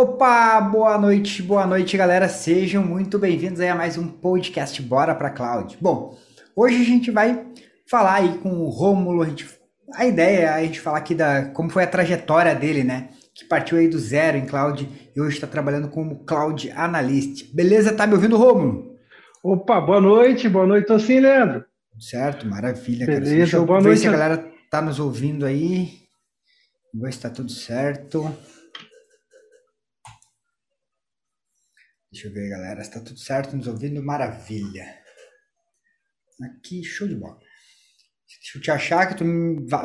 Opa, 0.00 0.58
boa 0.62 0.96
noite, 0.96 1.42
boa 1.42 1.66
noite, 1.66 1.94
galera. 1.94 2.26
Sejam 2.26 2.82
muito 2.82 3.18
bem-vindos 3.18 3.60
a 3.60 3.74
mais 3.74 3.98
um 3.98 4.08
podcast 4.08 4.80
Bora 4.80 5.14
para 5.14 5.28
Cloud. 5.28 5.76
Bom, 5.78 6.16
hoje 6.56 6.80
a 6.80 6.84
gente 6.84 7.10
vai 7.10 7.46
falar 7.86 8.14
aí 8.14 8.38
com 8.38 8.48
o 8.48 8.70
Rômulo, 8.70 9.20
a, 9.20 9.26
gente, 9.26 9.46
a 9.94 10.06
ideia 10.06 10.38
é 10.38 10.48
a 10.48 10.64
gente 10.64 10.80
falar 10.80 10.96
aqui 10.96 11.14
da 11.14 11.50
como 11.50 11.68
foi 11.68 11.84
a 11.84 11.86
trajetória 11.86 12.54
dele, 12.54 12.82
né? 12.82 13.10
Que 13.34 13.44
partiu 13.44 13.76
aí 13.76 13.88
do 13.88 13.98
zero 13.98 14.38
em 14.38 14.46
cloud 14.46 14.88
e 15.14 15.20
hoje 15.20 15.34
está 15.34 15.46
trabalhando 15.46 15.90
como 15.90 16.24
cloud 16.24 16.70
analyst. 16.70 17.54
Beleza? 17.54 17.92
Tá 17.92 18.06
me 18.06 18.14
ouvindo, 18.14 18.38
Rômulo? 18.38 18.94
Opa, 19.44 19.82
boa 19.82 20.00
noite, 20.00 20.48
boa 20.48 20.66
noite, 20.66 20.86
tô 20.86 20.98
sim, 20.98 21.20
Leandro. 21.20 21.62
Certo, 21.98 22.46
maravilha, 22.46 23.04
Beleza, 23.04 23.24
cara. 23.26 23.36
Deixa 23.36 23.56
eu 23.58 23.66
boa 23.66 23.80
ver 23.80 23.88
noite. 23.88 24.00
se 24.00 24.08
a 24.08 24.12
galera 24.12 24.50
tá 24.70 24.80
nos 24.80 24.98
ouvindo 24.98 25.44
aí. 25.44 25.90
Ver 26.94 27.12
se 27.12 27.20
tá 27.20 27.28
tudo 27.28 27.52
certo. 27.52 28.34
Deixa 32.12 32.28
eu 32.28 32.32
ver, 32.32 32.48
galera. 32.48 32.80
Está 32.80 33.00
tudo 33.00 33.18
certo? 33.18 33.56
Nos 33.56 33.66
ouvindo? 33.66 34.02
Maravilha. 34.02 34.84
Aqui, 36.42 36.82
show 36.82 37.06
de 37.06 37.14
bola. 37.14 37.38
Deixa 38.42 38.58
eu 38.58 38.62
te 38.62 38.70
achar, 38.70 39.06
que 39.06 39.16
tu 39.16 39.24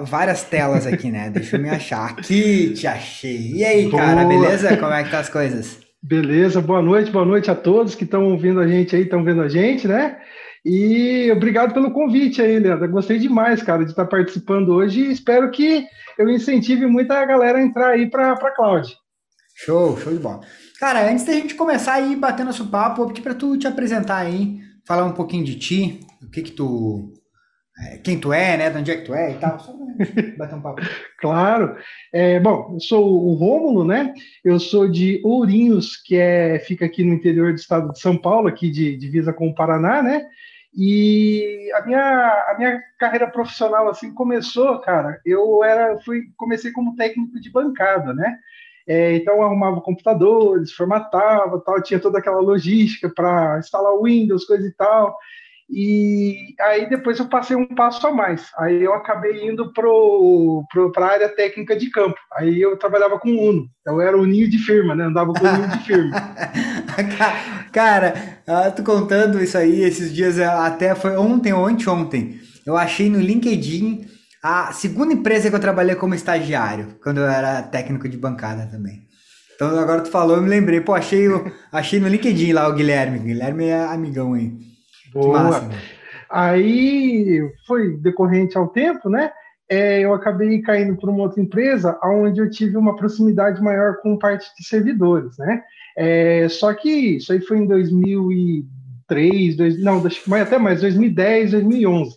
várias 0.06 0.44
telas 0.44 0.88
aqui, 0.88 1.12
né? 1.12 1.30
Deixa 1.30 1.58
eu 1.58 1.62
me 1.62 1.70
achar. 1.70 2.12
Aqui 2.12 2.74
te 2.74 2.88
achei. 2.88 3.54
E 3.54 3.66
aí, 3.66 3.90
boa. 3.90 4.02
cara, 4.02 4.26
beleza? 4.26 4.78
Como 4.78 4.94
é 4.94 5.04
que 5.04 5.12
tá 5.12 5.20
as 5.20 5.30
coisas? 5.30 5.80
Beleza, 6.02 6.62
boa 6.62 6.82
noite, 6.82 7.12
boa 7.12 7.26
noite 7.26 7.50
a 7.50 7.56
todos 7.56 7.96
que 7.96 8.04
estão 8.04 8.26
ouvindo 8.26 8.60
a 8.60 8.68
gente 8.68 8.96
aí, 8.96 9.02
estão 9.02 9.24
vendo 9.24 9.42
a 9.42 9.50
gente, 9.50 9.88
né? 9.88 10.20
E 10.64 11.32
obrigado 11.32 11.74
pelo 11.74 11.92
convite 11.92 12.42
aí, 12.42 12.60
Leandro. 12.60 12.90
Gostei 12.90 13.20
demais, 13.20 13.62
cara, 13.62 13.84
de 13.84 13.92
estar 13.92 14.06
participando 14.06 14.70
hoje 14.70 15.02
e 15.02 15.12
espero 15.12 15.50
que 15.52 15.86
eu 16.18 16.30
incentive 16.30 16.86
muita 16.86 17.24
galera 17.26 17.58
a 17.58 17.62
entrar 17.62 17.90
aí 17.90 18.10
para 18.10 18.34
a 18.34 18.56
Cloud. 18.56 18.96
Show, 19.56 19.98
show 20.00 20.14
de 20.14 20.20
bola. 20.20 20.42
Cara, 20.86 21.10
antes 21.10 21.26
da 21.26 21.34
gente 21.34 21.56
começar 21.56 21.94
aí 21.94 22.16
batendo 22.16 22.46
nosso 22.46 22.68
papo, 22.68 22.98
vou 22.98 23.08
pedir 23.08 23.24
para 23.24 23.34
tu 23.34 23.58
te 23.58 23.66
apresentar 23.66 24.18
aí, 24.18 24.60
falar 24.86 25.04
um 25.04 25.14
pouquinho 25.14 25.44
de 25.44 25.58
ti, 25.58 26.00
o 26.22 26.30
que 26.30 26.44
que 26.44 26.52
tu, 26.52 27.12
é, 27.80 27.98
quem 27.98 28.20
tu 28.20 28.32
é, 28.32 28.56
né, 28.56 28.70
de 28.70 28.78
onde 28.78 28.92
é 28.92 28.98
que 28.98 29.04
tu 29.04 29.16
é 29.16 29.32
e 29.32 29.34
tal, 29.40 29.60
só 29.60 29.74
bater 30.38 30.54
um 30.54 30.62
papo. 30.62 30.84
claro. 31.20 31.76
É, 32.14 32.40
bom, 32.40 32.74
eu 32.76 32.80
sou 32.80 33.04
o 33.04 33.34
Rômulo, 33.34 33.84
né, 33.84 34.14
eu 34.44 34.60
sou 34.60 34.88
de 34.88 35.20
Ourinhos, 35.24 35.98
que 35.98 36.18
é, 36.18 36.60
fica 36.60 36.86
aqui 36.86 37.04
no 37.04 37.16
interior 37.16 37.52
do 37.52 37.58
estado 37.58 37.92
de 37.92 38.00
São 38.00 38.16
Paulo, 38.16 38.48
aqui 38.48 38.70
de 38.70 38.96
divisa 38.96 39.34
com 39.34 39.48
o 39.48 39.56
Paraná, 39.56 40.04
né, 40.04 40.28
e 40.78 41.72
a 41.74 41.84
minha, 41.84 42.46
a 42.50 42.56
minha 42.60 42.80
carreira 43.00 43.26
profissional 43.26 43.90
assim 43.90 44.14
começou, 44.14 44.80
cara. 44.82 45.20
Eu 45.26 45.64
era 45.64 45.98
fui 46.02 46.26
comecei 46.36 46.72
como 46.72 46.96
técnico 46.96 47.40
de 47.40 47.50
bancada, 47.50 48.14
né? 48.14 48.38
É, 48.88 49.16
então 49.16 49.42
arrumava 49.42 49.82
computadores, 49.82 50.72
formatava, 50.72 51.60
tal, 51.62 51.82
tinha 51.82 52.00
toda 52.00 52.20
aquela 52.20 52.40
logística 52.40 53.10
para 53.10 53.58
instalar 53.60 53.94
o 53.94 54.04
Windows, 54.04 54.46
coisa 54.46 54.68
e 54.68 54.72
tal. 54.74 55.18
E 55.70 56.54
aí 56.62 56.88
depois 56.88 57.18
eu 57.18 57.28
passei 57.28 57.56
um 57.56 57.66
passo 57.66 58.06
a 58.06 58.12
mais. 58.12 58.52
Aí 58.58 58.84
eu 58.84 58.94
acabei 58.94 59.50
indo 59.50 59.74
para 59.74 61.06
a 61.06 61.12
área 61.12 61.30
técnica 61.30 61.76
de 61.76 61.90
campo. 61.90 62.18
Aí 62.34 62.62
eu 62.62 62.78
trabalhava 62.78 63.18
com 63.18 63.30
Uno. 63.30 63.68
Eu 63.86 64.00
era 64.00 64.18
o 64.18 64.26
ninho 64.26 64.50
de 64.50 64.60
firma, 64.60 64.94
né? 64.94 65.06
Andava 65.06 65.34
com 65.34 65.46
o 65.46 65.52
ninho 65.52 65.70
de 65.70 65.80
firma. 65.80 66.12
Cara, 67.74 68.14
eu 68.66 68.72
tô 68.76 68.84
contando 68.84 69.42
isso 69.42 69.58
aí 69.58 69.82
esses 69.82 70.14
dias, 70.14 70.40
até 70.40 70.94
foi 70.94 71.18
ontem 71.18 71.52
ou 71.52 71.66
anteontem. 71.66 72.40
Eu 72.66 72.78
achei 72.78 73.10
no 73.10 73.20
LinkedIn 73.20 74.06
a 74.48 74.72
segunda 74.72 75.12
empresa 75.12 75.50
que 75.50 75.56
eu 75.56 75.60
trabalhei 75.60 75.96
como 75.96 76.14
estagiário, 76.14 77.00
quando 77.02 77.18
eu 77.18 77.28
era 77.28 77.64
técnico 77.64 78.08
de 78.08 78.16
bancada 78.16 78.68
também. 78.68 79.02
Então 79.56 79.68
agora 79.80 80.02
tu 80.02 80.12
falou, 80.12 80.36
eu 80.36 80.42
me 80.44 80.50
lembrei. 80.50 80.80
Pô, 80.82 80.94
achei, 80.94 81.26
achei 81.72 82.00
no 82.00 82.08
LinkedIn 82.08 82.54
lá 82.54 82.68
o 82.68 82.76
Guilherme. 82.76 83.18
Guilherme 83.18 83.66
é 83.66 83.84
amigão 83.86 84.36
aí. 84.36 84.54
Boa. 85.12 85.42
Massa, 85.42 85.70
aí 86.30 87.42
foi 87.66 87.98
decorrente 87.98 88.56
ao 88.56 88.68
tempo, 88.68 89.10
né? 89.10 89.32
É, 89.68 90.02
eu 90.02 90.14
acabei 90.14 90.62
caindo 90.62 90.96
por 90.96 91.10
uma 91.10 91.24
outra 91.24 91.42
empresa 91.42 91.98
onde 92.04 92.40
eu 92.40 92.48
tive 92.48 92.78
uma 92.78 92.96
proximidade 92.96 93.60
maior 93.64 93.98
com 94.04 94.16
parte 94.16 94.46
de 94.56 94.64
servidores, 94.64 95.36
né? 95.40 95.64
É, 95.98 96.48
só 96.50 96.72
que 96.72 97.18
isso 97.18 97.34
aí 97.34 97.42
foi 97.42 97.58
em 97.58 97.66
2003, 97.66 99.58
dois, 99.58 99.82
não, 99.82 100.04
até 100.40 100.60
mais, 100.60 100.82
2010, 100.82 101.50
2011 101.50 102.16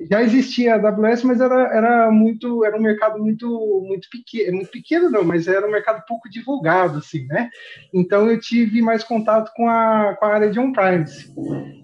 já 0.00 0.22
existia 0.22 0.74
a 0.74 0.76
AWS, 0.76 1.22
mas 1.22 1.40
era, 1.40 1.74
era 1.74 2.10
muito 2.10 2.64
era 2.64 2.76
um 2.76 2.82
mercado 2.82 3.18
muito 3.18 3.48
muito 3.86 4.08
pequeno, 4.10 4.56
muito 4.56 4.70
pequeno 4.70 5.10
não, 5.10 5.24
mas 5.24 5.48
era 5.48 5.66
um 5.66 5.70
mercado 5.70 6.04
pouco 6.06 6.28
divulgado 6.28 6.98
assim, 6.98 7.26
né? 7.26 7.48
Então 7.94 8.30
eu 8.30 8.38
tive 8.38 8.82
mais 8.82 9.02
contato 9.02 9.50
com 9.54 9.68
a, 9.68 10.14
com 10.18 10.26
a 10.26 10.34
área 10.34 10.50
de 10.50 10.60
on-premise. 10.60 11.32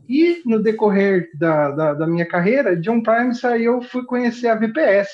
E 0.09 0.43
no 0.45 0.63
decorrer 0.63 1.31
da, 1.39 1.71
da, 1.71 1.95
da, 1.95 2.07
minha 2.07 2.27
carreira 2.27 2.77
de 2.77 2.91
on-premise 2.91 3.47
aí 3.47 3.65
eu 3.65 3.81
fui 3.81 4.05
conhecer 4.05 4.49
a 4.49 4.57
VPS, 4.57 5.09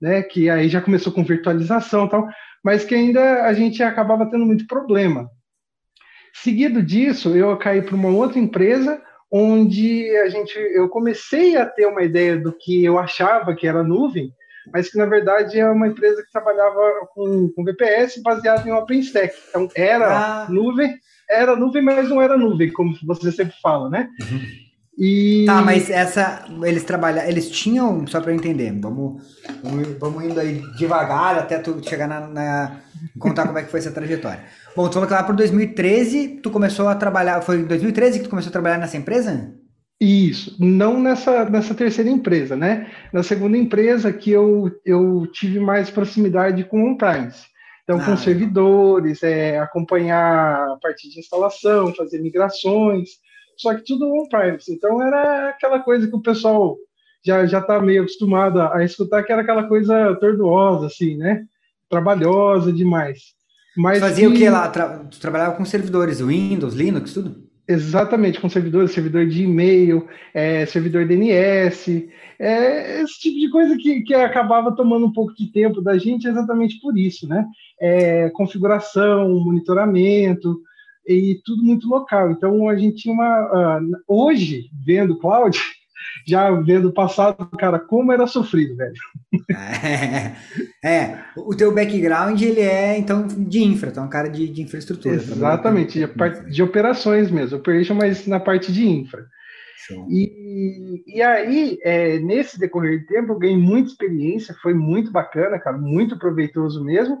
né? 0.00 0.22
Que 0.22 0.50
aí 0.50 0.68
já 0.68 0.80
começou 0.80 1.12
com 1.12 1.24
virtualização, 1.24 2.06
e 2.06 2.10
tal, 2.10 2.28
mas 2.64 2.84
que 2.84 2.94
ainda 2.94 3.44
a 3.44 3.54
gente 3.54 3.82
acabava 3.84 4.28
tendo 4.28 4.44
muito 4.44 4.66
problema. 4.66 5.30
Seguido 6.34 6.82
disso, 6.82 7.36
eu 7.36 7.56
caí 7.56 7.82
para 7.82 7.94
uma 7.94 8.08
outra 8.08 8.38
empresa 8.38 9.00
onde 9.32 10.14
a 10.18 10.28
gente, 10.28 10.54
eu 10.58 10.90
comecei 10.90 11.56
a 11.56 11.64
ter 11.64 11.86
uma 11.86 12.02
ideia 12.02 12.36
do 12.36 12.52
que 12.52 12.84
eu 12.84 12.98
achava 12.98 13.54
que 13.54 13.66
era 13.66 13.82
nuvem, 13.82 14.30
mas 14.70 14.90
que 14.90 14.98
na 14.98 15.06
verdade 15.06 15.58
é 15.58 15.68
uma 15.68 15.88
empresa 15.88 16.22
que 16.22 16.30
trabalhava 16.30 17.08
com, 17.14 17.48
com 17.48 17.64
VPS 17.64 18.20
baseado 18.22 18.66
em 18.66 18.72
OpenStack. 18.72 19.34
Então 19.48 19.68
era 19.74 20.44
ah. 20.44 20.46
nuvem, 20.50 20.94
era 21.28 21.56
nuvem, 21.56 21.82
mas 21.82 22.10
não 22.10 22.20
era 22.20 22.36
nuvem, 22.36 22.70
como 22.70 22.94
você 23.04 23.32
sempre 23.32 23.54
fala, 23.62 23.88
né? 23.88 24.10
Uhum. 24.20 24.40
E... 24.98 25.46
Tá, 25.46 25.62
mas 25.62 25.88
essa 25.88 26.44
eles 26.64 26.84
trabalham, 26.84 27.24
eles 27.24 27.50
tinham, 27.50 28.06
só 28.06 28.20
para 28.20 28.34
entender, 28.34 28.70
vamos, 28.78 29.22
vamos, 29.62 29.98
vamos 29.98 30.24
indo 30.24 30.38
aí 30.38 30.60
devagar 30.76 31.38
até 31.38 31.58
tu 31.58 31.80
chegar 31.82 32.06
na, 32.06 32.20
na 32.28 32.80
contar 33.18 33.46
como 33.46 33.58
é 33.58 33.62
que 33.62 33.70
foi 33.70 33.80
essa 33.80 33.90
trajetória. 33.90 34.44
Bom, 34.76 34.88
tu 34.88 34.94
falou 34.94 35.08
que 35.08 35.14
lá 35.14 35.22
por 35.22 35.34
2013 35.34 36.40
tu 36.42 36.50
começou 36.50 36.88
a 36.88 36.94
trabalhar. 36.94 37.40
Foi 37.42 37.58
em 37.58 37.64
2013 37.64 38.18
que 38.18 38.24
tu 38.24 38.30
começou 38.30 38.50
a 38.50 38.52
trabalhar 38.52 38.78
nessa 38.78 38.96
empresa? 38.96 39.54
Isso, 40.00 40.56
não 40.58 41.00
nessa, 41.00 41.44
nessa 41.44 41.74
terceira 41.74 42.10
empresa, 42.10 42.56
né? 42.56 42.90
Na 43.12 43.22
segunda 43.22 43.56
empresa 43.56 44.12
que 44.12 44.32
eu, 44.32 44.68
eu 44.84 45.28
tive 45.32 45.60
mais 45.60 45.90
proximidade 45.90 46.64
com 46.64 46.90
on-premise. 46.90 47.44
Então, 47.84 48.00
ah, 48.00 48.04
com 48.04 48.16
servidores, 48.16 49.22
é, 49.22 49.58
acompanhar 49.58 50.72
a 50.72 50.76
parte 50.82 51.08
de 51.08 51.20
instalação, 51.20 51.94
fazer 51.94 52.20
migrações, 52.20 53.10
só 53.56 53.74
que 53.74 53.84
tudo 53.84 54.12
on-premise. 54.12 54.72
Então, 54.72 55.00
era 55.00 55.50
aquela 55.50 55.78
coisa 55.78 56.08
que 56.08 56.16
o 56.16 56.22
pessoal 56.22 56.76
já 57.24 57.46
já 57.46 57.60
está 57.60 57.80
meio 57.80 58.02
acostumado 58.02 58.60
a, 58.60 58.78
a 58.78 58.84
escutar, 58.84 59.22
que 59.22 59.32
era 59.32 59.42
aquela 59.42 59.68
coisa 59.68 60.16
tortuosa, 60.16 60.86
assim, 60.86 61.16
né? 61.16 61.44
Trabalhosa 61.92 62.72
demais. 62.72 63.34
Mas 63.76 64.00
Fazia 64.00 64.26
que... 64.26 64.34
o 64.34 64.36
que 64.36 64.48
lá? 64.48 64.66
Tra... 64.68 65.00
Tu 65.10 65.20
trabalhava 65.20 65.54
com 65.54 65.64
servidores, 65.64 66.22
Windows, 66.22 66.72
Linux, 66.72 67.12
tudo? 67.12 67.36
Exatamente, 67.68 68.40
com 68.40 68.48
servidores, 68.48 68.92
servidor 68.92 69.26
de 69.26 69.44
e-mail, 69.44 70.08
é, 70.32 70.64
servidor 70.64 71.06
DNS, 71.06 72.08
é, 72.38 73.02
esse 73.02 73.20
tipo 73.20 73.38
de 73.38 73.50
coisa 73.50 73.76
que, 73.76 74.00
que 74.00 74.14
acabava 74.14 74.74
tomando 74.74 75.06
um 75.06 75.12
pouco 75.12 75.34
de 75.34 75.52
tempo 75.52 75.82
da 75.82 75.98
gente 75.98 76.26
exatamente 76.26 76.80
por 76.80 76.96
isso, 76.96 77.28
né? 77.28 77.46
É, 77.78 78.30
configuração, 78.30 79.28
monitoramento 79.38 80.60
e 81.06 81.40
tudo 81.44 81.62
muito 81.62 81.86
local. 81.88 82.30
Então 82.30 82.68
a 82.70 82.76
gente 82.76 83.02
tinha 83.02 83.14
uma. 83.14 83.78
Uh, 83.78 83.96
hoje, 84.08 84.70
vendo 84.84 85.18
cloud, 85.18 85.58
já 86.26 86.50
vendo 86.50 86.88
o 86.88 86.92
passado, 86.92 87.48
cara, 87.58 87.78
como 87.78 88.12
era 88.12 88.26
sofrido, 88.26 88.76
velho. 88.76 88.94
É, 89.50 90.34
é, 90.84 91.18
o 91.36 91.54
teu 91.54 91.74
background, 91.74 92.40
ele 92.40 92.60
é, 92.60 92.98
então, 92.98 93.26
de 93.26 93.62
infra, 93.62 93.90
então, 93.90 94.04
é 94.04 94.06
um 94.06 94.10
cara 94.10 94.28
de, 94.28 94.48
de 94.48 94.62
infraestrutura. 94.62 95.14
Exatamente, 95.14 95.98
de, 95.98 96.50
de 96.50 96.62
operações 96.62 97.30
mesmo, 97.30 97.58
operation, 97.58 97.94
mas 97.94 98.26
na 98.26 98.40
parte 98.40 98.72
de 98.72 98.86
infra. 98.86 99.26
E, 100.08 101.02
e 101.06 101.22
aí, 101.22 101.78
é, 101.82 102.18
nesse 102.20 102.58
decorrer 102.58 103.00
de 103.00 103.06
tempo, 103.06 103.32
eu 103.32 103.38
ganhei 103.38 103.56
muita 103.56 103.90
experiência, 103.90 104.54
foi 104.62 104.74
muito 104.74 105.10
bacana, 105.10 105.58
cara, 105.58 105.76
muito 105.76 106.18
proveitoso 106.18 106.84
mesmo, 106.84 107.20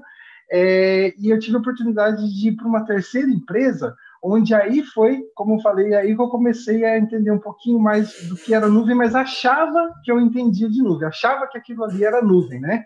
é, 0.50 1.12
e 1.18 1.30
eu 1.30 1.38
tive 1.38 1.56
a 1.56 1.60
oportunidade 1.60 2.22
de 2.32 2.48
ir 2.48 2.56
para 2.56 2.66
uma 2.66 2.84
terceira 2.84 3.28
empresa, 3.28 3.94
onde 4.22 4.54
aí 4.54 4.84
foi, 4.84 5.20
como 5.34 5.56
eu 5.56 5.60
falei, 5.60 5.94
aí 5.94 6.14
que 6.14 6.22
eu 6.22 6.28
comecei 6.28 6.84
a 6.84 6.96
entender 6.96 7.32
um 7.32 7.40
pouquinho 7.40 7.80
mais 7.80 8.28
do 8.28 8.36
que 8.36 8.54
era 8.54 8.68
nuvem, 8.68 8.94
mas 8.94 9.14
achava 9.14 9.92
que 10.04 10.12
eu 10.12 10.20
entendia 10.20 10.70
de 10.70 10.80
nuvem, 10.80 11.08
achava 11.08 11.48
que 11.48 11.58
aquilo 11.58 11.82
ali 11.84 12.04
era 12.04 12.22
nuvem, 12.22 12.60
né? 12.60 12.84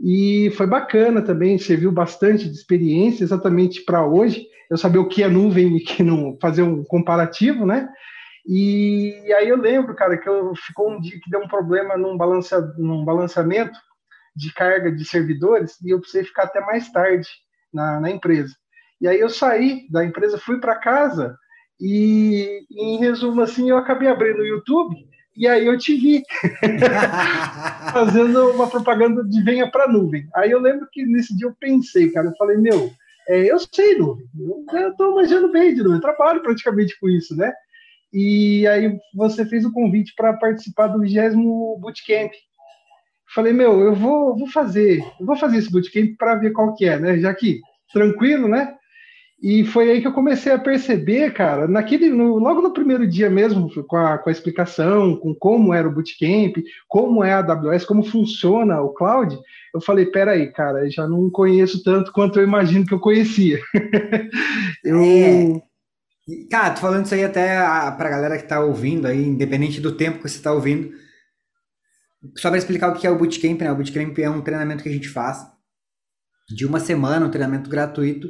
E 0.00 0.50
foi 0.56 0.66
bacana 0.66 1.20
também, 1.20 1.58
serviu 1.58 1.92
bastante 1.92 2.48
de 2.48 2.54
experiência 2.54 3.24
exatamente 3.24 3.84
para 3.84 4.06
hoje, 4.06 4.46
eu 4.70 4.78
saber 4.78 4.98
o 4.98 5.08
que 5.08 5.22
é 5.22 5.28
nuvem 5.28 5.76
e 5.76 5.80
que 5.80 6.02
não 6.02 6.38
fazer 6.40 6.62
um 6.62 6.82
comparativo, 6.84 7.66
né? 7.66 7.88
E 8.46 9.30
aí 9.34 9.48
eu 9.48 9.56
lembro, 9.56 9.94
cara, 9.94 10.16
que 10.16 10.28
eu 10.28 10.54
ficou 10.54 10.90
um 10.90 11.00
dia 11.00 11.18
que 11.22 11.28
deu 11.28 11.40
um 11.40 11.48
problema 11.48 11.98
num, 11.98 12.16
balança, 12.16 12.74
num 12.78 13.04
balanceamento 13.04 13.78
de 14.34 14.52
carga 14.54 14.90
de 14.90 15.04
servidores 15.04 15.78
e 15.82 15.90
eu 15.90 16.00
precisei 16.00 16.24
ficar 16.24 16.44
até 16.44 16.60
mais 16.60 16.90
tarde 16.90 17.28
na, 17.72 18.00
na 18.00 18.10
empresa. 18.10 18.54
E 19.00 19.06
aí 19.06 19.20
eu 19.20 19.28
saí 19.28 19.86
da 19.90 20.04
empresa, 20.04 20.38
fui 20.38 20.58
para 20.60 20.76
casa 20.76 21.36
e, 21.80 22.64
em 22.70 22.98
resumo, 22.98 23.40
assim, 23.40 23.70
eu 23.70 23.76
acabei 23.76 24.08
abrindo 24.08 24.40
o 24.40 24.46
YouTube 24.46 24.96
e 25.36 25.46
aí 25.46 25.66
eu 25.66 25.78
te 25.78 25.94
vi 25.94 26.22
fazendo 27.92 28.50
uma 28.50 28.68
propaganda 28.68 29.22
de 29.22 29.42
venha 29.42 29.70
para 29.70 29.86
nuvem. 29.86 30.26
Aí 30.34 30.50
eu 30.50 30.60
lembro 30.60 30.88
que 30.90 31.04
nesse 31.06 31.36
dia 31.36 31.46
eu 31.46 31.54
pensei, 31.60 32.10
cara, 32.10 32.26
eu 32.26 32.36
falei, 32.36 32.56
meu, 32.56 32.90
é, 33.28 33.52
eu 33.52 33.58
sei 33.72 33.96
nuvem, 33.96 34.26
eu 34.72 34.90
estou 34.90 35.14
manjando 35.14 35.52
bem 35.52 35.74
de 35.74 35.82
nuvem, 35.82 35.98
eu 35.98 36.02
trabalho 36.02 36.42
praticamente 36.42 36.98
com 36.98 37.08
isso, 37.08 37.36
né? 37.36 37.52
E 38.12 38.66
aí 38.66 38.98
você 39.14 39.44
fez 39.44 39.64
o 39.64 39.72
convite 39.72 40.14
para 40.16 40.32
participar 40.32 40.88
do 40.88 41.00
20 41.00 41.34
Bootcamp. 41.78 42.32
Falei, 43.34 43.52
meu, 43.52 43.80
eu 43.80 43.94
vou, 43.94 44.36
vou 44.36 44.48
fazer, 44.48 45.00
eu 45.20 45.26
vou 45.26 45.36
fazer 45.36 45.58
esse 45.58 45.70
bootcamp 45.70 46.16
para 46.16 46.36
ver 46.36 46.50
qual 46.52 46.74
que 46.74 46.86
é, 46.86 46.98
né? 46.98 47.18
Já 47.18 47.34
que 47.34 47.60
tranquilo, 47.92 48.48
né? 48.48 48.74
E 49.40 49.64
foi 49.64 49.88
aí 49.88 50.00
que 50.00 50.06
eu 50.06 50.12
comecei 50.12 50.50
a 50.50 50.58
perceber, 50.58 51.32
cara, 51.32 51.68
naquele, 51.68 52.08
no, 52.08 52.38
logo 52.38 52.60
no 52.60 52.72
primeiro 52.72 53.06
dia 53.06 53.30
mesmo, 53.30 53.70
com 53.84 53.96
a, 53.96 54.18
com 54.18 54.28
a 54.28 54.32
explicação, 54.32 55.14
com 55.14 55.32
como 55.32 55.72
era 55.72 55.86
o 55.86 55.92
Bootcamp, 55.92 56.56
como 56.88 57.22
é 57.22 57.32
a 57.32 57.38
AWS, 57.38 57.84
como 57.84 58.02
funciona 58.02 58.80
o 58.80 58.92
cloud, 58.92 59.38
eu 59.72 59.80
falei, 59.80 60.06
peraí, 60.06 60.52
cara, 60.52 60.84
eu 60.84 60.90
já 60.90 61.06
não 61.06 61.30
conheço 61.30 61.84
tanto 61.84 62.12
quanto 62.12 62.40
eu 62.40 62.44
imagino 62.44 62.84
que 62.84 62.92
eu 62.92 62.98
conhecia. 62.98 63.60
eu... 64.84 65.00
É. 65.00 65.62
Cara, 66.50 66.74
tô 66.74 66.80
falando 66.80 67.06
isso 67.06 67.14
aí 67.14 67.24
até 67.24 67.56
para 67.92 68.08
a 68.08 68.10
galera 68.10 68.36
que 68.36 68.42
está 68.42 68.60
ouvindo 68.60 69.06
aí, 69.06 69.24
independente 69.24 69.80
do 69.80 69.96
tempo 69.96 70.18
que 70.18 70.28
você 70.28 70.36
está 70.36 70.52
ouvindo. 70.52 70.92
Só 72.36 72.48
para 72.50 72.58
explicar 72.58 72.90
o 72.90 72.94
que 72.94 73.06
é 73.06 73.10
o 73.10 73.16
Bootcamp, 73.16 73.60
né? 73.60 73.70
O 73.70 73.76
Bootcamp 73.76 74.18
é 74.18 74.28
um 74.28 74.42
treinamento 74.42 74.82
que 74.82 74.88
a 74.88 74.92
gente 74.92 75.08
faz 75.08 75.46
de 76.48 76.66
uma 76.66 76.80
semana, 76.80 77.24
um 77.24 77.30
treinamento 77.30 77.70
gratuito, 77.70 78.28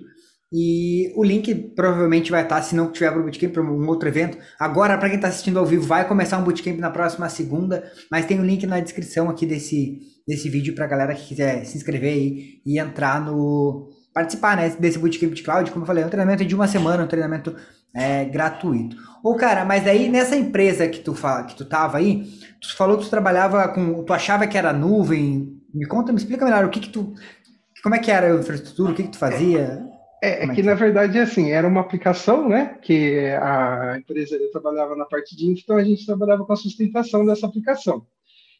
e 0.52 1.12
o 1.14 1.22
link 1.22 1.54
provavelmente 1.54 2.30
vai 2.30 2.42
estar, 2.42 2.62
se 2.62 2.74
não 2.74 2.90
tiver 2.90 3.10
para 3.10 3.20
o 3.20 3.22
Bootcamp, 3.22 3.52
para 3.52 3.62
um 3.62 3.86
outro 3.86 4.08
evento. 4.08 4.38
Agora, 4.58 4.96
para 4.96 5.08
quem 5.08 5.16
está 5.16 5.28
assistindo 5.28 5.58
ao 5.58 5.66
vivo, 5.66 5.86
vai 5.86 6.08
começar 6.08 6.38
um 6.38 6.42
Bootcamp 6.42 6.78
na 6.78 6.90
próxima 6.90 7.28
segunda, 7.28 7.84
mas 8.10 8.24
tem 8.24 8.38
o 8.38 8.42
um 8.42 8.46
link 8.46 8.66
na 8.66 8.80
descrição 8.80 9.28
aqui 9.28 9.44
desse, 9.44 10.00
desse 10.26 10.48
vídeo 10.48 10.74
para 10.74 10.86
a 10.86 10.88
galera 10.88 11.14
que 11.14 11.26
quiser 11.26 11.64
se 11.66 11.76
inscrever 11.76 12.14
aí 12.14 12.62
e 12.64 12.78
entrar 12.78 13.20
no. 13.20 13.90
participar 14.14 14.56
né, 14.56 14.70
desse 14.70 14.98
Bootcamp 14.98 15.34
de 15.34 15.42
Cloud. 15.42 15.70
Como 15.70 15.82
eu 15.82 15.86
falei, 15.86 16.02
é 16.02 16.06
um 16.06 16.10
treinamento 16.10 16.44
de 16.44 16.54
uma 16.54 16.66
semana, 16.66 17.04
um 17.04 17.08
treinamento 17.08 17.54
é, 17.94 18.24
gratuito. 18.24 18.96
Ô, 19.22 19.34
cara, 19.34 19.66
mas 19.66 19.86
aí 19.86 20.08
nessa 20.08 20.34
empresa 20.34 20.88
que 20.88 21.00
tu, 21.00 21.12
fala, 21.12 21.44
que 21.44 21.56
tu 21.56 21.66
tava 21.66 21.98
aí, 21.98 22.24
tu 22.58 22.74
falou 22.74 22.96
que 22.96 23.04
tu 23.04 23.10
trabalhava 23.10 23.68
com. 23.68 24.02
Tu 24.02 24.12
achava 24.14 24.46
que 24.46 24.56
era 24.56 24.72
nuvem. 24.72 25.58
Me 25.74 25.86
conta, 25.86 26.10
me 26.10 26.18
explica 26.18 26.46
melhor 26.46 26.64
o 26.64 26.70
que 26.70 26.80
que 26.80 26.88
tu. 26.88 27.12
Como 27.82 27.94
é 27.94 27.98
que 27.98 28.10
era 28.10 28.32
a 28.32 28.40
infraestrutura, 28.40 28.92
o 28.92 28.94
que 28.94 29.02
que 29.02 29.10
tu 29.10 29.18
fazia? 29.18 29.86
É, 30.22 30.28
é, 30.28 30.44
é 30.44 30.54
que, 30.54 30.62
na 30.62 30.74
verdade, 30.74 31.18
assim, 31.18 31.50
era 31.50 31.66
uma 31.66 31.80
aplicação, 31.80 32.48
né? 32.48 32.78
Que 32.82 33.28
a 33.40 33.96
empresa 33.98 34.36
eu 34.36 34.50
trabalhava 34.50 34.96
na 34.96 35.04
parte 35.04 35.36
de 35.36 35.46
infra, 35.46 35.62
então 35.62 35.76
a 35.76 35.84
gente 35.84 36.06
trabalhava 36.06 36.44
com 36.44 36.52
a 36.52 36.56
sustentação 36.56 37.24
dessa 37.24 37.46
aplicação. 37.46 38.06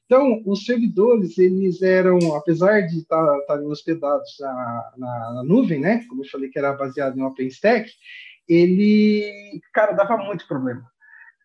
Então, 0.07 0.43
os 0.47 0.65
servidores, 0.65 1.37
eles 1.37 1.83
eram, 1.83 2.35
apesar 2.35 2.81
de 2.83 2.99
estarem 2.99 3.45
tá, 3.47 3.55
hospedados 3.67 4.37
na, 4.41 4.93
na, 4.97 5.33
na, 5.35 5.45
nuvem, 5.45 5.81
né? 5.81 6.03
Como 6.09 6.25
eu 6.25 6.29
falei 6.31 6.49
que 6.49 6.59
era 6.59 6.73
baseado 6.73 7.19
em 7.19 7.23
OpenStack, 7.23 7.91
ele, 8.49 9.61
cara, 9.75 9.93
dava 9.93 10.17
muito 10.17 10.49
problema. 10.49 10.83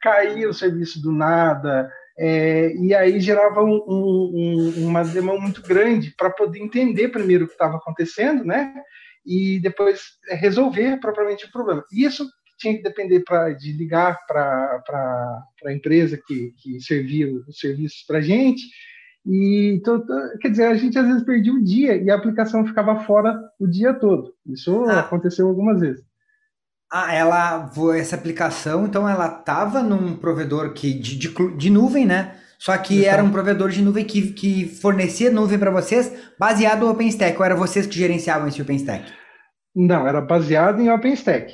Caía 0.01 0.49
o 0.49 0.53
serviço 0.53 1.01
do 1.01 1.11
nada, 1.11 1.91
é, 2.17 2.73
e 2.75 2.93
aí 2.93 3.19
gerava 3.19 3.63
um, 3.63 3.83
um, 3.87 4.73
uma 4.87 5.03
demanda 5.03 5.41
muito 5.41 5.61
grande 5.61 6.13
para 6.15 6.29
poder 6.29 6.59
entender 6.59 7.09
primeiro 7.09 7.45
o 7.45 7.47
que 7.47 7.53
estava 7.53 7.77
acontecendo, 7.77 8.45
né? 8.45 8.73
E 9.25 9.59
depois 9.59 10.01
é, 10.29 10.35
resolver 10.35 10.99
propriamente 10.99 11.45
o 11.45 11.51
problema. 11.51 11.83
Isso 11.91 12.27
tinha 12.57 12.75
que 12.75 12.83
depender 12.83 13.21
pra, 13.21 13.51
de 13.51 13.71
ligar 13.73 14.17
para 14.27 15.43
a 15.65 15.73
empresa 15.73 16.19
que, 16.25 16.53
que 16.61 16.79
servia 16.81 17.31
os 17.47 17.59
serviços 17.59 18.03
para 18.07 18.19
a 18.19 18.21
gente. 18.21 18.63
E, 19.25 19.73
então, 19.75 20.03
quer 20.41 20.49
dizer, 20.49 20.65
a 20.65 20.75
gente 20.75 20.97
às 20.97 21.07
vezes 21.07 21.23
perdia 21.23 21.53
o 21.53 21.63
dia 21.63 21.95
e 21.95 22.09
a 22.09 22.15
aplicação 22.15 22.65
ficava 22.65 23.03
fora 23.03 23.39
o 23.59 23.67
dia 23.67 23.93
todo. 23.93 24.33
Isso 24.45 24.83
ah. 24.85 24.99
aconteceu 25.01 25.47
algumas 25.47 25.79
vezes. 25.79 26.03
Ah, 26.91 27.13
ela, 27.13 27.71
essa 27.97 28.15
aplicação, 28.15 28.85
então 28.85 29.09
ela 29.09 29.39
estava 29.39 29.81
num 29.81 30.15
provedor 30.15 30.73
que, 30.73 30.93
de, 30.93 31.17
de, 31.17 31.57
de 31.57 31.69
nuvem, 31.69 32.05
né? 32.05 32.39
Só 32.63 32.77
que 32.77 32.99
Exato. 32.99 33.13
era 33.13 33.23
um 33.25 33.29
provedor 33.29 33.69
de 33.69 33.81
nuvem 33.81 34.05
que, 34.05 34.31
que 34.31 34.69
fornecia 34.69 35.29
nuvem 35.29 35.59
para 35.59 35.69
vocês 35.69 36.13
baseado 36.39 36.79
no 36.79 36.91
OpenStack, 36.91 37.37
ou 37.37 37.43
era 37.43 37.57
vocês 37.57 37.85
que 37.85 37.93
gerenciavam 37.93 38.47
esse 38.47 38.61
OpenStack? 38.61 39.11
Não, 39.75 40.07
era 40.07 40.21
baseado 40.21 40.81
em 40.81 40.89
OpenStack. 40.89 41.53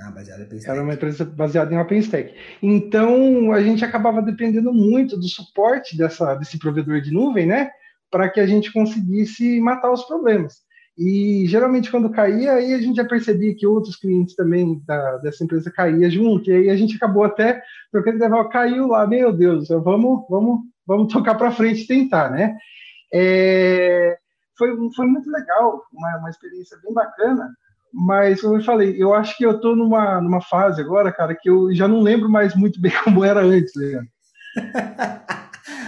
Ah, 0.00 0.10
baseado 0.12 0.40
em 0.40 0.44
OpenStack. 0.44 0.70
Era 0.70 0.82
uma 0.82 0.94
empresa 0.94 1.26
baseada 1.26 1.74
em 1.74 1.78
OpenStack. 1.78 2.34
Então, 2.62 3.52
a 3.52 3.60
gente 3.60 3.84
acabava 3.84 4.22
dependendo 4.22 4.72
muito 4.72 5.18
do 5.18 5.28
suporte 5.28 5.94
dessa, 5.94 6.34
desse 6.36 6.58
provedor 6.58 7.02
de 7.02 7.12
nuvem, 7.12 7.44
né? 7.44 7.70
Para 8.10 8.30
que 8.30 8.40
a 8.40 8.46
gente 8.46 8.72
conseguisse 8.72 9.60
matar 9.60 9.92
os 9.92 10.04
problemas. 10.04 10.62
E 10.98 11.44
geralmente 11.46 11.90
quando 11.90 12.10
caía, 12.10 12.54
aí 12.54 12.72
a 12.72 12.78
gente 12.78 12.96
já 12.96 13.04
percebia 13.04 13.54
que 13.54 13.66
outros 13.66 13.96
clientes 13.96 14.34
também 14.34 14.82
da, 14.86 15.18
dessa 15.18 15.44
empresa 15.44 15.70
caía 15.70 16.08
junto, 16.08 16.50
e 16.50 16.54
aí 16.54 16.70
a 16.70 16.76
gente 16.76 16.96
acabou 16.96 17.24
até 17.24 17.62
trocando 17.92 18.16
ideia, 18.16 18.48
caiu 18.48 18.86
lá, 18.86 19.06
meu 19.06 19.30
Deus, 19.30 19.68
vamos, 19.68 20.24
vamos, 20.30 20.60
vamos 20.86 21.12
tocar 21.12 21.34
para 21.34 21.52
frente 21.52 21.82
e 21.82 21.86
tentar, 21.86 22.30
né? 22.30 22.56
É, 23.12 24.16
foi, 24.56 24.74
foi 24.94 25.06
muito 25.06 25.30
legal, 25.30 25.82
uma, 25.92 26.16
uma 26.18 26.30
experiência 26.30 26.78
bem 26.82 26.94
bacana, 26.94 27.46
mas 27.92 28.40
como 28.40 28.56
eu 28.56 28.64
falei, 28.64 28.94
eu 28.96 29.12
acho 29.12 29.36
que 29.36 29.44
eu 29.44 29.52
estou 29.52 29.76
numa, 29.76 30.20
numa 30.20 30.40
fase 30.40 30.80
agora, 30.80 31.12
cara, 31.12 31.34
que 31.34 31.50
eu 31.50 31.74
já 31.74 31.86
não 31.86 32.00
lembro 32.00 32.28
mais 32.28 32.54
muito 32.54 32.80
bem 32.80 32.92
como 33.04 33.22
era 33.22 33.40
antes, 33.40 33.72
Leandro. 33.74 34.08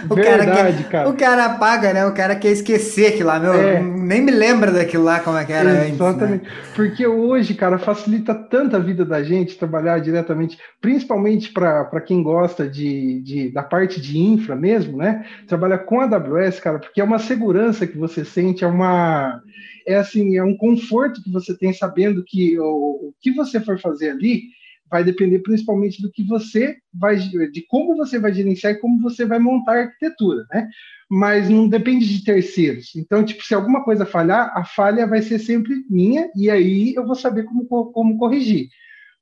o, 0.09 0.15
Verdade, 0.15 0.45
cara 0.45 0.73
quer, 0.73 0.89
cara. 0.89 1.09
o 1.09 1.13
cara 1.13 1.45
apaga, 1.45 1.93
né? 1.93 2.05
O 2.05 2.13
cara 2.13 2.35
quer 2.35 2.51
esquecer 2.51 3.07
aquilo 3.07 3.27
lá, 3.27 3.39
meu. 3.39 3.53
É. 3.53 3.81
Nem 3.81 4.21
me 4.21 4.31
lembra 4.31 4.71
daquilo 4.71 5.03
lá 5.03 5.19
como 5.19 5.37
é 5.37 5.45
que 5.45 5.51
era 5.51 5.69
Exatamente. 5.69 5.91
antes. 5.91 6.01
Exatamente. 6.01 6.43
Né? 6.43 6.51
Porque 6.75 7.07
hoje, 7.07 7.53
cara, 7.53 7.77
facilita 7.77 8.33
tanto 8.33 8.75
a 8.75 8.79
vida 8.79 9.03
da 9.03 9.23
gente 9.23 9.57
trabalhar 9.57 9.99
diretamente, 9.99 10.57
principalmente 10.79 11.51
para 11.51 12.01
quem 12.01 12.23
gosta 12.23 12.67
de, 12.67 13.21
de, 13.21 13.51
da 13.51 13.63
parte 13.63 13.99
de 13.99 14.17
infra 14.17 14.55
mesmo, 14.55 14.97
né? 14.97 15.25
Trabalhar 15.47 15.79
com 15.79 15.99
a 15.99 16.05
AWS, 16.05 16.59
cara, 16.59 16.79
porque 16.79 17.01
é 17.01 17.03
uma 17.03 17.19
segurança 17.19 17.87
que 17.87 17.97
você 17.97 18.23
sente, 18.23 18.63
é 18.63 18.67
uma. 18.67 19.41
É 19.87 19.95
assim, 19.95 20.37
é 20.37 20.43
um 20.43 20.55
conforto 20.55 21.23
que 21.23 21.31
você 21.31 21.57
tem 21.57 21.73
sabendo 21.73 22.23
que 22.23 22.59
o, 22.59 22.63
o 22.63 23.13
que 23.19 23.31
você 23.31 23.59
for 23.59 23.79
fazer 23.79 24.11
ali 24.11 24.43
vai 24.89 25.03
depender 25.03 25.39
principalmente 25.39 26.01
do 26.01 26.11
que 26.11 26.23
você 26.23 26.77
vai, 26.93 27.15
de 27.17 27.65
como 27.67 27.95
você 27.95 28.19
vai 28.19 28.33
gerenciar 28.33 28.73
e 28.73 28.79
como 28.79 29.01
você 29.01 29.25
vai 29.25 29.39
montar 29.39 29.73
a 29.73 29.81
arquitetura, 29.81 30.45
né? 30.51 30.69
Mas 31.09 31.49
não 31.49 31.67
depende 31.67 32.07
de 32.07 32.23
terceiros. 32.23 32.95
Então, 32.95 33.23
tipo, 33.23 33.43
se 33.43 33.53
alguma 33.53 33.83
coisa 33.83 34.05
falhar, 34.05 34.51
a 34.55 34.63
falha 34.63 35.07
vai 35.07 35.21
ser 35.21 35.39
sempre 35.39 35.83
minha 35.89 36.29
e 36.35 36.49
aí 36.49 36.93
eu 36.95 37.05
vou 37.05 37.15
saber 37.15 37.43
como, 37.43 37.65
como 37.65 38.17
corrigir. 38.17 38.69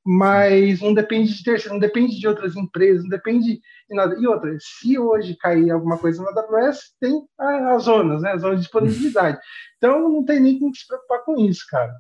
Mas 0.06 0.80
não 0.80 0.94
depende 0.94 1.34
de 1.36 1.44
terceiros, 1.44 1.74
não 1.74 1.80
depende 1.80 2.18
de 2.18 2.28
outras 2.28 2.56
empresas, 2.56 3.04
não 3.04 3.10
depende 3.10 3.56
de 3.56 3.96
nada. 3.96 4.16
E 4.20 4.26
outra, 4.26 4.56
se 4.60 4.98
hoje 4.98 5.36
cair 5.36 5.70
alguma 5.70 5.98
coisa 5.98 6.24
na 6.24 6.30
AWS, 6.30 6.94
tem 7.00 7.22
as 7.38 7.84
zonas, 7.84 8.22
né? 8.22 8.32
As 8.32 8.42
zonas 8.42 8.58
de 8.58 8.64
disponibilidade. 8.64 9.38
Então, 9.78 10.10
não 10.10 10.24
tem 10.24 10.40
nem 10.40 10.58
que 10.58 10.80
se 10.80 10.88
preocupar 10.88 11.26
com 11.26 11.38
isso, 11.46 11.66
cara. 11.70 11.94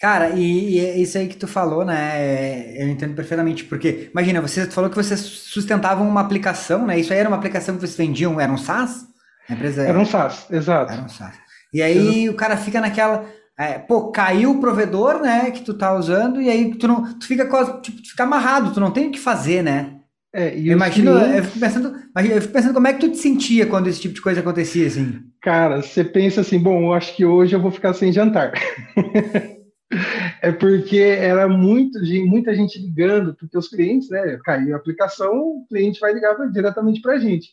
Cara, 0.00 0.30
e, 0.30 0.74
e, 0.74 0.80
é 0.80 0.98
isso 0.98 1.16
aí 1.16 1.28
que 1.28 1.36
tu 1.36 1.46
falou, 1.46 1.84
né? 1.84 2.74
Eu 2.76 2.88
entendo 2.88 3.14
perfeitamente, 3.14 3.64
porque, 3.64 4.10
imagina, 4.12 4.40
você 4.40 4.66
falou 4.66 4.90
que 4.90 4.96
vocês 4.96 5.20
sustentavam 5.20 6.06
uma 6.06 6.20
aplicação, 6.20 6.86
né? 6.86 6.98
Isso 6.98 7.12
aí 7.12 7.18
era 7.18 7.28
uma 7.28 7.38
aplicação 7.38 7.74
que 7.74 7.80
vocês 7.80 7.96
vendiam, 7.96 8.40
era 8.40 8.52
um 8.52 8.58
SaaS? 8.58 9.06
A 9.48 9.54
empresa 9.54 9.82
era 9.82 9.98
um 9.98 10.04
SaaS, 10.04 10.46
exato. 10.50 10.92
Era 10.92 11.02
um 11.02 11.08
SaaS. 11.08 11.34
E 11.72 11.82
aí 11.82 12.28
o 12.28 12.34
cara 12.34 12.56
fica 12.56 12.80
naquela. 12.80 13.24
É, 13.58 13.78
pô, 13.78 14.10
caiu 14.10 14.50
o 14.50 14.60
provedor, 14.60 15.20
né, 15.20 15.50
que 15.52 15.62
tu 15.62 15.74
tá 15.74 15.94
usando, 15.94 16.40
e 16.40 16.50
aí 16.50 16.74
tu 16.74 16.88
não. 16.88 17.18
Tu 17.18 17.26
fica, 17.26 17.44
tipo, 17.80 18.02
tu 18.02 18.10
fica 18.10 18.24
amarrado, 18.24 18.72
tu 18.72 18.80
não 18.80 18.90
tem 18.90 19.08
o 19.08 19.10
que 19.10 19.18
fazer, 19.18 19.62
né? 19.62 19.94
É, 20.34 20.56
e 20.56 20.68
eu 20.68 20.72
imagino, 20.72 21.12
clientes... 21.12 21.36
eu, 21.36 21.44
fico 21.44 21.60
pensando, 21.60 21.96
eu 22.16 22.42
fico 22.42 22.52
pensando 22.52 22.74
como 22.74 22.88
é 22.88 22.92
que 22.92 22.98
tu 22.98 23.12
te 23.12 23.18
sentia 23.18 23.66
quando 23.66 23.86
esse 23.86 24.00
tipo 24.00 24.14
de 24.14 24.20
coisa 24.20 24.40
acontecia, 24.40 24.86
assim. 24.86 25.20
Cara, 25.40 25.80
você 25.80 26.02
pensa 26.02 26.40
assim, 26.40 26.58
bom, 26.58 26.86
eu 26.86 26.92
acho 26.92 27.14
que 27.14 27.24
hoje 27.24 27.54
eu 27.54 27.60
vou 27.60 27.70
ficar 27.70 27.94
sem 27.94 28.12
jantar. 28.12 28.52
É 30.40 30.52
porque 30.52 30.98
era 30.98 31.48
muito, 31.48 31.98
muita 32.26 32.54
gente 32.54 32.78
ligando, 32.78 33.34
porque 33.34 33.56
os 33.56 33.68
clientes, 33.68 34.08
né, 34.10 34.38
caiu 34.44 34.74
a 34.74 34.78
aplicação, 34.78 35.32
o 35.32 35.66
cliente 35.68 36.00
vai 36.00 36.12
ligar 36.12 36.34
diretamente 36.50 37.00
para 37.00 37.14
a 37.14 37.18
gente. 37.18 37.48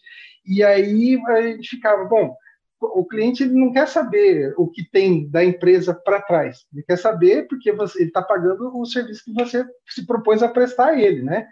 E 0.46 0.64
aí 0.64 1.20
a 1.28 1.42
gente 1.44 1.70
ficava, 1.70 2.06
bom, 2.06 2.36
o 2.80 3.06
cliente 3.06 3.46
não 3.46 3.72
quer 3.72 3.88
saber 3.88 4.54
o 4.58 4.68
que 4.68 4.84
tem 4.84 5.30
da 5.30 5.44
empresa 5.44 5.94
para 5.94 6.22
trás, 6.22 6.66
ele 6.74 6.84
quer 6.84 6.98
saber 6.98 7.48
porque 7.48 7.72
você, 7.72 8.00
ele 8.00 8.08
está 8.08 8.22
pagando 8.22 8.76
o 8.76 8.86
serviço 8.86 9.24
que 9.26 9.34
você 9.34 9.64
se 9.88 10.06
propôs 10.06 10.42
a 10.42 10.50
prestar 10.50 10.90
a 10.90 11.00
ele, 11.00 11.22
né? 11.22 11.48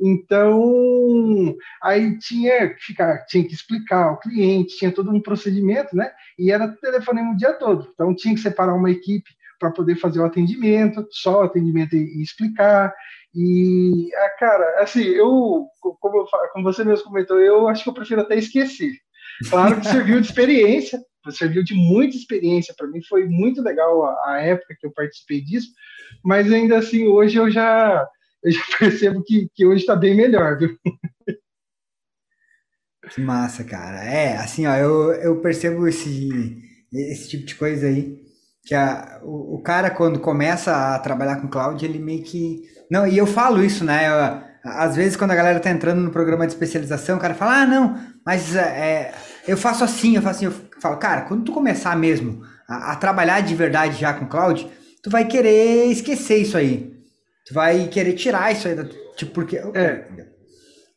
Então, 0.00 1.56
aí 1.82 2.16
tinha 2.20 2.72
que 2.72 2.80
ficar, 2.80 3.24
tinha 3.26 3.44
que 3.44 3.52
explicar 3.52 4.04
ao 4.04 4.20
cliente, 4.20 4.76
tinha 4.78 4.92
todo 4.92 5.10
um 5.10 5.20
procedimento, 5.20 5.96
né? 5.96 6.12
E 6.38 6.52
era 6.52 6.68
telefonema 6.68 7.32
o 7.32 7.36
dia 7.36 7.52
todo. 7.54 7.90
Então, 7.92 8.14
tinha 8.14 8.32
que 8.32 8.40
separar 8.40 8.76
uma 8.76 8.92
equipe 8.92 9.28
para 9.58 9.70
poder 9.70 9.96
fazer 9.96 10.20
o 10.20 10.24
atendimento, 10.24 11.06
só 11.10 11.40
o 11.40 11.44
atendimento 11.44 11.96
e, 11.96 12.18
e 12.18 12.22
explicar. 12.22 12.94
E, 13.34 14.10
ah, 14.16 14.30
cara, 14.38 14.82
assim, 14.82 15.02
eu, 15.02 15.66
como, 15.80 16.26
como 16.52 16.64
você 16.64 16.84
mesmo 16.84 17.04
comentou, 17.04 17.38
eu 17.38 17.68
acho 17.68 17.84
que 17.84 17.90
eu 17.90 17.94
prefiro 17.94 18.20
até 18.20 18.36
esquecer. 18.36 18.92
Claro 19.48 19.80
que 19.80 19.86
serviu 19.86 20.20
de 20.20 20.26
experiência, 20.26 21.00
serviu 21.30 21.62
de 21.62 21.74
muita 21.74 22.16
experiência. 22.16 22.74
Para 22.76 22.88
mim 22.88 23.02
foi 23.02 23.26
muito 23.26 23.62
legal 23.62 24.04
a, 24.04 24.32
a, 24.32 24.40
época 24.40 24.76
que 24.78 24.86
eu 24.86 24.92
participei 24.92 25.40
disso, 25.40 25.68
mas 26.24 26.52
ainda 26.52 26.78
assim, 26.78 27.06
hoje 27.06 27.38
eu 27.38 27.50
já, 27.50 28.06
eu 28.42 28.50
já 28.50 28.62
percebo 28.78 29.22
que, 29.22 29.48
que 29.54 29.66
hoje 29.66 29.82
está 29.82 29.94
bem 29.94 30.16
melhor, 30.16 30.58
viu? 30.58 30.76
Que 33.10 33.20
massa, 33.20 33.64
cara. 33.64 34.04
É, 34.04 34.36
assim, 34.36 34.66
ó, 34.66 34.74
eu, 34.74 35.12
eu 35.14 35.40
percebo 35.40 35.86
esse, 35.86 36.28
esse 36.92 37.28
tipo 37.28 37.46
de 37.46 37.54
coisa 37.54 37.86
aí. 37.86 38.27
Que 38.68 38.74
a, 38.74 39.18
o, 39.22 39.54
o 39.56 39.62
cara, 39.62 39.88
quando 39.88 40.20
começa 40.20 40.94
a 40.94 40.98
trabalhar 40.98 41.36
com 41.36 41.48
cloud, 41.48 41.82
ele 41.82 41.98
meio 41.98 42.22
que. 42.22 42.60
Não, 42.90 43.06
e 43.06 43.16
eu 43.16 43.26
falo 43.26 43.64
isso, 43.64 43.82
né? 43.82 44.06
Eu, 44.06 44.42
às 44.62 44.94
vezes, 44.94 45.16
quando 45.16 45.30
a 45.30 45.34
galera 45.34 45.58
tá 45.58 45.70
entrando 45.70 46.02
no 46.02 46.10
programa 46.10 46.46
de 46.46 46.52
especialização, 46.52 47.16
o 47.16 47.20
cara 47.20 47.32
fala, 47.34 47.62
ah, 47.62 47.66
não, 47.66 47.98
mas 48.26 48.54
é, 48.54 49.14
eu 49.46 49.56
faço 49.56 49.82
assim, 49.82 50.16
eu 50.16 50.22
faço 50.22 50.44
assim. 50.44 50.54
Eu 50.54 50.80
falo, 50.82 50.98
cara, 50.98 51.22
quando 51.22 51.44
tu 51.44 51.52
começar 51.52 51.96
mesmo 51.96 52.42
a, 52.68 52.92
a 52.92 52.96
trabalhar 52.96 53.40
de 53.40 53.54
verdade 53.54 53.98
já 53.98 54.12
com 54.12 54.26
cloud, 54.26 54.68
tu 55.02 55.08
vai 55.08 55.24
querer 55.24 55.86
esquecer 55.86 56.36
isso 56.36 56.58
aí. 56.58 56.92
Tu 57.46 57.54
vai 57.54 57.86
querer 57.88 58.12
tirar 58.12 58.52
isso 58.52 58.68
aí, 58.68 58.74
da, 58.74 58.84
tipo, 59.16 59.32
porque. 59.32 59.56
É. 59.56 60.06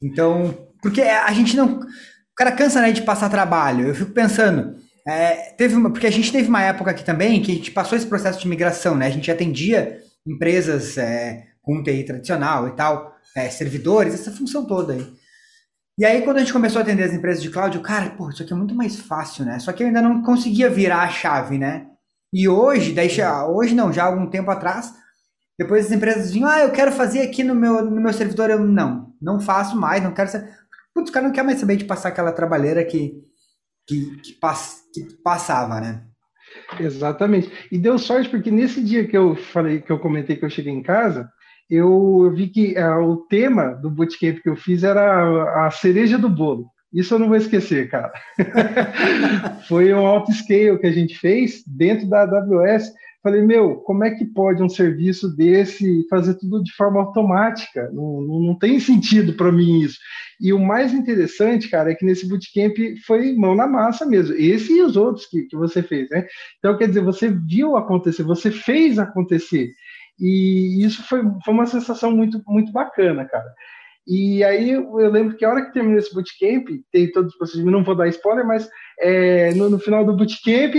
Então, 0.03 0.67
porque 0.81 1.01
a 1.01 1.31
gente 1.31 1.55
não. 1.55 1.79
O 1.79 2.35
cara 2.35 2.51
cansa 2.51 2.81
né, 2.81 2.91
de 2.91 3.01
passar 3.03 3.29
trabalho. 3.29 3.87
Eu 3.87 3.95
fico 3.95 4.11
pensando. 4.11 4.75
É, 5.07 5.53
teve 5.53 5.75
uma, 5.75 5.91
porque 5.91 6.07
a 6.07 6.11
gente 6.11 6.31
teve 6.31 6.47
uma 6.47 6.61
época 6.61 6.91
aqui 6.91 7.03
também 7.03 7.41
que 7.41 7.51
a 7.51 7.55
gente 7.55 7.71
passou 7.71 7.97
esse 7.97 8.07
processo 8.07 8.39
de 8.39 8.47
migração, 8.47 8.95
né? 8.95 9.07
A 9.07 9.11
gente 9.11 9.31
atendia 9.31 9.99
empresas 10.25 10.97
é, 10.97 11.47
com 11.61 11.81
TI 11.81 12.03
tradicional 12.03 12.67
e 12.67 12.71
tal, 12.71 13.15
é, 13.35 13.49
servidores, 13.49 14.13
essa 14.13 14.31
função 14.31 14.65
toda 14.65 14.93
aí. 14.93 15.21
E 15.97 16.05
aí, 16.05 16.21
quando 16.21 16.37
a 16.37 16.39
gente 16.39 16.53
começou 16.53 16.79
a 16.79 16.83
atender 16.83 17.03
as 17.03 17.13
empresas 17.13 17.43
de 17.43 17.49
cloud, 17.49 17.75
eu, 17.75 17.83
cara, 17.83 18.11
pô, 18.11 18.29
isso 18.29 18.41
aqui 18.41 18.53
é 18.53 18.55
muito 18.55 18.73
mais 18.73 18.99
fácil, 18.99 19.45
né? 19.45 19.59
Só 19.59 19.71
que 19.71 19.83
eu 19.83 19.87
ainda 19.87 20.01
não 20.01 20.23
conseguia 20.23 20.69
virar 20.69 21.03
a 21.03 21.09
chave, 21.09 21.57
né? 21.57 21.87
E 22.33 22.47
hoje, 22.47 22.93
daí, 22.93 23.09
hoje 23.49 23.75
não, 23.75 23.91
já 23.91 24.03
há 24.03 24.07
algum 24.07 24.27
tempo 24.27 24.49
atrás, 24.49 24.93
depois 25.59 25.85
as 25.85 25.91
empresas 25.91 26.31
vinham, 26.31 26.49
ah, 26.49 26.61
eu 26.61 26.71
quero 26.71 26.91
fazer 26.91 27.21
aqui 27.21 27.43
no 27.43 27.53
meu, 27.53 27.85
no 27.85 28.01
meu 28.01 28.13
servidor, 28.13 28.49
eu 28.49 28.59
não, 28.59 29.13
não 29.21 29.39
faço 29.39 29.75
mais, 29.77 30.01
não 30.01 30.13
quero 30.13 30.29
ser. 30.29 30.49
Putz, 30.93 31.09
o 31.09 31.13
cara 31.13 31.27
não 31.27 31.33
quer 31.33 31.43
mais 31.43 31.59
saber 31.59 31.75
de 31.75 31.85
passar 31.85 32.09
aquela 32.09 32.31
trabalheira 32.31 32.83
que, 32.83 33.21
que, 33.91 34.15
que, 34.21 34.33
pass, 34.33 34.83
que 34.93 35.01
passava, 35.21 35.81
né? 35.81 36.01
Exatamente. 36.79 37.51
E 37.69 37.77
deu 37.77 37.99
sorte 37.99 38.29
porque 38.29 38.49
nesse 38.49 38.81
dia 38.81 39.05
que 39.05 39.17
eu 39.17 39.35
falei, 39.35 39.81
que 39.81 39.91
eu 39.91 39.99
comentei 39.99 40.37
que 40.37 40.45
eu 40.45 40.49
cheguei 40.49 40.71
em 40.71 40.81
casa, 40.81 41.29
eu, 41.69 42.31
vi 42.33 42.47
que 42.47 42.75
uh, 42.77 43.01
o 43.01 43.17
tema 43.27 43.73
do 43.75 43.89
bootcamp 43.89 44.39
que 44.41 44.49
eu 44.49 44.55
fiz 44.55 44.83
era 44.83 45.65
a 45.65 45.71
cereja 45.71 46.17
do 46.17 46.29
bolo. 46.29 46.67
Isso 46.93 47.13
eu 47.13 47.19
não 47.19 47.27
vou 47.27 47.37
esquecer, 47.37 47.89
cara. 47.89 48.11
Foi 49.67 49.93
um 49.93 50.05
auto 50.05 50.31
scale 50.33 50.77
que 50.79 50.87
a 50.87 50.91
gente 50.91 51.17
fez 51.17 51.63
dentro 51.65 52.07
da 52.07 52.23
AWS 52.23 52.91
Falei, 53.23 53.41
meu, 53.43 53.75
como 53.77 54.03
é 54.03 54.09
que 54.09 54.25
pode 54.25 54.63
um 54.63 54.69
serviço 54.69 55.35
desse 55.35 56.07
fazer 56.09 56.35
tudo 56.35 56.63
de 56.63 56.73
forma 56.73 56.99
automática? 56.99 57.89
Não, 57.93 58.21
não, 58.21 58.39
não 58.39 58.57
tem 58.57 58.79
sentido 58.79 59.33
para 59.33 59.51
mim 59.51 59.81
isso. 59.81 59.99
E 60.39 60.51
o 60.51 60.59
mais 60.59 60.91
interessante, 60.91 61.69
cara, 61.69 61.91
é 61.91 61.95
que 61.95 62.03
nesse 62.03 62.27
bootcamp 62.27 62.75
foi 63.05 63.33
mão 63.33 63.53
na 63.53 63.67
massa 63.67 64.07
mesmo. 64.07 64.35
Esse 64.35 64.73
e 64.73 64.81
os 64.81 64.97
outros 64.97 65.27
que, 65.27 65.43
que 65.43 65.55
você 65.55 65.83
fez, 65.83 66.09
né? 66.09 66.25
Então, 66.57 66.75
quer 66.75 66.87
dizer, 66.87 67.01
você 67.01 67.29
viu 67.29 67.77
acontecer, 67.77 68.23
você 68.23 68.49
fez 68.49 68.97
acontecer. 68.97 69.71
E 70.19 70.83
isso 70.83 71.03
foi, 71.03 71.21
foi 71.45 71.53
uma 71.53 71.67
sensação 71.67 72.11
muito, 72.11 72.41
muito 72.47 72.71
bacana, 72.71 73.23
cara. 73.25 73.53
E 74.07 74.43
aí 74.43 74.71
eu 74.71 75.11
lembro 75.11 75.37
que 75.37 75.45
a 75.45 75.49
hora 75.49 75.65
que 75.65 75.73
terminou 75.73 75.99
esse 75.99 76.13
bootcamp, 76.13 76.67
tem 76.91 77.11
todos 77.11 77.31
os 77.31 77.37
procedimentos, 77.37 77.79
não 77.79 77.85
vou 77.85 77.95
dar 77.95 78.07
spoiler, 78.07 78.45
mas 78.45 78.67
é, 78.99 79.53
no, 79.53 79.69
no, 79.69 79.79
final 79.79 80.03
do 80.03 80.15
bootcamp 80.15 80.73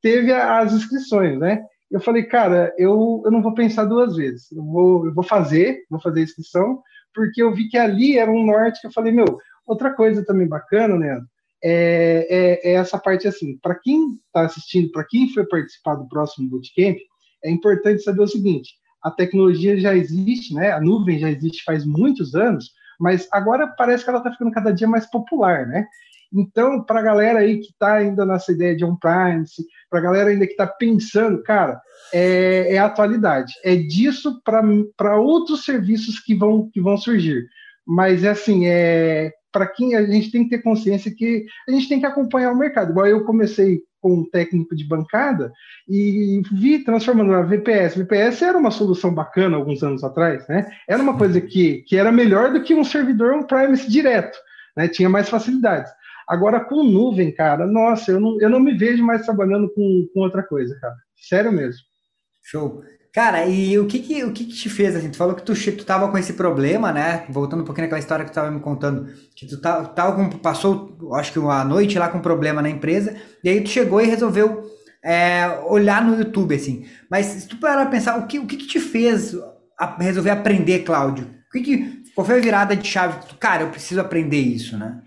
teve 0.00 0.32
as 0.32 0.72
inscrições, 0.72 1.38
né? 1.38 1.60
Eu 1.90 2.00
falei, 2.00 2.24
cara, 2.24 2.74
eu, 2.76 3.22
eu 3.24 3.30
não 3.30 3.42
vou 3.42 3.54
pensar 3.54 3.84
duas 3.84 4.16
vezes. 4.16 4.50
Eu 4.52 4.62
vou, 4.62 5.06
eu 5.06 5.14
vou 5.14 5.24
fazer, 5.24 5.84
vou 5.90 6.00
fazer 6.00 6.20
a 6.20 6.24
inscrição, 6.24 6.82
porque 7.14 7.42
eu 7.42 7.52
vi 7.54 7.68
que 7.68 7.78
ali 7.78 8.18
era 8.18 8.30
um 8.30 8.44
norte 8.44 8.80
que 8.80 8.86
eu 8.86 8.92
falei, 8.92 9.12
meu, 9.12 9.38
outra 9.66 9.92
coisa 9.92 10.24
também 10.24 10.46
bacana, 10.46 10.96
né? 10.96 11.20
É, 11.62 12.26
é, 12.62 12.70
é 12.70 12.74
essa 12.74 12.98
parte 12.98 13.26
assim, 13.26 13.58
para 13.58 13.74
quem 13.74 14.12
está 14.26 14.42
assistindo, 14.42 14.92
para 14.92 15.04
quem 15.04 15.32
foi 15.32 15.44
participar 15.46 15.96
do 15.96 16.08
próximo 16.08 16.48
bootcamp, 16.48 16.96
é 17.42 17.50
importante 17.50 18.02
saber 18.02 18.22
o 18.22 18.28
seguinte: 18.28 18.74
a 19.02 19.10
tecnologia 19.10 19.78
já 19.78 19.96
existe, 19.96 20.54
né? 20.54 20.70
A 20.70 20.80
nuvem 20.80 21.18
já 21.18 21.30
existe 21.30 21.64
faz 21.64 21.84
muitos 21.84 22.34
anos, 22.34 22.72
mas 22.98 23.28
agora 23.32 23.66
parece 23.66 24.04
que 24.04 24.10
ela 24.10 24.18
está 24.18 24.30
ficando 24.30 24.52
cada 24.52 24.72
dia 24.72 24.86
mais 24.86 25.06
popular, 25.10 25.66
né? 25.66 25.86
Então, 26.32 26.82
para 26.82 27.00
a 27.00 27.02
galera 27.02 27.38
aí 27.40 27.58
que 27.58 27.70
está 27.70 27.94
ainda 27.94 28.24
nessa 28.26 28.52
ideia 28.52 28.76
de 28.76 28.84
on-premise, 28.84 29.64
para 29.88 30.00
a 30.00 30.02
galera 30.02 30.30
ainda 30.30 30.46
que 30.46 30.52
está 30.52 30.66
pensando, 30.66 31.42
cara, 31.42 31.80
é, 32.12 32.74
é, 32.74 32.78
atualidade. 32.78 33.54
É 33.64 33.76
disso 33.76 34.40
para 34.44 35.16
outros 35.16 35.64
serviços 35.64 36.20
que 36.20 36.34
vão, 36.34 36.68
que 36.70 36.80
vão 36.80 36.96
surgir. 36.96 37.46
Mas 37.86 38.24
é 38.24 38.30
assim, 38.30 38.66
é 38.66 39.32
para 39.50 39.66
quem 39.66 39.96
a 39.96 40.02
gente 40.06 40.30
tem 40.30 40.44
que 40.44 40.50
ter 40.50 40.62
consciência 40.62 41.14
que 41.14 41.46
a 41.66 41.72
gente 41.72 41.88
tem 41.88 41.98
que 41.98 42.06
acompanhar 42.06 42.52
o 42.52 42.58
mercado. 42.58 42.90
Igual 42.90 43.06
eu 43.06 43.24
comecei 43.24 43.80
com 44.00 44.14
um 44.14 44.30
técnico 44.30 44.76
de 44.76 44.84
bancada 44.84 45.52
e 45.88 46.40
vi 46.52 46.84
transformando 46.84 47.32
na 47.32 47.42
VPS. 47.42 47.96
VPS 47.96 48.42
era 48.42 48.58
uma 48.58 48.70
solução 48.70 49.12
bacana 49.12 49.56
alguns 49.56 49.82
anos 49.82 50.04
atrás, 50.04 50.46
né? 50.48 50.70
Era 50.86 51.02
uma 51.02 51.16
coisa 51.16 51.40
que, 51.40 51.82
que 51.82 51.96
era 51.96 52.12
melhor 52.12 52.52
do 52.52 52.62
que 52.62 52.74
um 52.74 52.84
servidor 52.84 53.34
on-premise 53.34 53.90
direto, 53.90 54.38
né? 54.76 54.86
Tinha 54.86 55.08
mais 55.08 55.28
facilidades. 55.28 55.90
Agora, 56.28 56.60
com 56.60 56.84
nuvem, 56.84 57.32
cara, 57.32 57.66
nossa, 57.66 58.12
eu 58.12 58.20
não, 58.20 58.40
eu 58.40 58.50
não 58.50 58.60
me 58.60 58.76
vejo 58.76 59.02
mais 59.02 59.24
trabalhando 59.24 59.72
com, 59.74 60.06
com 60.12 60.20
outra 60.20 60.42
coisa, 60.42 60.78
cara. 60.80 60.94
Sério 61.16 61.50
mesmo. 61.50 61.80
Show. 62.42 62.82
Cara, 63.12 63.46
e 63.46 63.78
o 63.78 63.86
que 63.86 63.98
que, 64.00 64.22
o 64.24 64.32
que 64.32 64.44
que 64.44 64.52
te 64.52 64.68
fez, 64.68 64.94
assim, 64.94 65.10
tu 65.10 65.16
falou 65.16 65.34
que 65.34 65.42
tu, 65.42 65.54
tu 65.54 65.84
tava 65.84 66.08
com 66.08 66.18
esse 66.18 66.34
problema, 66.34 66.92
né, 66.92 67.24
voltando 67.30 67.62
um 67.62 67.64
pouquinho 67.64 67.86
naquela 67.86 67.98
história 67.98 68.24
que 68.24 68.30
tu 68.30 68.34
tava 68.34 68.50
me 68.50 68.60
contando, 68.60 69.08
que 69.34 69.46
tu 69.46 69.60
tava, 69.60 69.88
tava 69.88 70.14
com, 70.14 70.38
passou, 70.38 70.96
acho 71.14 71.32
que 71.32 71.38
uma 71.38 71.64
noite 71.64 71.98
lá 71.98 72.08
com 72.08 72.18
um 72.18 72.22
problema 72.22 72.62
na 72.62 72.68
empresa, 72.68 73.16
e 73.42 73.48
aí 73.48 73.60
tu 73.62 73.70
chegou 73.70 74.00
e 74.00 74.06
resolveu 74.06 74.62
é, 75.02 75.48
olhar 75.66 76.04
no 76.04 76.18
YouTube, 76.18 76.54
assim, 76.54 76.86
mas 77.10 77.26
se 77.26 77.48
tu 77.48 77.56
parar 77.56 77.86
pensar, 77.86 78.18
o 78.18 78.26
que, 78.26 78.38
o 78.38 78.46
que 78.46 78.56
que 78.56 78.66
te 78.66 78.78
fez 78.78 79.34
a, 79.78 79.96
resolver 79.96 80.30
aprender, 80.30 80.80
Cláudio? 80.80 81.26
O 81.48 81.52
que 81.52 81.62
que, 81.62 82.02
qual 82.14 82.26
foi 82.26 82.38
a 82.38 82.42
virada 82.42 82.76
de 82.76 82.86
chave? 82.86 83.18
Cara, 83.40 83.62
eu 83.62 83.70
preciso 83.70 84.00
aprender 84.00 84.40
isso, 84.40 84.76
né? 84.76 85.00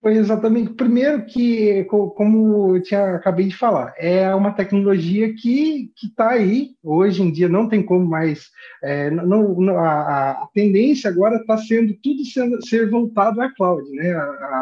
Foi 0.00 0.16
exatamente. 0.16 0.72
Primeiro 0.72 1.26
que, 1.26 1.84
como 1.84 2.74
eu 2.74 2.82
tinha, 2.82 3.16
acabei 3.16 3.48
de 3.48 3.56
falar, 3.56 3.92
é 3.98 4.34
uma 4.34 4.52
tecnologia 4.52 5.34
que 5.34 5.92
está 6.02 6.30
aí. 6.30 6.70
Hoje 6.82 7.22
em 7.22 7.30
dia 7.30 7.50
não 7.50 7.68
tem 7.68 7.82
como 7.82 8.06
mais. 8.06 8.46
É, 8.82 9.10
não, 9.10 9.76
a, 9.76 10.30
a, 10.30 10.48
tendência 10.54 11.10
agora 11.10 11.36
está 11.36 11.58
sendo 11.58 11.94
tudo 12.02 12.24
sendo, 12.24 12.66
ser 12.66 12.88
voltado 12.88 13.42
à 13.42 13.54
cloud, 13.54 13.90
né? 13.90 14.14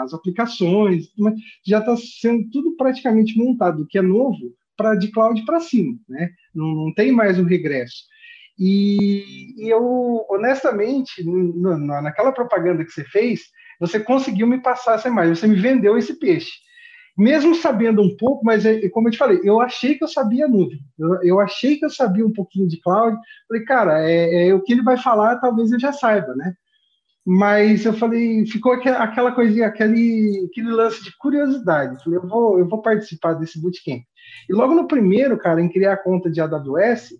As 0.02 0.12
aplicações, 0.12 1.06
já 1.64 1.78
está 1.78 1.96
sendo 1.96 2.50
tudo 2.50 2.76
praticamente 2.76 3.38
montado, 3.38 3.82
o 3.82 3.86
que 3.86 3.98
é 3.98 4.02
novo, 4.02 4.52
para 4.76 4.96
de 4.96 5.08
cloud 5.12 5.44
para 5.44 5.60
cima, 5.60 5.96
né? 6.08 6.30
Não, 6.52 6.66
não 6.74 6.94
tem 6.94 7.12
mais 7.12 7.38
um 7.38 7.44
regresso. 7.44 8.08
E, 8.58 9.54
e, 9.56 9.68
eu, 9.68 10.26
honestamente, 10.28 11.22
naquela 12.02 12.32
propaganda 12.32 12.84
que 12.84 12.90
você 12.90 13.04
fez, 13.04 13.42
você 13.78 14.00
conseguiu 14.00 14.46
me 14.46 14.60
passar 14.60 14.96
essa 14.96 15.08
imagem, 15.08 15.34
você 15.34 15.46
me 15.46 15.54
vendeu 15.54 15.96
esse 15.96 16.18
peixe. 16.18 16.50
Mesmo 17.16 17.54
sabendo 17.54 18.00
um 18.00 18.16
pouco, 18.16 18.44
mas 18.44 18.64
é, 18.64 18.88
como 18.90 19.08
eu 19.08 19.12
te 19.12 19.18
falei, 19.18 19.40
eu 19.42 19.60
achei 19.60 19.96
que 19.96 20.04
eu 20.04 20.08
sabia 20.08 20.46
nuvem, 20.46 20.78
eu, 20.96 21.22
eu 21.22 21.40
achei 21.40 21.76
que 21.76 21.84
eu 21.84 21.90
sabia 21.90 22.24
um 22.24 22.32
pouquinho 22.32 22.68
de 22.68 22.80
cloud. 22.80 23.16
Falei, 23.48 23.64
cara, 23.64 24.08
é, 24.08 24.48
é, 24.48 24.54
o 24.54 24.62
que 24.62 24.72
ele 24.72 24.82
vai 24.82 24.96
falar, 24.96 25.36
talvez 25.40 25.72
eu 25.72 25.80
já 25.80 25.92
saiba, 25.92 26.34
né? 26.36 26.54
Mas 27.26 27.84
eu 27.84 27.92
falei, 27.92 28.46
ficou 28.46 28.72
aquela 28.72 29.32
coisinha, 29.32 29.66
aquele, 29.66 30.48
aquele 30.50 30.70
lance 30.70 31.04
de 31.04 31.14
curiosidade. 31.18 32.02
Falei, 32.02 32.18
eu 32.18 32.26
vou, 32.26 32.58
eu 32.58 32.66
vou 32.66 32.80
participar 32.80 33.34
desse 33.34 33.60
bootcamp. 33.60 34.00
E 34.48 34.52
logo 34.52 34.74
no 34.74 34.88
primeiro, 34.88 35.36
cara, 35.36 35.60
em 35.60 35.68
criar 35.68 35.94
a 35.94 36.02
conta 36.02 36.30
de 36.30 36.40
AWS, 36.40 37.10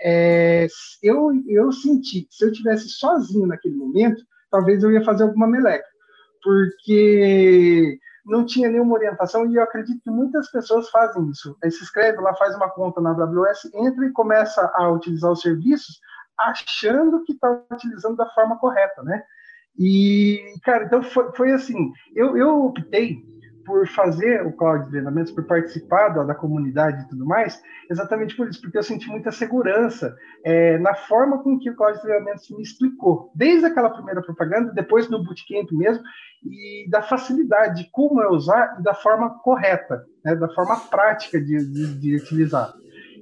é, 0.00 0.66
eu, 1.02 1.30
eu 1.46 1.72
senti 1.72 2.22
que 2.22 2.34
se 2.34 2.44
eu 2.44 2.52
tivesse 2.52 2.88
sozinho 2.88 3.46
naquele 3.46 3.76
momento, 3.76 4.22
talvez 4.50 4.82
eu 4.82 4.92
ia 4.92 5.04
fazer 5.04 5.24
alguma 5.24 5.46
meleca 5.46 5.86
porque 6.42 7.98
não 8.24 8.44
tinha 8.44 8.68
nenhuma 8.68 8.94
orientação 8.94 9.50
e 9.50 9.56
eu 9.56 9.62
acredito 9.62 10.02
que 10.02 10.10
muitas 10.10 10.50
pessoas 10.50 10.88
fazem 10.90 11.28
isso. 11.30 11.56
Aí 11.62 11.70
se 11.70 11.82
inscreve 11.82 12.18
lá, 12.20 12.34
faz 12.34 12.54
uma 12.54 12.68
conta 12.70 13.00
na 13.00 13.10
AWS, 13.10 13.70
entra 13.74 14.06
e 14.06 14.12
começa 14.12 14.70
a 14.74 14.90
utilizar 14.90 15.32
os 15.32 15.40
serviços 15.40 16.00
achando 16.38 17.24
que 17.24 17.32
está 17.32 17.62
utilizando 17.72 18.16
da 18.16 18.28
forma 18.30 18.58
correta, 18.58 19.02
né? 19.02 19.22
E, 19.78 20.40
cara, 20.62 20.84
então 20.84 21.02
foi, 21.02 21.32
foi 21.36 21.52
assim, 21.52 21.92
eu, 22.14 22.36
eu 22.36 22.64
optei 22.66 23.18
por 23.68 23.86
fazer 23.88 24.46
o 24.46 24.52
cloud 24.52 24.84
de 24.84 24.90
treinamentos, 24.90 25.30
por 25.30 25.44
participar 25.44 26.08
da, 26.08 26.24
da, 26.24 26.34
comunidade 26.34 27.04
e 27.04 27.08
tudo 27.08 27.26
mais, 27.26 27.62
exatamente 27.90 28.34
por 28.34 28.48
isso, 28.48 28.62
porque 28.62 28.78
eu 28.78 28.82
senti 28.82 29.06
muita 29.08 29.30
segurança 29.30 30.16
é, 30.42 30.78
na 30.78 30.94
forma 30.94 31.42
com 31.42 31.58
que 31.58 31.68
o 31.68 31.76
cloud 31.76 31.96
de 31.96 32.02
treinamentos 32.02 32.48
me 32.50 32.62
explicou, 32.62 33.30
desde 33.34 33.66
aquela 33.66 33.90
primeira 33.90 34.22
propaganda, 34.22 34.72
depois 34.72 35.10
no 35.10 35.22
bootcamp 35.22 35.70
mesmo, 35.72 36.02
e 36.42 36.88
da 36.88 37.02
facilidade 37.02 37.84
de 37.84 37.90
como 37.90 38.22
é 38.22 38.30
usar 38.30 38.78
e 38.80 38.82
da 38.82 38.94
forma 38.94 39.38
correta, 39.40 40.06
né, 40.24 40.34
da 40.34 40.48
forma 40.48 40.80
prática 40.88 41.38
de, 41.38 41.70
de, 41.70 41.94
de 42.00 42.16
utilizar. 42.16 42.72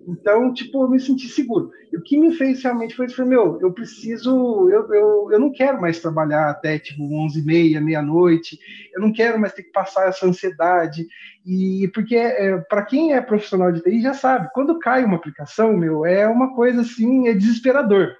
Então, 0.06 0.52
tipo, 0.52 0.84
eu 0.84 0.88
me 0.88 1.00
senti 1.00 1.26
seguro. 1.28 1.72
E 1.92 1.96
o 1.96 2.02
que 2.02 2.18
me 2.18 2.32
fez 2.34 2.62
realmente 2.62 2.94
foi, 2.94 3.08
foi 3.08 3.24
meu, 3.24 3.58
eu 3.60 3.72
preciso, 3.72 4.30
eu, 4.70 4.92
eu, 4.94 5.32
eu 5.32 5.40
não 5.40 5.50
quero 5.50 5.80
mais 5.80 5.98
trabalhar 5.98 6.48
até, 6.48 6.78
tipo, 6.78 7.02
11 7.02 7.40
e 7.40 7.42
meia, 7.42 7.80
meia-noite, 7.80 8.58
eu 8.94 9.00
não 9.00 9.12
quero 9.12 9.38
mais 9.38 9.52
ter 9.52 9.64
que 9.64 9.72
passar 9.72 10.08
essa 10.08 10.26
ansiedade, 10.26 11.06
e 11.44 11.90
porque 11.92 12.14
é, 12.14 12.56
para 12.68 12.84
quem 12.84 13.14
é 13.14 13.20
profissional 13.20 13.72
de 13.72 13.82
TI 13.82 14.00
já 14.00 14.14
sabe, 14.14 14.48
quando 14.54 14.78
cai 14.78 15.04
uma 15.04 15.16
aplicação, 15.16 15.76
meu, 15.76 16.06
é 16.06 16.28
uma 16.28 16.54
coisa 16.54 16.82
assim, 16.82 17.26
é 17.26 17.34
desesperador, 17.34 18.14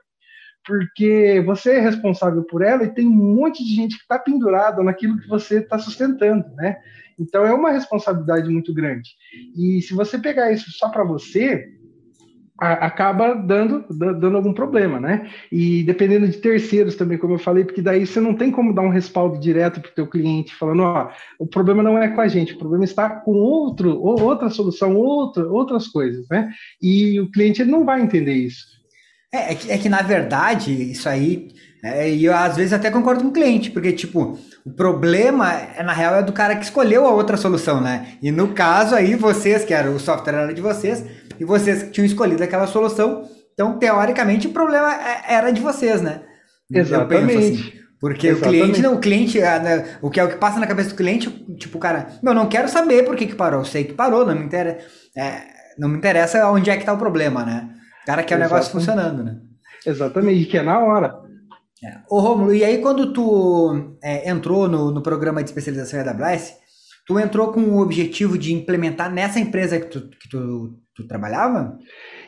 porque 0.65 1.41
você 1.47 1.77
é 1.77 1.81
responsável 1.81 2.43
por 2.43 2.63
ela 2.63 2.83
e 2.83 2.93
tem 2.93 3.07
um 3.07 3.37
monte 3.37 3.65
de 3.65 3.73
gente 3.73 3.97
que 3.97 4.03
está 4.03 4.19
pendurada 4.19 4.83
naquilo 4.83 5.21
que 5.21 5.29
você 5.29 5.59
está 5.59 5.79
sustentando, 5.79 6.49
né? 6.57 6.79
Então 7.19 7.45
é 7.45 7.53
uma 7.53 7.71
responsabilidade 7.71 8.49
muito 8.51 8.73
grande. 8.75 9.11
E 9.57 9.81
se 9.83 9.95
você 9.95 10.19
pegar 10.19 10.53
isso 10.53 10.71
só 10.73 10.89
para 10.89 11.05
você, 11.05 11.77
acaba 12.59 13.35
dando, 13.35 13.85
dando 13.91 14.37
algum 14.37 14.53
problema, 14.53 14.99
né? 14.99 15.31
E 15.53 15.83
dependendo 15.83 16.27
de 16.27 16.39
terceiros 16.39 16.97
também, 16.97 17.19
como 17.19 17.35
eu 17.35 17.39
falei, 17.39 17.65
porque 17.65 17.83
daí 17.83 18.07
você 18.07 18.19
não 18.19 18.35
tem 18.35 18.51
como 18.51 18.75
dar 18.75 18.83
um 18.83 18.89
respaldo 18.89 19.39
direto 19.39 19.81
para 19.81 19.91
o 19.91 19.95
teu 19.95 20.07
cliente, 20.07 20.55
falando, 20.55 20.83
ó, 20.83 21.11
o 21.39 21.47
problema 21.47 21.83
não 21.83 21.99
é 21.99 22.09
com 22.09 22.21
a 22.21 22.29
gente, 22.29 22.55
o 22.55 22.59
problema 22.59 22.85
está 22.85 23.11
com 23.11 23.33
outro, 23.33 24.01
ou 24.01 24.23
outra 24.23 24.49
solução, 24.49 24.97
outra, 24.97 25.47
outras 25.47 25.87
coisas, 25.87 26.27
né? 26.31 26.51
E 26.81 27.21
o 27.21 27.31
cliente 27.31 27.61
ele 27.61 27.71
não 27.71 27.85
vai 27.85 28.01
entender 28.01 28.35
isso. 28.35 28.65
É, 29.33 29.53
é 29.53 29.55
que, 29.55 29.71
é 29.73 29.79
que 29.79 29.89
na 29.89 30.01
verdade, 30.01 30.73
isso 30.73 31.09
aí 31.09 31.49
é, 31.87 32.11
e 32.11 32.25
eu, 32.25 32.35
às 32.35 32.57
vezes, 32.57 32.73
até 32.73 32.91
concordo 32.91 33.23
com 33.23 33.29
o 33.29 33.33
cliente, 33.33 33.71
porque, 33.71 33.93
tipo, 33.93 34.39
o 34.65 34.71
problema, 34.73 35.53
é, 35.53 35.83
na 35.83 35.93
real, 35.93 36.17
é 36.17 36.23
do 36.23 36.33
cara 36.33 36.57
que 36.57 36.65
escolheu 36.65 37.07
a 37.07 37.13
outra 37.13 37.37
solução, 37.37 37.81
né? 37.81 38.09
E 38.21 38.33
no 38.33 38.49
caso 38.49 38.95
aí, 38.95 39.15
vocês, 39.15 39.65
que 39.65 39.73
era 39.73 39.91
o 39.91 40.01
software 40.01 40.35
era 40.35 40.55
de 40.55 40.61
vocês, 40.61 41.05
e 41.39 41.45
vocês 41.45 41.85
que 41.85 41.91
tinham 41.91 42.07
escolhido 42.07 42.43
aquela 42.43 42.67
solução, 42.67 43.25
então, 43.55 43.79
teoricamente, 43.79 44.49
o 44.49 44.53
problema 44.53 44.93
é, 44.93 45.35
era 45.35 45.51
de 45.51 45.61
vocês, 45.61 46.03
né? 46.03 46.23
Exatamente. 46.71 47.37
Assim, 47.37 47.73
porque 48.01 48.29
Exatamente. 48.29 48.59
o 48.59 48.65
cliente, 48.65 48.83
não, 48.83 48.95
o 48.95 49.01
cliente, 49.01 49.43
ah, 49.43 49.59
né, 49.59 49.85
o 50.03 50.11
que 50.11 50.21
é 50.21 50.25
o 50.25 50.29
que 50.29 50.37
passa 50.37 50.61
na 50.61 50.67
cabeça 50.67 50.91
do 50.91 50.97
cliente, 50.97 51.31
tipo, 51.59 51.79
cara, 51.79 52.09
meu, 52.23 52.35
não 52.35 52.49
quero 52.49 52.69
saber 52.69 53.05
por 53.05 53.17
que, 53.17 53.27
que 53.27 53.35
parou, 53.35 53.61
eu 53.61 53.65
sei 53.65 53.85
que 53.85 53.95
parou, 53.95 54.27
não 54.27 54.35
me 54.35 54.45
interessa, 54.45 54.79
é, 55.17 55.43
não 55.79 55.89
me 55.89 55.97
interessa 55.97 56.51
onde 56.51 56.69
é 56.69 56.77
que 56.77 56.85
tá 56.85 56.93
o 56.93 56.99
problema, 56.99 57.45
né? 57.45 57.69
O 58.03 58.07
cara 58.07 58.23
quer 58.23 58.37
o 58.37 58.41
negócio 58.41 58.71
funcionando, 58.71 59.25
né? 59.25 59.37
Exatamente, 59.87 60.47
que 60.47 60.59
é 60.59 60.63
na 60.63 60.79
hora. 60.79 61.26
É. 61.85 61.99
Ô 62.09 62.21
Romulo, 62.21 62.55
e 62.55 62.65
aí 62.65 62.81
quando 62.81 63.13
tu 63.13 63.97
é, 64.03 64.31
entrou 64.31 64.67
no, 64.67 64.91
no 64.91 65.03
programa 65.03 65.43
de 65.43 65.51
especialização 65.51 66.01
AWS, 66.01 66.55
tu 67.07 67.19
entrou 67.19 67.53
com 67.53 67.61
o 67.61 67.81
objetivo 67.81 68.39
de 68.39 68.53
implementar 68.53 69.13
nessa 69.13 69.39
empresa 69.39 69.79
que 69.79 69.87
tu, 69.87 70.09
que 70.09 70.29
tu, 70.29 70.79
tu 70.95 71.07
trabalhava? 71.07 71.79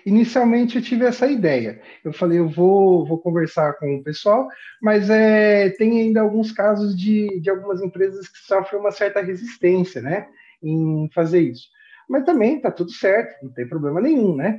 Inicialmente 0.05 0.77
eu 0.77 0.83
tive 0.83 1.07
essa 1.07 1.27
ideia. 1.27 1.81
Eu 2.05 2.13
falei, 2.13 2.39
eu 2.39 2.49
vou, 2.49 3.07
vou 3.07 3.19
conversar 3.19 3.73
com 3.75 3.97
o 3.97 4.05
pessoal, 4.05 4.49
mas 4.83 5.09
é, 5.09 5.71
tem 5.71 6.01
ainda 6.01 6.21
alguns 6.21 6.53
casos 6.53 6.97
de, 6.97 7.41
de 7.41 7.49
algumas 7.49 7.81
empresas 7.83 8.29
que 8.29 8.39
sofrem 8.47 8.81
uma 8.81 8.93
certa 8.93 9.21
resistência, 9.23 10.03
né, 10.03 10.27
em 10.63 11.09
fazer 11.15 11.41
isso. 11.41 11.69
Mas 12.09 12.25
também 12.25 12.61
tá 12.61 12.71
tudo 12.71 12.93
certo, 12.93 13.45
não 13.45 13.53
tem 13.53 13.69
problema 13.69 14.01
nenhum, 14.01 14.35
né? 14.37 14.59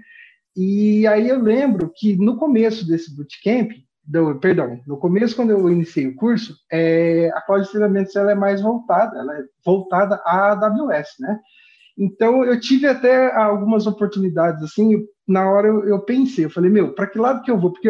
E 0.55 1.07
aí 1.07 1.29
eu 1.29 1.39
lembro 1.39 1.91
que 1.95 2.17
no 2.17 2.37
começo 2.37 2.85
desse 2.85 3.15
bootcamp, 3.15 3.71
do, 4.09 4.39
perdão, 4.39 4.81
no 4.87 4.97
começo, 4.97 5.35
quando 5.35 5.51
eu 5.51 5.69
iniciei 5.69 6.07
o 6.07 6.15
curso, 6.15 6.55
é, 6.71 7.29
a 7.35 7.41
cloud 7.41 7.63
de 7.63 7.69
treinamentos 7.69 8.15
ela 8.15 8.31
é 8.31 8.35
mais 8.35 8.59
voltada, 8.59 9.19
ela 9.19 9.37
é 9.37 9.43
voltada 9.63 10.15
à 10.25 10.51
AWS, 10.51 11.09
né? 11.19 11.39
Então, 11.95 12.43
eu 12.43 12.59
tive 12.59 12.87
até 12.87 13.31
algumas 13.35 13.85
oportunidades, 13.85 14.63
assim, 14.63 15.05
na 15.27 15.47
hora 15.47 15.67
eu, 15.67 15.87
eu 15.87 15.99
pensei, 15.99 16.45
eu 16.45 16.49
falei, 16.49 16.71
meu, 16.71 16.95
para 16.95 17.05
que 17.05 17.19
lado 17.19 17.43
que 17.43 17.51
eu 17.51 17.59
vou? 17.59 17.71
Porque 17.71 17.89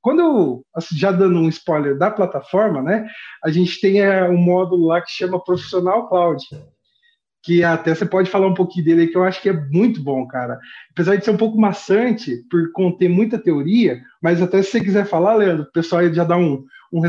quando 0.00 0.20
eu, 0.20 0.62
assim, 0.74 0.96
já 0.96 1.10
dando 1.10 1.38
um 1.40 1.48
spoiler 1.48 1.98
da 1.98 2.10
plataforma, 2.10 2.80
né, 2.80 3.08
a 3.42 3.50
gente 3.50 3.80
tem 3.80 4.00
é, 4.00 4.28
um 4.28 4.36
módulo 4.36 4.86
lá 4.86 5.00
que 5.00 5.10
chama 5.10 5.42
Profissional 5.42 6.08
Cloud, 6.08 6.40
que 7.42 7.62
até 7.62 7.94
você 7.94 8.04
pode 8.04 8.30
falar 8.30 8.46
um 8.46 8.54
pouquinho 8.54 8.84
dele, 8.84 9.06
que 9.06 9.16
eu 9.16 9.24
acho 9.24 9.40
que 9.40 9.48
é 9.48 9.52
muito 9.52 10.02
bom, 10.02 10.26
cara. 10.26 10.58
Apesar 10.90 11.16
de 11.16 11.24
ser 11.24 11.30
um 11.30 11.36
pouco 11.36 11.58
maçante, 11.58 12.44
por 12.50 12.72
conter 12.72 13.08
muita 13.08 13.38
teoria, 13.38 14.00
mas 14.22 14.42
até 14.42 14.62
se 14.62 14.70
você 14.70 14.80
quiser 14.80 15.06
falar, 15.06 15.34
Leandro, 15.34 15.64
o 15.64 15.72
pessoal 15.72 16.12
já 16.12 16.24
dá 16.24 16.36
um, 16.36 16.64
um. 16.92 17.02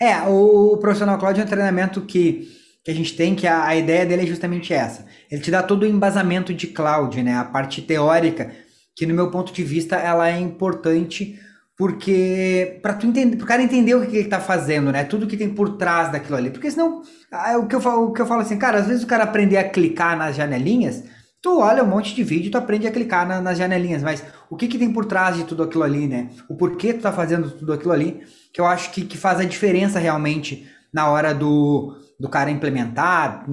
É, 0.00 0.20
o 0.28 0.76
Profissional 0.78 1.18
Cloud 1.18 1.40
é 1.40 1.44
um 1.44 1.46
treinamento 1.46 2.02
que, 2.02 2.48
que 2.84 2.90
a 2.90 2.94
gente 2.94 3.16
tem, 3.16 3.34
que 3.34 3.46
a, 3.46 3.64
a 3.64 3.76
ideia 3.76 4.06
dele 4.06 4.22
é 4.22 4.26
justamente 4.26 4.72
essa. 4.72 5.06
Ele 5.30 5.42
te 5.42 5.50
dá 5.50 5.62
todo 5.62 5.82
o 5.82 5.86
embasamento 5.86 6.54
de 6.54 6.68
cloud, 6.68 7.22
né? 7.22 7.34
A 7.34 7.44
parte 7.44 7.82
teórica, 7.82 8.52
que 8.96 9.06
no 9.06 9.14
meu 9.14 9.30
ponto 9.30 9.52
de 9.52 9.64
vista, 9.64 9.96
ela 9.96 10.28
é 10.28 10.38
importante 10.38 11.38
porque 11.78 12.80
para 12.82 12.94
tu 12.94 13.06
entender, 13.06 13.36
pro 13.36 13.46
cara 13.46 13.62
entender 13.62 13.94
o 13.94 14.04
que, 14.04 14.16
ele 14.16 14.28
tá 14.28 14.40
fazendo, 14.40 14.90
né? 14.90 15.04
Tudo 15.04 15.28
que 15.28 15.36
tem 15.36 15.48
por 15.48 15.76
trás 15.76 16.10
daquilo 16.10 16.36
ali. 16.36 16.50
Porque 16.50 16.68
senão, 16.68 17.02
ah, 17.30 17.56
o 17.56 17.68
que 17.68 17.76
eu 17.76 17.80
falo, 17.80 18.08
o 18.08 18.12
que 18.12 18.20
eu 18.20 18.26
falo 18.26 18.40
assim, 18.40 18.58
cara, 18.58 18.78
às 18.78 18.88
vezes 18.88 19.04
o 19.04 19.06
cara 19.06 19.22
aprender 19.22 19.56
a 19.56 19.68
clicar 19.68 20.18
nas 20.18 20.34
janelinhas, 20.34 21.04
tu 21.40 21.60
olha 21.60 21.84
um 21.84 21.86
monte 21.86 22.16
de 22.16 22.24
vídeo, 22.24 22.50
tu 22.50 22.58
aprende 22.58 22.88
a 22.88 22.90
clicar 22.90 23.28
na, 23.28 23.40
nas 23.40 23.56
janelinhas, 23.56 24.02
mas 24.02 24.24
o 24.50 24.56
que 24.56 24.66
que 24.66 24.76
tem 24.76 24.92
por 24.92 25.04
trás 25.04 25.36
de 25.36 25.44
tudo 25.44 25.62
aquilo 25.62 25.84
ali, 25.84 26.08
né? 26.08 26.30
O 26.48 26.56
porquê 26.56 26.92
tu 26.92 27.02
tá 27.02 27.12
fazendo 27.12 27.48
tudo 27.48 27.72
aquilo 27.72 27.92
ali, 27.92 28.22
que 28.52 28.60
eu 28.60 28.66
acho 28.66 28.90
que, 28.90 29.02
que 29.02 29.16
faz 29.16 29.38
a 29.38 29.44
diferença 29.44 30.00
realmente 30.00 30.68
na 30.92 31.08
hora 31.08 31.32
do, 31.32 31.96
do 32.18 32.28
cara 32.28 32.50
implementar, 32.50 33.46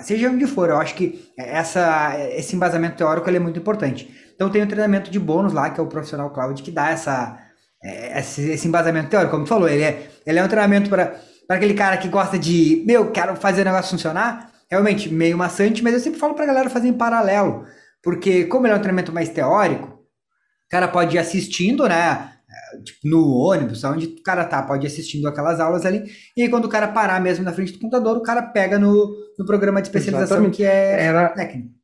seja 0.00 0.30
onde 0.30 0.46
for, 0.46 0.70
eu 0.70 0.78
acho 0.78 0.94
que 0.94 1.30
essa, 1.36 2.16
esse 2.30 2.56
embasamento 2.56 2.96
teórico 2.96 3.28
é 3.28 3.38
muito 3.38 3.58
importante. 3.58 4.10
Então 4.34 4.48
tem 4.50 4.62
um 4.62 4.66
treinamento 4.66 5.10
de 5.10 5.20
bônus 5.20 5.52
lá, 5.52 5.70
que 5.70 5.78
é 5.78 5.82
o 5.82 5.86
Profissional 5.86 6.30
Cloud, 6.30 6.62
que 6.62 6.70
dá 6.70 6.90
essa, 6.90 7.38
é, 7.38 7.41
esse, 7.82 8.50
esse 8.50 8.68
embasamento 8.68 9.10
teórico. 9.10 9.32
Como 9.32 9.44
tu 9.44 9.48
falou, 9.48 9.68
ele 9.68 9.82
é, 9.82 10.08
ele 10.24 10.38
é 10.38 10.44
um 10.44 10.48
treinamento 10.48 10.88
para 10.88 11.18
aquele 11.48 11.74
cara 11.74 11.96
que 11.96 12.08
gosta 12.08 12.38
de, 12.38 12.82
meu, 12.86 13.10
quero 13.10 13.34
fazer 13.36 13.62
o 13.62 13.64
negócio 13.64 13.90
funcionar. 13.90 14.50
Realmente, 14.70 15.12
meio 15.12 15.36
maçante, 15.36 15.82
mas 15.82 15.92
eu 15.92 16.00
sempre 16.00 16.18
falo 16.18 16.34
para 16.34 16.44
a 16.44 16.46
galera 16.46 16.70
fazer 16.70 16.88
em 16.88 16.92
paralelo. 16.92 17.66
Porque 18.02 18.44
como 18.44 18.66
ele 18.66 18.74
é 18.74 18.76
um 18.76 18.80
treinamento 18.80 19.12
mais 19.12 19.28
teórico, 19.28 19.88
o 19.88 20.70
cara 20.70 20.88
pode 20.88 21.16
ir 21.16 21.18
assistindo, 21.18 21.86
né? 21.86 22.30
Tipo, 22.84 23.00
no 23.04 23.28
ônibus, 23.34 23.84
onde 23.84 24.06
o 24.06 24.22
cara 24.22 24.44
tá, 24.44 24.62
pode 24.62 24.86
ir 24.86 24.88
assistindo 24.88 25.26
aquelas 25.28 25.60
aulas 25.60 25.84
ali. 25.84 26.04
E 26.36 26.42
aí, 26.42 26.48
quando 26.48 26.64
o 26.64 26.68
cara 26.70 26.88
parar 26.88 27.20
mesmo 27.20 27.44
na 27.44 27.52
frente 27.52 27.72
do 27.72 27.78
computador, 27.78 28.16
o 28.16 28.22
cara 28.22 28.42
pega 28.42 28.78
no, 28.78 29.14
no 29.38 29.44
programa 29.44 29.82
de 29.82 29.88
especialização 29.88 30.38
Exatamente. 30.38 30.56
que 30.56 30.64
é 30.64 31.02
Era... 31.04 31.28
técnico 31.30 31.81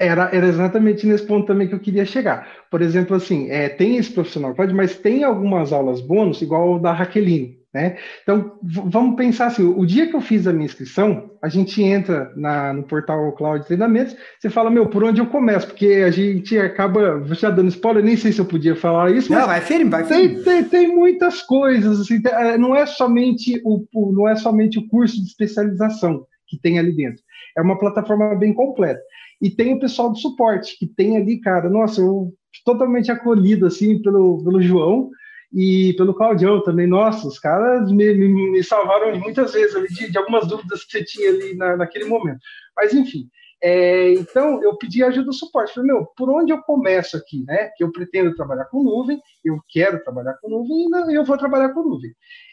era, 0.00 0.30
era 0.32 0.46
exatamente 0.46 1.06
nesse 1.06 1.26
ponto 1.26 1.46
também 1.46 1.68
que 1.68 1.74
eu 1.74 1.78
queria 1.78 2.06
chegar. 2.06 2.48
Por 2.70 2.80
exemplo, 2.80 3.14
assim, 3.14 3.50
é, 3.50 3.68
tem 3.68 3.98
esse 3.98 4.10
profissional 4.10 4.54
pode, 4.54 4.72
mas 4.72 4.96
tem 4.96 5.22
algumas 5.22 5.72
aulas 5.72 6.00
bônus, 6.00 6.40
igual 6.40 6.74
o 6.74 6.78
da 6.78 6.90
Raqueline, 6.90 7.58
né? 7.72 7.98
Então, 8.22 8.58
vamos 8.62 9.14
pensar 9.14 9.46
assim, 9.46 9.62
o 9.62 9.84
dia 9.84 10.06
que 10.08 10.16
eu 10.16 10.20
fiz 10.22 10.46
a 10.46 10.52
minha 10.52 10.64
inscrição, 10.64 11.30
a 11.42 11.48
gente 11.48 11.82
entra 11.82 12.32
na, 12.34 12.72
no 12.72 12.82
portal 12.82 13.30
Cloud 13.32 13.66
Treinamentos, 13.66 14.16
você 14.38 14.48
fala, 14.48 14.70
meu, 14.70 14.86
por 14.86 15.04
onde 15.04 15.20
eu 15.20 15.26
começo? 15.26 15.66
Porque 15.66 16.02
a 16.06 16.10
gente 16.10 16.58
acaba 16.58 17.22
já 17.34 17.50
dando 17.50 17.68
spoiler, 17.68 18.02
nem 18.02 18.16
sei 18.16 18.32
se 18.32 18.40
eu 18.40 18.46
podia 18.46 18.74
falar 18.74 19.10
isso, 19.10 19.30
Não, 19.30 19.46
vai 19.46 19.60
firme, 19.60 19.90
vai 19.90 20.04
firme. 20.04 20.36
Tem, 20.36 20.42
tem, 20.42 20.64
tem 20.64 20.96
muitas 20.96 21.42
coisas, 21.42 22.00
assim, 22.00 22.22
é, 22.24 22.56
não 22.56 22.74
é 22.74 22.86
somente 22.86 23.60
o, 23.64 23.84
não 24.12 24.26
é 24.26 24.34
somente 24.34 24.78
o 24.78 24.88
curso 24.88 25.16
de 25.16 25.28
especialização 25.28 26.24
que 26.48 26.58
tem 26.58 26.78
ali 26.78 26.92
dentro. 26.92 27.22
É 27.56 27.62
uma 27.62 27.78
plataforma 27.78 28.34
bem 28.34 28.52
completa. 28.52 29.00
E 29.40 29.50
tem 29.50 29.74
o 29.74 29.80
pessoal 29.80 30.10
do 30.10 30.18
suporte, 30.18 30.76
que 30.78 30.86
tem 30.86 31.16
ali, 31.16 31.40
cara, 31.40 31.70
nossa, 31.70 32.00
eu 32.00 32.32
totalmente 32.64 33.10
acolhido, 33.10 33.66
assim, 33.66 34.00
pelo, 34.02 34.42
pelo 34.44 34.60
João 34.60 35.10
e 35.52 35.94
pelo 35.96 36.14
Claudião 36.14 36.62
também. 36.62 36.86
Nossa, 36.86 37.26
os 37.26 37.38
caras 37.38 37.90
me, 37.90 38.12
me, 38.14 38.50
me 38.50 38.62
salvaram 38.62 39.18
muitas 39.18 39.52
vezes 39.52 39.74
ali 39.74 39.88
de, 39.88 40.10
de, 40.10 40.18
algumas 40.18 40.46
dúvidas 40.46 40.84
que 40.84 40.92
você 40.92 41.04
tinha 41.04 41.30
ali 41.30 41.56
na, 41.56 41.76
naquele 41.76 42.04
momento. 42.04 42.40
Mas, 42.76 42.92
enfim, 42.92 43.28
é, 43.62 44.12
então 44.14 44.62
eu 44.62 44.76
pedi 44.76 45.02
ajuda 45.02 45.26
do 45.26 45.32
suporte. 45.32 45.74
Falei, 45.74 45.92
meu, 45.92 46.06
por 46.16 46.30
onde 46.30 46.52
eu 46.52 46.62
começo 46.62 47.16
aqui, 47.16 47.44
né? 47.46 47.70
Que 47.76 47.84
eu 47.84 47.92
pretendo 47.92 48.34
trabalhar 48.34 48.66
com 48.66 48.82
nuvem, 48.82 49.20
eu 49.44 49.58
quero 49.68 50.02
trabalhar 50.02 50.34
com 50.34 50.48
nuvem 50.48 51.12
e 51.12 51.14
eu 51.14 51.24
vou 51.24 51.36
trabalhar 51.36 51.70
com 51.70 51.82
nuvem. 51.82 52.10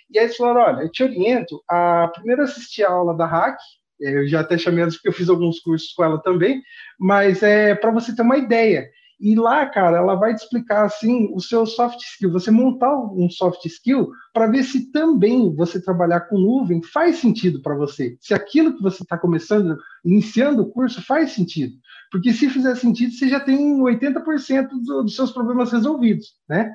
E 0.09 0.17
aí 0.17 0.25
eles 0.25 0.37
falaram, 0.37 0.61
olha, 0.61 0.83
eu 0.83 0.91
te 0.91 1.03
oriento 1.03 1.61
a 1.69 2.09
primeiro 2.13 2.41
assistir 2.41 2.83
a 2.83 2.91
aula 2.91 3.15
da 3.15 3.25
Hack, 3.25 3.57
eu 3.99 4.27
já 4.27 4.41
até 4.41 4.57
chamei 4.57 4.81
ela 4.81 4.91
porque 4.91 5.07
eu 5.07 5.13
fiz 5.13 5.29
alguns 5.29 5.59
cursos 5.59 5.91
com 5.93 6.03
ela 6.03 6.21
também, 6.21 6.61
mas 6.99 7.41
é 7.43 7.75
para 7.75 7.91
você 7.91 8.15
ter 8.15 8.21
uma 8.21 8.37
ideia. 8.37 8.89
E 9.19 9.33
lá, 9.33 9.65
cara, 9.65 9.97
ela 9.97 10.13
vai 10.13 10.35
te 10.35 10.43
explicar 10.43 10.85
assim 10.85 11.27
o 11.33 11.39
seu 11.39 11.65
soft 11.65 11.99
skill, 12.01 12.31
você 12.31 12.51
montar 12.51 12.95
um 12.95 13.27
soft 13.29 13.65
skill 13.65 14.11
para 14.31 14.45
ver 14.45 14.63
se 14.63 14.91
também 14.91 15.53
você 15.55 15.81
trabalhar 15.81 16.21
com 16.21 16.37
nuvem 16.37 16.83
faz 16.83 17.17
sentido 17.17 17.59
para 17.61 17.75
você. 17.75 18.15
Se 18.21 18.35
aquilo 18.35 18.75
que 18.75 18.83
você 18.83 19.01
está 19.01 19.17
começando, 19.17 19.75
iniciando 20.05 20.61
o 20.61 20.69
curso, 20.69 21.01
faz 21.01 21.31
sentido. 21.31 21.75
Porque 22.11 22.31
se 22.31 22.47
fizer 22.47 22.75
sentido, 22.75 23.11
você 23.11 23.27
já 23.27 23.39
tem 23.39 23.79
80% 23.79 24.67
do, 24.85 25.03
dos 25.03 25.15
seus 25.15 25.31
problemas 25.31 25.71
resolvidos, 25.71 26.35
né? 26.47 26.71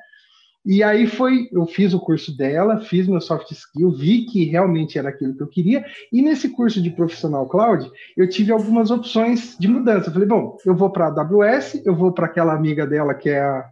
E 0.64 0.82
aí 0.82 1.08
foi, 1.08 1.48
eu 1.50 1.66
fiz 1.66 1.92
o 1.92 1.98
curso 1.98 2.36
dela, 2.36 2.80
fiz 2.80 3.08
meu 3.08 3.20
soft 3.20 3.50
skill, 3.50 3.90
vi 3.90 4.26
que 4.26 4.44
realmente 4.44 4.96
era 4.96 5.08
aquilo 5.08 5.34
que 5.34 5.42
eu 5.42 5.48
queria, 5.48 5.84
e 6.12 6.22
nesse 6.22 6.48
curso 6.50 6.80
de 6.80 6.90
profissional 6.90 7.48
cloud, 7.48 7.90
eu 8.16 8.28
tive 8.28 8.52
algumas 8.52 8.90
opções 8.90 9.56
de 9.58 9.66
mudança. 9.66 10.08
Eu 10.08 10.12
falei, 10.12 10.28
bom, 10.28 10.56
eu 10.64 10.74
vou 10.74 10.90
para 10.90 11.06
a 11.06 11.08
AWS, 11.08 11.82
eu 11.84 11.96
vou 11.96 12.12
para 12.12 12.26
aquela 12.26 12.54
amiga 12.54 12.86
dela 12.86 13.12
que 13.12 13.28
é 13.28 13.40
a, 13.40 13.64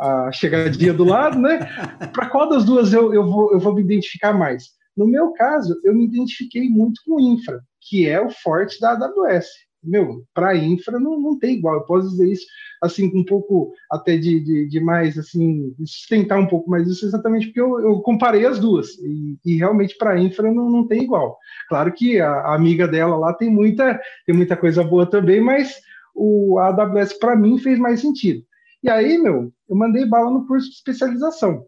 a 0.00 0.32
chegadinha 0.32 0.94
do 0.94 1.04
lado, 1.04 1.38
né? 1.38 1.58
Para 2.14 2.30
qual 2.30 2.48
das 2.48 2.64
duas 2.64 2.92
eu, 2.94 3.12
eu, 3.12 3.26
vou, 3.26 3.52
eu 3.52 3.60
vou 3.60 3.74
me 3.74 3.82
identificar 3.82 4.32
mais? 4.32 4.70
No 4.96 5.06
meu 5.06 5.32
caso, 5.32 5.78
eu 5.84 5.94
me 5.94 6.06
identifiquei 6.06 6.68
muito 6.68 7.00
com 7.06 7.20
infra, 7.20 7.60
que 7.80 8.08
é 8.08 8.20
o 8.20 8.30
forte 8.30 8.80
da 8.80 8.92
AWS 8.92 9.46
meu, 9.82 10.24
para 10.34 10.56
infra 10.56 10.98
não, 10.98 11.20
não 11.20 11.38
tem 11.38 11.56
igual. 11.56 11.76
Eu 11.76 11.84
posso 11.84 12.10
dizer 12.10 12.30
isso 12.30 12.46
assim 12.82 13.10
com 13.10 13.18
um 13.18 13.24
pouco 13.24 13.72
até 13.90 14.16
de, 14.16 14.40
de, 14.40 14.68
de 14.68 14.80
mais 14.80 15.18
assim 15.18 15.74
sustentar 15.84 16.38
um 16.38 16.46
pouco 16.46 16.70
mais 16.70 16.86
isso 16.86 17.04
exatamente 17.04 17.46
porque 17.46 17.60
eu, 17.60 17.80
eu 17.80 18.00
comparei 18.00 18.46
as 18.46 18.58
duas 18.60 18.96
e, 18.98 19.36
e 19.44 19.56
realmente 19.56 19.96
para 19.98 20.18
infra 20.20 20.52
não, 20.52 20.70
não 20.70 20.86
tem 20.86 21.02
igual. 21.02 21.36
Claro 21.68 21.92
que 21.92 22.20
a, 22.20 22.30
a, 22.30 22.54
amiga 22.54 22.86
dela 22.86 23.16
lá 23.16 23.32
tem 23.32 23.50
muita 23.50 24.00
tem 24.24 24.34
muita 24.34 24.56
coisa 24.56 24.84
boa 24.84 25.06
também, 25.06 25.40
mas 25.40 25.80
o 26.14 26.58
a 26.58 26.68
AWS 26.68 27.14
para 27.14 27.36
mim 27.36 27.58
fez 27.58 27.78
mais 27.78 28.00
sentido. 28.00 28.42
E 28.82 28.88
aí, 28.88 29.18
meu, 29.18 29.52
eu 29.68 29.76
mandei 29.76 30.06
bala 30.06 30.30
no 30.30 30.46
curso 30.46 30.68
de 30.68 30.76
especialização. 30.76 31.66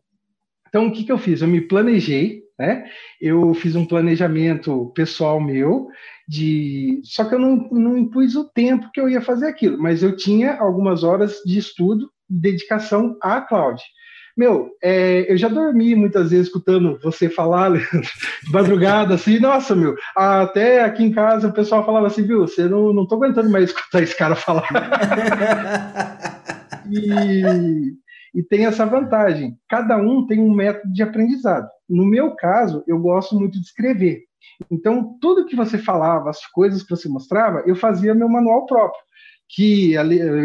Então, 0.69 0.87
o 0.87 0.93
que, 0.93 1.03
que 1.03 1.11
eu 1.11 1.19
fiz? 1.19 1.43
Eu 1.43 1.49
me 1.49 1.61
planejei, 1.61 2.40
né? 2.61 2.85
Eu 3.19 3.55
fiz 3.55 3.75
um 3.75 3.87
planejamento 3.87 4.93
pessoal 4.95 5.41
meu, 5.41 5.89
de. 6.29 7.01
Só 7.05 7.25
que 7.25 7.35
eu 7.35 7.39
não, 7.39 7.57
não 7.73 7.97
impus 7.97 8.37
o 8.37 8.45
tempo 8.45 8.91
que 8.93 9.01
eu 9.01 9.09
ia 9.09 9.23
fazer 9.23 9.47
aquilo, 9.47 9.83
mas 9.83 10.03
eu 10.03 10.15
tinha 10.15 10.57
algumas 10.57 11.03
horas 11.03 11.37
de 11.47 11.59
estudo 11.59 12.11
dedicação 12.29 13.17
à 13.23 13.41
cloud. 13.41 13.83
Meu, 14.37 14.71
é, 14.83 15.33
eu 15.33 15.39
já 15.39 15.49
dormi 15.49 15.95
muitas 15.95 16.31
vezes 16.31 16.47
escutando 16.47 16.99
você 17.03 17.31
falar, 17.31 17.69
Leandro, 17.69 18.03
de 18.45 18.53
madrugada, 18.53 19.15
assim, 19.15 19.41
nossa, 19.41 19.75
meu, 19.75 19.97
até 20.15 20.85
aqui 20.85 21.03
em 21.03 21.13
casa 21.13 21.49
o 21.49 21.53
pessoal 21.53 21.85
falava 21.85 22.07
assim, 22.07 22.23
viu, 22.23 22.41
você 22.41 22.69
não, 22.69 22.93
não 22.93 23.07
tô 23.07 23.17
aguentando 23.17 23.51
mais 23.51 23.71
escutar 23.71 24.03
esse 24.03 24.17
cara 24.17 24.37
falar. 24.37 24.69
e, 26.93 27.43
e 28.35 28.43
tem 28.43 28.67
essa 28.67 28.87
vantagem, 28.87 29.57
cada 29.69 29.97
um 29.97 30.27
tem 30.27 30.41
um 30.41 30.53
método 30.53 30.93
de 30.93 31.03
aprendizado. 31.03 31.69
No 31.89 32.05
meu 32.05 32.35
caso, 32.37 32.85
eu 32.87 32.99
gosto 32.99 33.39
muito 33.39 33.59
de 33.59 33.65
escrever. 33.67 34.23
Então, 34.71 35.17
tudo 35.21 35.47
que 35.47 35.57
você 35.57 35.79
falava, 35.79 36.31
as 36.31 36.47
coisas 36.47 36.83
que 36.83 36.91
você 36.91 37.09
mostrava, 37.09 37.63
eu 37.67 37.75
fazia 37.75 38.15
meu 38.15 38.29
manual 38.29 38.67
próprio, 38.67 39.03
que 39.49 39.95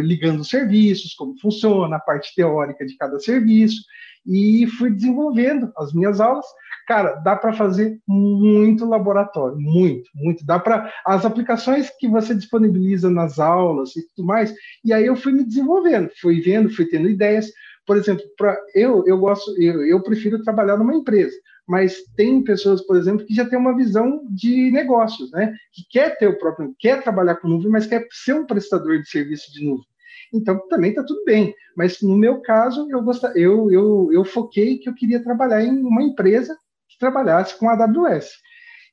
ligando 0.03 0.39
os 0.39 0.49
serviços, 0.49 1.13
como 1.13 1.39
funciona, 1.39 1.97
a 1.97 1.99
parte 1.99 2.33
teórica 2.35 2.85
de 2.85 2.97
cada 2.97 3.19
serviço, 3.19 3.81
e 4.25 4.65
fui 4.65 4.89
desenvolvendo 4.89 5.71
as 5.77 5.93
minhas 5.93 6.19
aulas. 6.19 6.45
Cara, 6.87 7.15
dá 7.15 7.35
para 7.35 7.53
fazer 7.53 7.99
muito 8.07 8.85
laboratório, 8.85 9.57
muito, 9.59 10.09
muito. 10.15 10.45
Dá 10.45 10.59
para 10.59 10.91
as 11.05 11.25
aplicações 11.25 11.91
que 11.99 12.07
você 12.07 12.33
disponibiliza 12.33 13.09
nas 13.09 13.39
aulas 13.39 13.95
e 13.95 14.07
tudo 14.09 14.25
mais. 14.25 14.53
E 14.83 14.93
aí 14.93 15.05
eu 15.05 15.15
fui 15.15 15.31
me 15.31 15.43
desenvolvendo, 15.43 16.09
fui 16.19 16.41
vendo, 16.41 16.69
fui 16.69 16.85
tendo 16.85 17.09
ideias. 17.09 17.51
Por 17.85 17.97
exemplo, 17.97 18.23
para 18.37 18.57
eu 18.73 19.03
eu 19.05 19.17
gosto, 19.17 19.51
eu, 19.61 19.85
eu 19.85 20.01
prefiro 20.01 20.43
trabalhar 20.43 20.77
numa 20.77 20.95
empresa 20.95 21.35
mas 21.67 22.03
tem 22.15 22.43
pessoas, 22.43 22.81
por 22.85 22.95
exemplo, 22.95 23.25
que 23.25 23.33
já 23.33 23.45
tem 23.45 23.57
uma 23.57 23.75
visão 23.75 24.21
de 24.29 24.69
negócios, 24.71 25.31
né? 25.31 25.53
Que 25.73 25.83
quer 25.89 26.17
ter 26.17 26.27
o 26.27 26.37
próprio, 26.37 26.75
quer 26.77 27.01
trabalhar 27.01 27.35
com 27.35 27.47
nuvem, 27.47 27.71
mas 27.71 27.87
quer 27.87 28.05
ser 28.11 28.33
um 28.33 28.45
prestador 28.45 28.99
de 28.99 29.09
serviço 29.09 29.51
de 29.51 29.65
nuvem. 29.65 29.85
Então 30.33 30.67
também 30.67 30.91
está 30.91 31.03
tudo 31.03 31.23
bem. 31.25 31.55
Mas 31.75 32.01
no 32.01 32.15
meu 32.15 32.41
caso, 32.41 32.87
eu, 32.89 33.01
gost... 33.01 33.23
eu, 33.35 33.71
eu, 33.71 34.09
eu 34.11 34.23
foquei 34.23 34.77
que 34.77 34.87
eu 34.87 34.93
queria 34.93 35.23
trabalhar 35.23 35.63
em 35.63 35.79
uma 35.79 36.03
empresa 36.03 36.55
que 36.87 36.99
trabalhasse 36.99 37.57
com 37.57 37.69
AWS. 37.69 38.29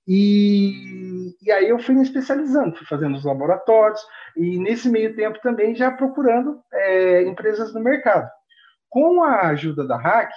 E, 0.08 1.30
e 1.42 1.52
aí 1.52 1.68
eu 1.68 1.78
fui 1.78 1.94
me 1.94 2.02
especializando, 2.02 2.74
fui 2.74 2.86
fazendo 2.86 3.16
os 3.16 3.24
laboratórios, 3.24 4.00
e 4.36 4.58
nesse 4.58 4.88
meio 4.88 5.14
tempo 5.14 5.38
também 5.42 5.76
já 5.76 5.92
procurando 5.92 6.60
é, 6.72 7.22
empresas 7.22 7.72
no 7.72 7.80
mercado. 7.80 8.28
Com 8.92 9.24
a 9.24 9.48
ajuda 9.48 9.86
da 9.86 9.96
Hack, 9.96 10.30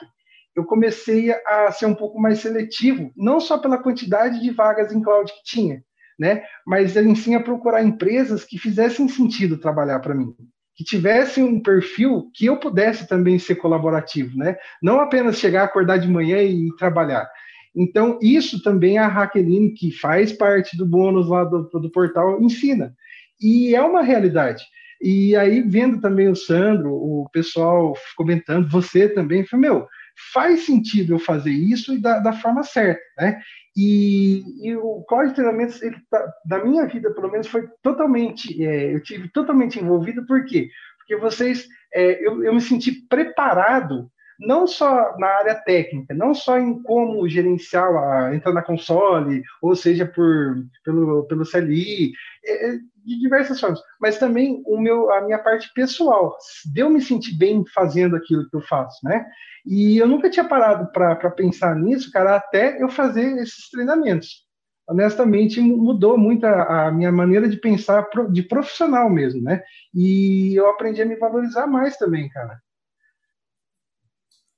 eu 0.56 0.64
comecei 0.64 1.30
a 1.46 1.70
ser 1.74 1.88
um 1.88 1.94
pouco 1.94 2.18
mais 2.18 2.40
seletivo, 2.40 3.12
não 3.14 3.42
só 3.42 3.58
pela 3.58 3.78
quantidade 3.78 4.42
de 4.42 4.50
vagas 4.50 4.94
em 4.94 5.02
cloud 5.02 5.30
que 5.30 5.44
tinha, 5.44 5.84
né, 6.18 6.42
mas 6.66 6.94
sim 7.18 7.36
a 7.36 7.44
procurar 7.44 7.84
empresas 7.84 8.46
que 8.46 8.58
fizessem 8.58 9.10
sentido 9.10 9.58
trabalhar 9.58 10.00
para 10.00 10.16
mim, 10.16 10.34
que 10.74 10.86
tivessem 10.86 11.44
um 11.44 11.62
perfil 11.62 12.32
que 12.34 12.46
eu 12.46 12.58
pudesse 12.58 13.06
também 13.06 13.38
ser 13.38 13.56
colaborativo, 13.56 14.38
né, 14.38 14.56
não 14.82 15.02
apenas 15.02 15.38
chegar, 15.38 15.66
acordar 15.66 15.98
de 15.98 16.08
manhã 16.08 16.42
e 16.42 16.74
trabalhar. 16.78 17.30
Então, 17.76 18.18
isso 18.22 18.64
também 18.64 18.98
a 18.98 19.06
Raqueline, 19.06 19.74
que 19.74 19.92
faz 19.92 20.32
parte 20.32 20.78
do 20.78 20.86
bônus 20.86 21.28
lá 21.28 21.44
do, 21.44 21.64
do 21.64 21.92
portal, 21.92 22.42
ensina. 22.42 22.96
E 23.38 23.76
é 23.76 23.84
uma 23.84 24.02
realidade. 24.02 24.64
E 25.02 25.36
aí, 25.36 25.62
vendo 25.62 26.00
também 26.00 26.30
o 26.30 26.36
Sandro, 26.36 26.94
o 26.94 27.30
pessoal 27.32 27.94
comentando, 28.16 28.70
você 28.70 29.10
também, 29.10 29.46
foi 29.46 29.60
meu, 29.60 29.88
faz 30.34 30.66
sentido 30.66 31.14
eu 31.14 31.20
fazer 31.20 31.52
isso 31.52 31.94
e 31.94 32.02
da, 32.02 32.20
da 32.20 32.34
forma 32.34 32.64
certa, 32.64 33.02
né? 33.18 33.40
E, 33.76 34.44
e 34.66 34.76
o 34.76 35.04
Cloud 35.04 35.30
de 35.30 35.36
Treinamentos, 35.36 35.82
ele 35.82 35.98
tá, 36.10 36.26
da 36.46 36.64
minha 36.64 36.88
vida, 36.88 37.14
pelo 37.14 37.30
menos, 37.30 37.48
foi 37.48 37.68
totalmente, 37.82 38.64
é, 38.66 38.96
eu 38.96 39.04
tive 39.04 39.30
totalmente 39.30 39.80
envolvido, 39.80 40.26
por 40.26 40.46
quê? 40.46 40.70
Porque 41.00 41.18
vocês, 41.18 41.68
é, 41.94 42.26
eu, 42.26 42.44
eu 42.44 42.54
me 42.54 42.62
senti 42.62 42.92
preparado 43.08 44.10
não 44.40 44.68
só 44.68 45.18
na 45.18 45.28
área 45.28 45.56
técnica, 45.56 46.14
não 46.14 46.34
só 46.34 46.58
em 46.58 46.82
como 46.84 47.28
gerenciar, 47.28 47.90
a, 47.96 48.36
entrar 48.36 48.54
na 48.54 48.62
console, 48.62 49.42
ou 49.62 49.76
seja, 49.76 50.06
por, 50.06 50.56
pelo, 50.84 51.24
pelo 51.28 51.50
CLI, 51.50 52.12
é, 52.46 52.70
é, 52.70 52.78
de 53.06 53.20
diversas 53.20 53.60
formas, 53.60 53.80
mas 54.00 54.18
também 54.18 54.64
o 54.66 54.80
meu, 54.80 55.12
a 55.12 55.22
minha 55.22 55.38
parte 55.40 55.72
pessoal, 55.74 56.36
de 56.74 56.82
eu 56.82 56.90
me 56.90 57.02
sentir 57.02 57.38
bem 57.38 57.64
fazendo 57.74 58.16
aquilo 58.16 58.50
que 58.50 58.56
eu 58.56 58.62
faço, 58.62 59.00
né? 59.04 59.26
E 59.66 59.98
eu 59.98 60.08
nunca 60.08 60.30
tinha 60.30 60.48
parado 60.48 60.92
para 60.92 61.30
pensar 61.32 61.76
nisso, 61.76 62.12
cara, 62.12 62.36
até 62.36 62.82
eu 62.82 62.90
fazer 62.90 63.38
esses 63.38 63.70
treinamentos. 63.70 64.46
Honestamente, 64.88 65.60
mudou 65.60 66.18
muito 66.18 66.46
a, 66.46 66.88
a 66.88 66.92
minha 66.92 67.12
maneira 67.12 67.50
de 67.50 67.58
pensar 67.58 68.08
de 68.32 68.44
profissional 68.44 69.10
mesmo, 69.10 69.42
né? 69.42 69.64
E 69.94 70.54
eu 70.56 70.70
aprendi 70.70 71.02
a 71.02 71.06
me 71.06 71.16
valorizar 71.16 71.66
mais 71.66 71.98
também, 71.98 72.30
cara. 72.30 72.60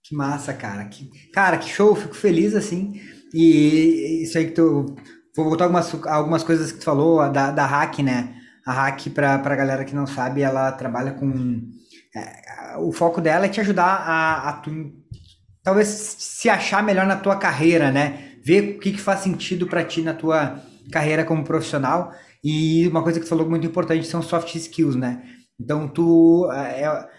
Que 0.07 0.15
massa, 0.15 0.53
cara. 0.53 0.85
Que, 0.85 1.09
cara, 1.33 1.57
que 1.57 1.69
show, 1.69 1.93
fico 1.93 2.15
feliz 2.15 2.55
assim. 2.55 2.93
E 3.33 4.23
isso 4.23 4.37
aí 4.37 4.45
que 4.45 4.51
tu. 4.51 4.95
Vou 5.35 5.45
voltar 5.45 5.65
algumas, 5.65 5.93
algumas 6.07 6.43
coisas 6.43 6.71
que 6.71 6.79
tu 6.79 6.85
falou 6.85 7.29
da, 7.29 7.51
da 7.51 7.65
hack, 7.65 7.99
né? 7.99 8.33
A 8.65 8.71
hack, 8.71 9.09
para 9.09 9.35
a 9.35 9.55
galera 9.55 9.83
que 9.83 9.93
não 9.95 10.07
sabe, 10.07 10.41
ela 10.41 10.71
trabalha 10.71 11.11
com. 11.11 11.61
É, 12.15 12.77
o 12.77 12.91
foco 12.93 13.19
dela 13.19 13.45
é 13.45 13.49
te 13.49 13.59
ajudar 13.59 13.83
a, 13.83 14.49
a 14.49 14.53
tu, 14.53 14.71
talvez 15.61 15.87
se 15.89 16.49
achar 16.49 16.81
melhor 16.81 17.05
na 17.05 17.17
tua 17.17 17.35
carreira, 17.35 17.91
né? 17.91 18.37
Ver 18.43 18.77
o 18.77 18.79
que, 18.79 18.93
que 18.93 19.01
faz 19.01 19.19
sentido 19.19 19.67
para 19.67 19.83
ti 19.83 20.01
na 20.01 20.13
tua 20.13 20.61
carreira 20.89 21.25
como 21.25 21.43
profissional. 21.43 22.13
E 22.41 22.87
uma 22.87 23.03
coisa 23.03 23.19
que 23.19 23.25
tu 23.25 23.29
falou 23.29 23.49
muito 23.49 23.67
importante 23.67 24.07
são 24.07 24.21
soft 24.21 24.55
skills, 24.55 24.95
né? 24.95 25.21
Então, 25.59 25.85
tu. 25.85 26.49
É, 26.53 27.09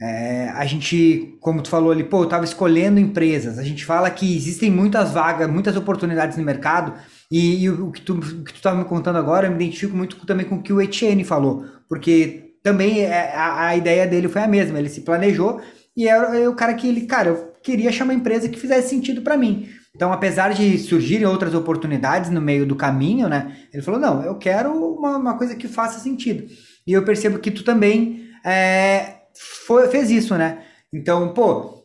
é, 0.00 0.50
a 0.50 0.64
gente, 0.64 1.36
como 1.40 1.60
tu 1.60 1.68
falou 1.68 1.90
ali, 1.90 2.04
pô, 2.04 2.18
eu 2.18 2.24
estava 2.24 2.44
escolhendo 2.44 3.00
empresas. 3.00 3.58
A 3.58 3.64
gente 3.64 3.84
fala 3.84 4.10
que 4.10 4.36
existem 4.36 4.70
muitas 4.70 5.10
vagas, 5.10 5.50
muitas 5.50 5.76
oportunidades 5.76 6.36
no 6.36 6.44
mercado. 6.44 6.94
E, 7.30 7.64
e 7.64 7.70
o 7.70 7.90
que 7.90 8.02
tu 8.02 8.20
estava 8.54 8.78
me 8.78 8.84
contando 8.84 9.18
agora, 9.18 9.46
eu 9.46 9.50
me 9.50 9.56
identifico 9.56 9.96
muito 9.96 10.24
também 10.24 10.46
com 10.46 10.56
o 10.56 10.62
que 10.62 10.72
o 10.72 10.80
Etienne 10.80 11.24
falou, 11.24 11.64
porque 11.88 12.54
também 12.62 13.00
é, 13.00 13.34
a, 13.34 13.66
a 13.66 13.76
ideia 13.76 14.06
dele 14.06 14.28
foi 14.28 14.42
a 14.42 14.48
mesma. 14.48 14.78
Ele 14.78 14.88
se 14.88 15.00
planejou 15.00 15.60
e 15.96 16.06
era 16.06 16.38
é 16.38 16.48
o 16.48 16.54
cara 16.54 16.74
que 16.74 16.86
ele, 16.86 17.02
cara, 17.02 17.30
eu 17.30 17.54
queria 17.60 17.88
achar 17.90 18.04
uma 18.04 18.14
empresa 18.14 18.48
que 18.48 18.58
fizesse 18.58 18.90
sentido 18.90 19.22
para 19.22 19.36
mim. 19.36 19.68
Então, 19.96 20.12
apesar 20.12 20.54
de 20.54 20.78
surgirem 20.78 21.26
outras 21.26 21.54
oportunidades 21.54 22.30
no 22.30 22.40
meio 22.40 22.64
do 22.64 22.76
caminho, 22.76 23.28
né? 23.28 23.56
Ele 23.72 23.82
falou: 23.82 23.98
não, 23.98 24.22
eu 24.22 24.36
quero 24.36 24.70
uma, 24.70 25.16
uma 25.16 25.36
coisa 25.36 25.56
que 25.56 25.66
faça 25.66 25.98
sentido. 25.98 26.46
E 26.86 26.92
eu 26.92 27.04
percebo 27.04 27.40
que 27.40 27.50
tu 27.50 27.64
também 27.64 28.28
é, 28.44 29.17
foi, 29.66 29.88
fez 29.88 30.10
isso, 30.10 30.34
né? 30.36 30.62
Então, 30.92 31.32
pô, 31.32 31.82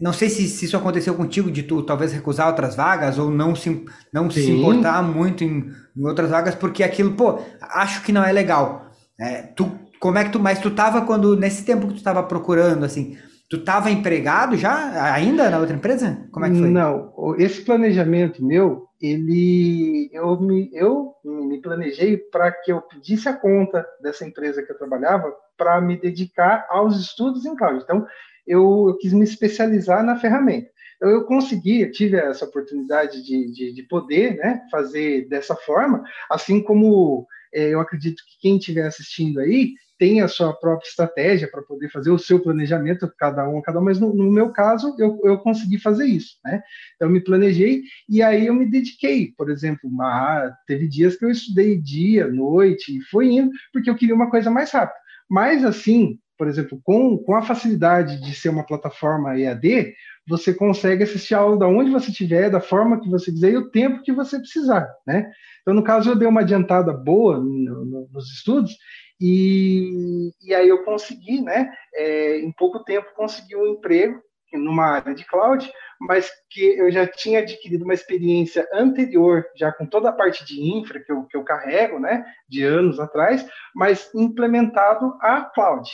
não 0.00 0.12
sei 0.12 0.28
se, 0.28 0.48
se, 0.48 0.64
isso 0.64 0.76
aconteceu 0.76 1.14
contigo, 1.14 1.50
de 1.50 1.62
tu 1.62 1.82
talvez 1.82 2.12
recusar 2.12 2.46
outras 2.46 2.76
vagas 2.76 3.18
ou 3.18 3.30
não 3.30 3.54
se, 3.54 3.84
não 4.12 4.30
se 4.30 4.50
importar 4.50 5.02
muito 5.02 5.42
em, 5.42 5.72
em, 5.96 6.06
outras 6.06 6.30
vagas, 6.30 6.54
porque 6.54 6.82
aquilo, 6.82 7.12
pô, 7.12 7.40
acho 7.60 8.02
que 8.02 8.12
não 8.12 8.24
é 8.24 8.32
legal. 8.32 8.90
É, 9.18 9.42
tu, 9.42 9.70
como 9.98 10.18
é 10.18 10.24
que 10.24 10.30
tu, 10.30 10.38
mas 10.38 10.60
tu 10.60 10.70
tava 10.70 11.02
quando, 11.02 11.36
nesse 11.36 11.64
tempo 11.64 11.88
que 11.88 11.94
tu 11.94 12.02
tava 12.02 12.22
procurando, 12.22 12.84
assim, 12.84 13.16
tu 13.50 13.58
tava 13.58 13.90
empregado 13.90 14.56
já, 14.56 15.12
ainda 15.12 15.50
na 15.50 15.58
outra 15.58 15.74
empresa? 15.74 16.26
Como 16.30 16.46
é 16.46 16.50
que 16.50 16.58
foi? 16.58 16.70
Não, 16.70 17.12
esse 17.36 17.62
planejamento 17.62 18.44
meu, 18.44 18.87
ele, 19.00 20.10
eu 20.12 20.40
me, 20.40 20.70
eu 20.72 21.14
me 21.24 21.60
planejei 21.60 22.16
para 22.16 22.50
que 22.50 22.72
eu 22.72 22.82
pedisse 22.82 23.28
a 23.28 23.36
conta 23.36 23.86
dessa 24.02 24.26
empresa 24.26 24.62
que 24.62 24.72
eu 24.72 24.78
trabalhava 24.78 25.32
para 25.56 25.80
me 25.80 25.96
dedicar 25.96 26.66
aos 26.68 26.98
estudos 26.98 27.44
em 27.44 27.54
cloud. 27.54 27.82
Então, 27.82 28.06
eu, 28.46 28.88
eu 28.88 28.96
quis 28.96 29.12
me 29.12 29.24
especializar 29.24 30.02
na 30.04 30.16
ferramenta. 30.16 30.70
Então, 30.96 31.08
eu 31.10 31.24
consegui, 31.24 31.88
tive 31.90 32.16
essa 32.16 32.44
oportunidade 32.44 33.22
de, 33.22 33.52
de, 33.52 33.72
de 33.72 33.82
poder 33.84 34.36
né, 34.36 34.62
fazer 34.70 35.28
dessa 35.28 35.54
forma, 35.54 36.02
assim 36.28 36.60
como 36.62 37.26
é, 37.54 37.68
eu 37.68 37.80
acredito 37.80 38.22
que 38.26 38.40
quem 38.40 38.56
estiver 38.56 38.86
assistindo 38.86 39.40
aí 39.40 39.74
tem 39.98 40.20
a 40.20 40.28
sua 40.28 40.52
própria 40.52 40.88
estratégia 40.88 41.50
para 41.50 41.62
poder 41.62 41.90
fazer 41.90 42.10
o 42.10 42.18
seu 42.18 42.40
planejamento, 42.40 43.12
cada 43.18 43.48
um, 43.48 43.60
cada 43.60 43.80
um, 43.80 43.84
mas 43.84 43.98
no, 43.98 44.14
no, 44.14 44.30
meu 44.30 44.50
caso, 44.52 44.94
eu, 44.98 45.20
eu 45.24 45.38
consegui 45.38 45.78
fazer 45.78 46.06
isso, 46.06 46.36
né? 46.44 46.62
Então, 46.94 47.08
eu 47.08 47.12
me 47.12 47.20
planejei 47.20 47.82
e 48.08 48.22
aí 48.22 48.46
eu 48.46 48.54
me 48.54 48.70
dediquei, 48.70 49.32
por 49.36 49.50
exemplo, 49.50 49.90
uma, 49.90 50.52
teve 50.66 50.88
dias 50.88 51.16
que 51.16 51.24
eu 51.24 51.30
estudei 51.30 51.76
dia, 51.76 52.28
noite, 52.28 52.96
e 52.96 53.02
foi 53.02 53.32
indo, 53.32 53.50
porque 53.72 53.90
eu 53.90 53.96
queria 53.96 54.14
uma 54.14 54.30
coisa 54.30 54.50
mais 54.50 54.70
rápida. 54.70 54.98
Mas, 55.28 55.64
assim, 55.64 56.18
por 56.38 56.46
exemplo, 56.46 56.80
com, 56.84 57.18
com 57.18 57.34
a 57.34 57.42
facilidade 57.42 58.20
de 58.20 58.32
ser 58.32 58.48
uma 58.48 58.64
plataforma 58.64 59.36
EAD, 59.36 59.92
você 60.26 60.54
consegue 60.54 61.02
assistir 61.02 61.34
a 61.34 61.38
aula 61.38 61.58
da 61.58 61.66
onde 61.66 61.90
você 61.90 62.10
estiver, 62.10 62.48
da 62.48 62.60
forma 62.60 63.00
que 63.00 63.10
você 63.10 63.32
quiser 63.32 63.52
e 63.52 63.56
o 63.56 63.70
tempo 63.70 64.02
que 64.02 64.12
você 64.12 64.38
precisar, 64.38 64.88
né? 65.04 65.30
Então, 65.62 65.74
no 65.74 65.82
caso, 65.82 66.10
eu 66.10 66.16
dei 66.16 66.28
uma 66.28 66.42
adiantada 66.42 66.92
boa 66.92 67.38
no, 67.38 67.84
no, 67.84 68.08
nos 68.12 68.32
estudos 68.32 68.76
e, 69.20 70.30
e 70.42 70.54
aí 70.54 70.68
eu 70.68 70.84
consegui, 70.84 71.40
né, 71.40 71.72
é, 71.94 72.38
em 72.38 72.52
pouco 72.52 72.84
tempo, 72.84 73.14
conseguir 73.14 73.56
um 73.56 73.66
emprego 73.66 74.22
numa 74.52 74.86
área 74.86 75.14
de 75.14 75.26
cloud, 75.26 75.70
mas 76.00 76.30
que 76.50 76.62
eu 76.78 76.90
já 76.90 77.06
tinha 77.06 77.40
adquirido 77.40 77.84
uma 77.84 77.94
experiência 77.94 78.66
anterior, 78.72 79.44
já 79.56 79.72
com 79.72 79.84
toda 79.84 80.08
a 80.08 80.12
parte 80.12 80.44
de 80.44 80.62
infra 80.62 81.00
que 81.00 81.12
eu, 81.12 81.24
que 81.24 81.36
eu 81.36 81.44
carrego, 81.44 81.98
né, 81.98 82.24
de 82.48 82.62
anos 82.62 82.98
atrás, 83.00 83.46
mas 83.74 84.12
implementado 84.14 85.16
a 85.20 85.42
cloud. 85.42 85.90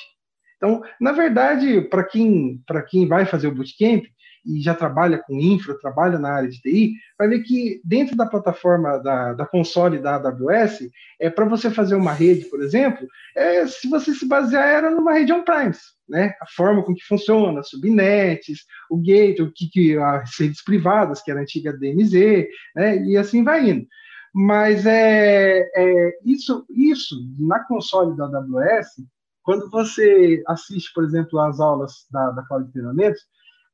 Então, 0.56 0.82
na 1.00 1.12
verdade, 1.12 1.80
para 1.82 2.04
quem, 2.04 2.62
quem 2.88 3.08
vai 3.08 3.26
fazer 3.26 3.48
o 3.48 3.54
bootcamp, 3.54 4.04
e 4.44 4.60
já 4.60 4.74
trabalha 4.74 5.18
com 5.18 5.38
infra, 5.38 5.78
trabalha 5.78 6.18
na 6.18 6.30
área 6.30 6.48
de 6.48 6.60
TI, 6.60 6.94
vai 7.18 7.28
ver 7.28 7.42
que 7.42 7.80
dentro 7.84 8.16
da 8.16 8.26
plataforma 8.26 8.98
da, 8.98 9.32
da 9.32 9.46
console 9.46 9.98
da 9.98 10.16
AWS, 10.16 10.88
é 11.20 11.30
para 11.30 11.44
você 11.44 11.70
fazer 11.70 11.94
uma 11.94 12.12
rede, 12.12 12.44
por 12.46 12.62
exemplo, 12.62 13.06
é, 13.36 13.66
se 13.66 13.88
você 13.88 14.14
se 14.14 14.26
basear 14.26 14.66
era 14.66 14.90
numa 14.90 15.12
rede 15.12 15.32
on-premise, 15.32 15.80
né? 16.08 16.34
A 16.40 16.46
forma 16.46 16.82
com 16.82 16.94
que 16.94 17.04
funciona, 17.04 17.62
subnets, 17.62 18.60
o 18.90 18.98
gate, 18.98 19.40
o 19.40 19.50
que, 19.52 19.68
que 19.68 19.96
as 19.96 20.38
redes 20.38 20.62
privadas, 20.62 21.22
que 21.22 21.30
era 21.30 21.40
a 21.40 21.42
antiga 21.42 21.72
DMZ, 21.72 22.46
né? 22.76 23.02
E 23.04 23.16
assim 23.16 23.42
vai 23.42 23.70
indo. 23.70 23.86
Mas 24.34 24.84
é, 24.84 25.60
é 25.76 26.18
isso, 26.24 26.66
isso 26.70 27.14
na 27.38 27.64
console 27.64 28.16
da 28.16 28.24
AWS, 28.24 29.04
quando 29.44 29.70
você 29.70 30.42
assiste, 30.48 30.90
por 30.92 31.04
exemplo, 31.04 31.38
as 31.38 31.60
aulas 31.60 32.06
da, 32.10 32.30
da 32.30 32.42
Cloud 32.46 32.72
Treinamentos, 32.72 33.20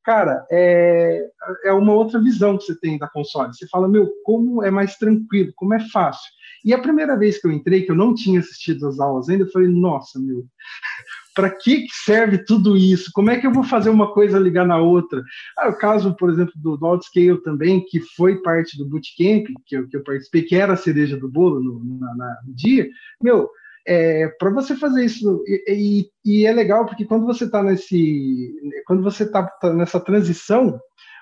cara, 0.04 0.46
é, 0.50 1.26
é 1.64 1.72
uma 1.72 1.92
outra 1.92 2.20
visão 2.20 2.56
que 2.56 2.64
você 2.64 2.78
tem 2.78 2.98
da 2.98 3.08
console. 3.08 3.54
Você 3.54 3.66
fala, 3.68 3.88
meu, 3.88 4.10
como 4.24 4.62
é 4.62 4.70
mais 4.70 4.96
tranquilo, 4.96 5.52
como 5.56 5.74
é 5.74 5.80
fácil. 5.88 6.30
E 6.64 6.74
a 6.74 6.78
primeira 6.78 7.16
vez 7.16 7.40
que 7.40 7.46
eu 7.46 7.52
entrei, 7.52 7.82
que 7.82 7.90
eu 7.90 7.96
não 7.96 8.14
tinha 8.14 8.40
assistido 8.40 8.86
as 8.86 9.00
aulas 9.00 9.28
ainda, 9.28 9.44
eu 9.44 9.50
falei, 9.50 9.68
nossa, 9.68 10.18
meu, 10.18 10.44
para 11.34 11.50
que 11.50 11.86
serve 12.04 12.44
tudo 12.44 12.76
isso? 12.76 13.10
Como 13.14 13.30
é 13.30 13.38
que 13.38 13.46
eu 13.46 13.52
vou 13.52 13.64
fazer 13.64 13.88
uma 13.88 14.12
coisa 14.12 14.38
ligar 14.38 14.66
na 14.66 14.78
outra? 14.78 15.22
Ah, 15.56 15.68
o 15.68 15.78
caso, 15.78 16.14
por 16.16 16.28
exemplo, 16.30 16.52
do, 16.56 16.76
do 16.76 16.86
Outscale 16.86 17.42
também, 17.42 17.84
que 17.84 18.00
foi 18.16 18.42
parte 18.42 18.76
do 18.76 18.86
bootcamp, 18.86 19.46
que 19.64 19.76
eu, 19.76 19.88
que 19.88 19.96
eu 19.96 20.02
participei, 20.02 20.42
que 20.42 20.56
era 20.56 20.74
a 20.74 20.76
cereja 20.76 21.16
do 21.16 21.28
bolo 21.30 21.60
no, 21.60 21.98
na, 21.98 22.14
na, 22.14 22.38
no 22.46 22.54
dia, 22.54 22.88
meu, 23.22 23.48
é, 23.86 24.28
para 24.38 24.50
você 24.50 24.76
fazer 24.76 25.04
isso 25.04 25.42
e, 25.46 25.64
e, 25.68 26.10
e, 26.24 26.46
é 26.46 26.52
legal 26.52 26.84
porque 26.84 27.04
quando 27.04 27.24
você 27.24 27.44
está 27.44 27.62
nesse 27.62 28.54
quando 28.86 29.02
você 29.02 29.24
está 29.24 29.42
tá 29.42 29.72
nessa 29.72 29.98
transição 29.98 30.78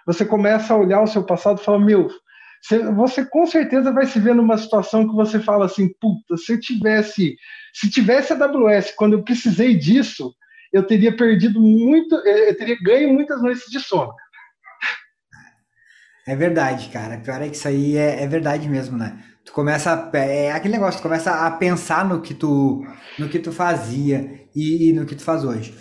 você 0.07 0.25
começa 0.25 0.75
a 0.75 0.77
olhar 0.77 1.01
o 1.03 1.07
seu 1.07 1.25
passado 1.25 1.61
e 1.61 1.65
fala 1.65 1.79
meu 1.79 2.09
você, 2.61 2.83
você, 2.91 3.25
com 3.25 3.47
certeza 3.47 3.93
vai 3.93 4.05
se 4.07 4.19
ver 4.19 4.35
numa 4.35 4.59
situação 4.59 5.09
que 5.09 5.15
você 5.15 5.39
fala 5.39 5.67
assim 5.67 5.89
puta 6.01 6.37
se 6.37 6.53
eu 6.53 6.61
tivesse 6.61 7.37
se 7.73 7.89
tivesse 7.89 8.33
a 8.33 8.37
AWS 8.37 8.93
quando 8.97 9.13
eu 9.13 9.23
precisei 9.23 9.77
disso 9.77 10.35
eu 10.73 10.83
teria 10.83 11.17
perdido 11.17 11.61
muito 11.61 12.17
eu 12.17 12.57
teria 12.57 12.77
ganho 12.83 13.13
muitas 13.15 13.41
noites 13.41 13.65
de 13.71 13.81
sono. 13.81 14.13
É 16.27 16.37
verdade 16.37 16.91
cara. 16.91 17.17
Pior 17.19 17.41
é 17.41 17.49
que 17.49 17.57
isso 17.57 17.69
aí 17.69 17.97
é, 17.97 18.23
é 18.23 18.27
verdade 18.27 18.69
mesmo 18.69 18.99
né 18.99 19.23
tu 19.49 19.53
começa 19.53 20.11
a, 20.13 20.19
é 20.19 20.53
aquele 20.53 20.75
negócio, 20.75 21.01
tu 21.01 21.03
começa 21.03 21.47
a 21.47 21.51
pensar 21.51 22.07
no 22.07 22.21
que 22.21 22.35
tu 22.35 22.85
no 23.19 23.29
que 23.29 23.39
tu 23.39 23.51
fazia 23.51 24.47
e, 24.55 24.91
e 24.91 24.93
no 24.93 25.07
que 25.07 25.15
tu 25.15 25.23
faz 25.23 25.45
hoje. 25.45 25.75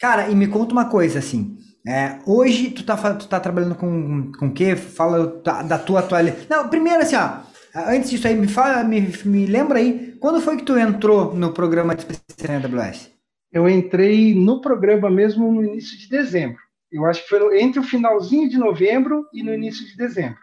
Cara, 0.00 0.28
e 0.28 0.34
me 0.34 0.48
conta 0.48 0.72
uma 0.72 0.86
coisa 0.86 1.18
assim, 1.18 1.58
é, 1.86 2.18
hoje 2.26 2.70
tu 2.70 2.82
tá, 2.82 2.96
tu 3.14 3.28
tá 3.28 3.38
trabalhando 3.38 3.74
com 3.74 4.32
com 4.32 4.46
o 4.46 4.52
quê? 4.54 4.74
Fala 4.74 5.40
da, 5.44 5.78
tua 5.78 6.00
atualidade. 6.00 6.46
Não, 6.48 6.68
primeiro 6.68 7.02
assim, 7.02 7.16
ó, 7.16 7.40
antes 7.92 8.10
disso 8.10 8.26
aí 8.26 8.34
me 8.34 8.48
fala, 8.48 8.82
me, 8.82 9.12
me 9.24 9.46
lembra 9.46 9.78
aí, 9.78 10.16
quando 10.18 10.40
foi 10.40 10.56
que 10.56 10.64
tu 10.64 10.78
entrou 10.78 11.34
no 11.34 11.52
programa 11.52 11.94
de 11.94 12.02
especialização 12.02 12.80
AWS? 12.80 13.10
Eu 13.52 13.68
entrei 13.68 14.34
no 14.34 14.60
programa 14.62 15.10
mesmo 15.10 15.52
no 15.52 15.62
início 15.62 15.98
de 15.98 16.08
dezembro. 16.08 16.58
Eu 16.90 17.04
acho 17.04 17.22
que 17.22 17.28
foi 17.28 17.60
entre 17.60 17.80
o 17.80 17.84
finalzinho 17.84 18.48
de 18.48 18.56
novembro 18.56 19.26
e 19.34 19.42
no 19.42 19.52
início 19.52 19.86
de 19.86 19.96
dezembro. 19.96 20.38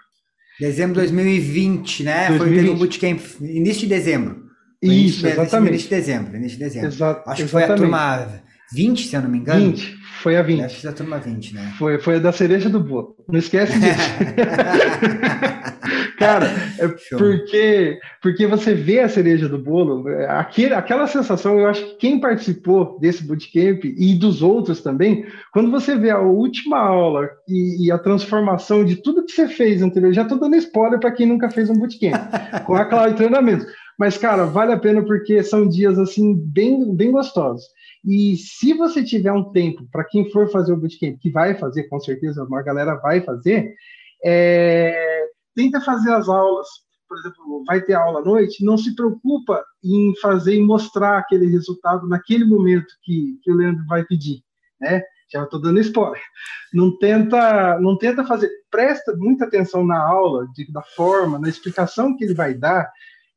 Dezembro 0.59 0.93
de 0.93 1.11
2020, 1.11 2.03
né? 2.03 2.29
2020. 2.29 2.37
Foi 2.37 2.55
teve 2.55 2.69
um 2.69 2.77
bootcamp 2.77 3.19
início 3.41 3.81
de 3.81 3.87
dezembro. 3.87 4.47
Foi 4.83 4.93
Isso, 4.93 5.25
início, 5.25 5.27
exatamente. 5.27 5.69
Início 5.69 5.89
de 5.89 5.95
dezembro, 5.95 6.35
início 6.35 6.57
de 6.57 6.63
dezembro. 6.63 6.87
Exato, 6.87 7.29
Acho 7.29 7.43
que 7.43 7.49
foi 7.49 7.63
a 7.63 7.75
turma 7.75 8.27
20, 8.73 9.07
se 9.07 9.15
eu 9.15 9.21
não 9.21 9.29
me 9.29 9.37
engano. 9.37 9.71
20, 9.71 9.97
foi 10.21 10.37
a 10.37 10.41
20. 10.41 10.61
Acho 10.63 10.75
que 10.75 10.81
foi 10.81 10.89
a 10.89 10.93
turma 10.93 11.19
20, 11.19 11.53
né? 11.55 11.73
Foi, 11.77 11.99
foi 11.99 12.15
a 12.15 12.19
da 12.19 12.31
cereja 12.31 12.69
do 12.69 12.79
bolo. 12.79 13.15
Não 13.27 13.39
esquece 13.39 13.73
disso. 13.79 13.97
Cara, 16.17 16.47
é 16.79 16.87
porque, 17.15 17.99
porque 18.21 18.47
você 18.47 18.73
vê 18.73 18.99
a 18.99 19.09
cereja 19.09 19.47
do 19.47 19.59
bolo, 19.59 20.07
aquele, 20.27 20.73
aquela 20.73 21.05
sensação, 21.05 21.59
eu 21.59 21.67
acho 21.67 21.85
que 21.85 21.95
quem 21.97 22.19
participou 22.19 22.99
desse 22.99 23.23
bootcamp 23.23 23.85
e 23.85 24.15
dos 24.15 24.41
outros 24.41 24.81
também, 24.81 25.25
quando 25.53 25.69
você 25.69 25.95
vê 25.95 26.09
a 26.09 26.19
última 26.19 26.79
aula 26.79 27.29
e, 27.47 27.85
e 27.85 27.91
a 27.91 27.99
transformação 27.99 28.83
de 28.83 28.95
tudo 28.95 29.23
que 29.23 29.31
você 29.31 29.47
fez 29.47 29.81
anterior, 29.81 30.11
já 30.11 30.23
estou 30.23 30.39
dando 30.39 30.55
spoiler 30.55 30.99
para 30.99 31.11
quem 31.11 31.27
nunca 31.27 31.49
fez 31.49 31.69
um 31.69 31.77
bootcamp, 31.77 32.15
com 32.65 32.75
a 32.75 32.85
Cloud 32.85 33.15
Treinamento. 33.15 33.65
Mas, 33.97 34.17
cara, 34.17 34.45
vale 34.45 34.73
a 34.73 34.79
pena 34.79 35.03
porque 35.03 35.41
são 35.43 35.67
dias 35.67 35.97
assim 35.97 36.35
bem, 36.35 36.95
bem 36.95 37.11
gostosos. 37.11 37.65
E 38.05 38.37
se 38.37 38.73
você 38.73 39.03
tiver 39.03 39.31
um 39.31 39.51
tempo, 39.51 39.87
para 39.91 40.03
quem 40.03 40.29
for 40.31 40.49
fazer 40.51 40.73
o 40.73 40.77
bootcamp, 40.77 41.17
que 41.19 41.29
vai 41.29 41.55
fazer, 41.55 41.83
com 41.83 41.99
certeza, 41.99 42.43
uma 42.43 42.61
galera 42.61 42.95
vai 42.95 43.21
fazer, 43.21 43.73
é, 44.23 45.26
tenta 45.57 45.81
fazer 45.81 46.13
as 46.13 46.29
aulas, 46.29 46.67
por 47.09 47.17
exemplo, 47.17 47.63
vai 47.65 47.81
ter 47.81 47.95
aula 47.95 48.19
à 48.19 48.23
noite, 48.23 48.63
não 48.63 48.77
se 48.77 48.95
preocupa 48.95 49.65
em 49.83 50.13
fazer 50.21 50.55
e 50.55 50.61
mostrar 50.61 51.17
aquele 51.17 51.47
resultado 51.47 52.07
naquele 52.07 52.45
momento 52.45 52.93
que, 53.01 53.39
que 53.41 53.51
o 53.51 53.55
Leandro 53.55 53.83
vai 53.87 54.05
pedir, 54.05 54.43
né? 54.79 55.01
Já 55.33 55.43
estou 55.43 55.59
dando 55.59 55.79
spoiler. 55.79 56.21
Não 56.71 56.95
tenta, 56.99 57.79
não 57.81 57.97
tenta 57.97 58.23
fazer, 58.23 58.49
presta 58.69 59.15
muita 59.17 59.45
atenção 59.45 59.85
na 59.85 59.99
aula, 59.99 60.47
de, 60.53 60.71
da 60.71 60.83
forma, 60.95 61.39
na 61.39 61.49
explicação 61.49 62.15
que 62.15 62.23
ele 62.23 62.35
vai 62.35 62.53
dar, 62.53 62.89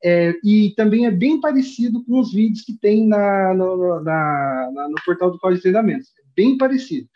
é, 0.05 0.35
e 0.45 0.75
também 0.77 1.07
é 1.07 1.11
bem 1.11 1.41
parecido 1.41 2.05
com 2.05 2.21
os 2.21 2.33
vídeos 2.33 2.65
que 2.65 2.79
tem 2.79 3.09
na, 3.09 3.55
no, 3.55 4.03
na, 4.03 4.71
na, 4.73 4.89
no 4.89 4.97
portal 5.05 5.31
do 5.31 5.39
Código 5.39 5.57
de 5.57 5.63
Treinamento. 5.63 6.05
Bem 6.37 6.57
parecido. 6.57 7.09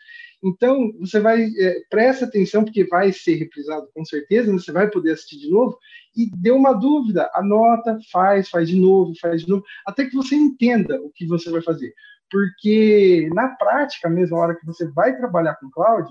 Então, 0.45 0.91
você 0.99 1.19
vai, 1.19 1.43
é, 1.43 1.81
presta 1.89 2.25
atenção, 2.25 2.63
porque 2.63 2.85
vai 2.85 3.11
ser 3.11 3.33
reprisado 3.35 3.89
com 3.95 4.05
certeza, 4.05 4.51
né? 4.51 4.59
você 4.59 4.71
vai 4.71 4.87
poder 4.91 5.13
assistir 5.13 5.39
de 5.39 5.49
novo, 5.49 5.75
e 6.15 6.29
deu 6.37 6.55
uma 6.55 6.73
dúvida, 6.73 7.31
anota, 7.33 7.97
faz, 8.11 8.47
faz 8.47 8.69
de 8.69 8.79
novo, 8.79 9.13
faz 9.19 9.41
de 9.41 9.49
novo, 9.49 9.63
até 9.87 10.05
que 10.05 10.15
você 10.15 10.35
entenda 10.35 11.01
o 11.01 11.09
que 11.09 11.25
você 11.25 11.49
vai 11.49 11.63
fazer. 11.63 11.91
Porque 12.29 13.27
na 13.33 13.49
prática, 13.49 14.07
mesmo, 14.07 14.37
a 14.37 14.41
hora 14.41 14.55
que 14.55 14.65
você 14.65 14.87
vai 14.91 15.17
trabalhar 15.17 15.55
com 15.55 15.69
cloud, 15.71 16.07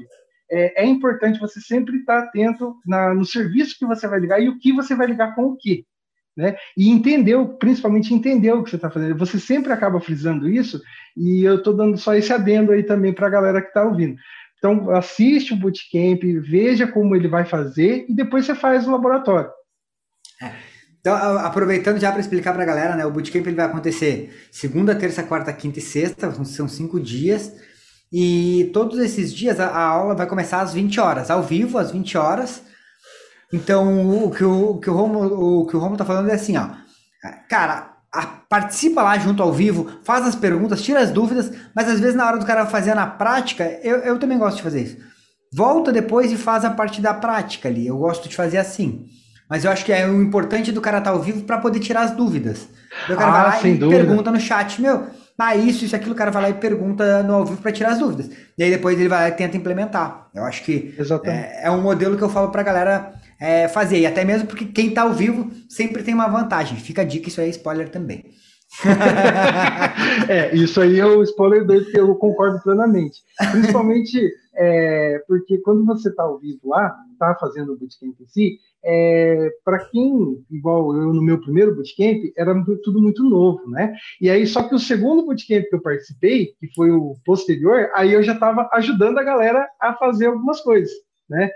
é, 0.51 0.83
é 0.83 0.87
importante 0.87 1.39
você 1.39 1.61
sempre 1.61 1.99
estar 1.99 2.19
atento 2.19 2.75
na, 2.85 3.15
no 3.15 3.25
serviço 3.25 3.79
que 3.79 3.87
você 3.87 4.09
vai 4.09 4.19
ligar 4.19 4.43
e 4.43 4.49
o 4.49 4.59
que 4.59 4.73
você 4.73 4.97
vai 4.97 5.07
ligar 5.07 5.35
com 5.37 5.45
o 5.45 5.57
que 5.57 5.87
né? 6.37 6.57
E 6.77 6.89
entendeu, 6.89 7.49
principalmente 7.49 8.13
entendeu 8.13 8.59
o 8.59 8.65
que 8.65 8.71
você 8.71 8.77
está 8.77 8.91
fazendo. 8.91 9.17
Você 9.19 9.39
sempre 9.39 9.73
acaba 9.73 10.01
frisando 10.01 10.49
isso, 10.49 10.81
e 11.17 11.43
eu 11.45 11.57
estou 11.57 11.75
dando 11.75 11.97
só 11.97 12.15
esse 12.15 12.33
adendo 12.33 12.73
aí 12.73 12.83
também 12.83 13.13
para 13.13 13.27
a 13.27 13.31
galera 13.31 13.61
que 13.63 13.69
está 13.69 13.85
ouvindo. 13.85 14.17
Então, 14.59 14.91
assiste 14.91 15.53
o 15.53 15.57
bootcamp, 15.57 16.23
veja 16.43 16.87
como 16.87 17.15
ele 17.15 17.29
vai 17.29 17.45
fazer, 17.45 18.07
e 18.09 18.15
depois 18.15 18.47
você 18.47 18.55
faz 18.55 18.87
o 18.87 18.91
laboratório. 18.91 19.51
É. 20.43 20.75
Então, 21.05 21.15
aproveitando 21.15 22.01
já 22.01 22.11
para 22.11 22.21
explicar 22.21 22.55
para 22.55 22.63
a 22.63 22.67
galera, 22.67 22.97
né? 22.97 23.05
O 23.05 23.11
Bootcamp 23.11 23.47
ele 23.47 23.57
vai 23.57 23.67
acontecer 23.67 24.35
segunda, 24.51 24.95
terça, 24.95 25.23
quarta, 25.23 25.53
quinta 25.53 25.79
e 25.79 25.83
sexta, 25.83 26.33
são 26.47 26.67
cinco 26.67 26.99
dias. 26.99 27.53
E 28.11 28.71
todos 28.73 28.99
esses 28.99 29.35
dias 29.35 29.61
a, 29.61 29.67
a 29.67 29.83
aula 29.83 30.15
vai 30.15 30.27
começar 30.27 30.63
às 30.63 30.73
20 30.73 30.99
horas, 30.99 31.31
ao 31.31 31.43
vivo, 31.43 31.77
às 31.77 31.91
20 31.91 32.17
horas. 32.17 32.63
Então, 33.55 34.25
o 34.25 34.31
que 34.33 34.43
o, 34.43 34.71
o 34.71 34.81
que 34.81 34.91
o 34.91 34.93
Romo, 34.93 35.61
o 35.61 35.67
que 35.67 35.77
o 35.77 35.79
Romo 35.79 35.97
tá 35.97 36.05
falando 36.05 36.29
é 36.29 36.35
assim, 36.35 36.57
ó. 36.57 36.71
Cara, 37.49 37.93
a, 38.13 38.27
participa 38.27 39.01
lá 39.01 39.17
junto 39.17 39.45
ao 39.45 39.53
vivo, 39.53 39.89
faz 40.03 40.27
as 40.27 40.35
perguntas, 40.35 40.83
tira 40.83 40.99
as 40.99 41.13
dúvidas, 41.13 41.53
mas 41.75 41.89
às 41.89 42.01
vezes 42.01 42.17
na 42.17 42.27
hora 42.27 42.37
do 42.37 42.45
cara 42.45 42.67
fazer 42.67 42.95
na 42.95 43.07
prática, 43.07 43.65
eu, 43.85 43.99
eu 43.99 44.19
também 44.19 44.39
gosto 44.39 44.57
de 44.57 44.65
fazer 44.65 44.83
isso. 44.83 44.97
Volta 45.55 45.93
depois 45.93 46.33
e 46.33 46.37
faz 46.37 46.65
a 46.65 46.71
parte 46.71 47.01
da 47.01 47.15
prática 47.15 47.69
ali. 47.69 47.87
Eu 47.87 47.97
gosto 47.97 48.29
de 48.29 48.35
fazer 48.35 48.59
assim. 48.59 49.07
Mas 49.49 49.65
eu 49.65 49.71
acho 49.71 49.85
que 49.85 49.93
é 49.93 50.05
o 50.05 50.21
importante 50.21 50.73
do 50.73 50.81
cara 50.81 50.99
estar 50.99 51.13
tá 51.13 51.17
ao 51.17 51.23
vivo 51.23 51.45
para 51.45 51.59
poder 51.59 51.79
tirar 51.79 52.03
as 52.03 52.11
dúvidas. 52.11 52.67
O 53.09 53.15
cara 53.15 53.29
ah, 53.29 53.31
vai 53.31 53.43
lá 53.45 53.69
e 53.69 53.79
dúvida. 53.79 54.05
pergunta 54.05 54.33
no 54.33 54.41
chat, 54.41 54.83
meu, 54.83 55.07
ah, 55.39 55.55
isso, 55.55 55.85
isso, 55.85 55.95
aquilo, 55.95 56.13
o 56.13 56.17
cara 56.17 56.31
vai 56.31 56.43
lá 56.43 56.51
e 56.51 56.55
pergunta 56.55 57.23
no 57.23 57.35
ao 57.35 57.45
vivo 57.45 57.61
para 57.61 57.71
tirar 57.71 57.91
as 57.91 57.99
dúvidas. 57.99 58.31
E 58.59 58.65
aí 58.65 58.71
depois 58.71 58.99
ele 58.99 59.09
vai 59.09 59.21
lá 59.21 59.29
e 59.29 59.33
tenta 59.33 59.57
implementar. 59.57 60.29
Eu 60.35 60.45
acho 60.45 60.65
que 60.65 60.97
é, 61.25 61.67
é, 61.67 61.71
um 61.71 61.83
modelo 61.83 62.17
que 62.17 62.23
eu 62.23 62.29
falo 62.29 62.51
pra 62.51 62.63
galera 62.63 63.13
é, 63.45 63.69
fazer. 63.69 63.99
E 63.99 64.07
até 64.07 64.25
mesmo 64.25 64.49
porque 64.49 64.65
quem 64.65 64.95
tá 64.95 65.03
ao 65.03 65.13
vivo 65.13 65.51
sempre 65.69 66.03
tem 66.03 66.15
uma 66.15 66.29
vantagem. 66.29 66.79
Fica 66.79 67.03
a 67.03 67.05
dica, 67.05 67.29
isso 67.29 67.41
aí 67.41 67.49
é 67.49 67.51
spoiler 67.51 67.91
também. 67.91 68.25
é, 70.29 70.57
isso 70.57 70.81
aí 70.81 70.99
é 70.99 71.07
o 71.07 71.23
spoiler 71.23 71.65
2 71.67 71.91
que 71.91 72.01
eu 72.01 72.15
concordo 72.15 72.61
plenamente. 72.63 73.19
Principalmente 73.53 74.33
é, 74.57 75.23
porque 75.29 75.59
quando 75.59 75.85
você 75.85 76.09
está 76.09 76.23
ao 76.23 76.39
vivo 76.39 76.71
lá, 76.71 76.97
está 77.13 77.35
fazendo 77.35 77.75
o 77.75 77.79
bootcamp 77.79 78.19
em 78.19 78.27
si, 78.27 78.59
é, 78.83 79.51
para 79.63 79.79
quem, 79.91 80.43
igual 80.51 80.95
eu 80.97 81.13
no 81.13 81.23
meu 81.23 81.39
primeiro 81.39 81.75
bootcamp, 81.75 82.33
era 82.37 82.55
tudo 82.83 83.01
muito 83.01 83.23
novo, 83.23 83.69
né? 83.69 83.95
E 84.21 84.31
aí, 84.31 84.47
só 84.47 84.63
que 84.63 84.75
o 84.75 84.79
segundo 84.79 85.25
bootcamp 85.25 85.69
que 85.69 85.75
eu 85.75 85.83
participei, 85.83 86.55
que 86.59 86.73
foi 86.75 86.91
o 86.91 87.15
posterior, 87.27 87.91
aí 87.95 88.15
eu 88.15 88.23
já 88.23 88.33
estava 88.33 88.69
ajudando 88.73 89.19
a 89.19 89.23
galera 89.23 89.69
a 89.81 89.93
fazer 89.95 90.27
algumas 90.27 90.61
coisas, 90.63 90.91
né? 91.29 91.51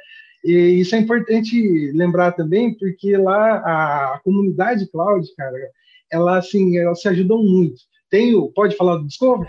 E 0.44 0.81
isso 0.81 0.94
é 0.94 0.98
importante 0.98 1.92
lembrar 1.92 2.33
também, 2.33 2.74
porque 2.74 3.16
lá 3.16 3.57
a, 3.57 4.20
comunidade 4.22 4.90
cloud, 4.90 5.27
cara, 5.37 5.57
ela 6.11 6.38
assim, 6.38 6.77
elas 6.79 7.01
se 7.01 7.09
ajudam 7.09 7.42
muito. 7.42 7.77
Tem 8.11 8.35
o, 8.35 8.48
pode 8.48 8.77
falar 8.77 8.96
do 8.96 9.07
Discover? 9.07 9.46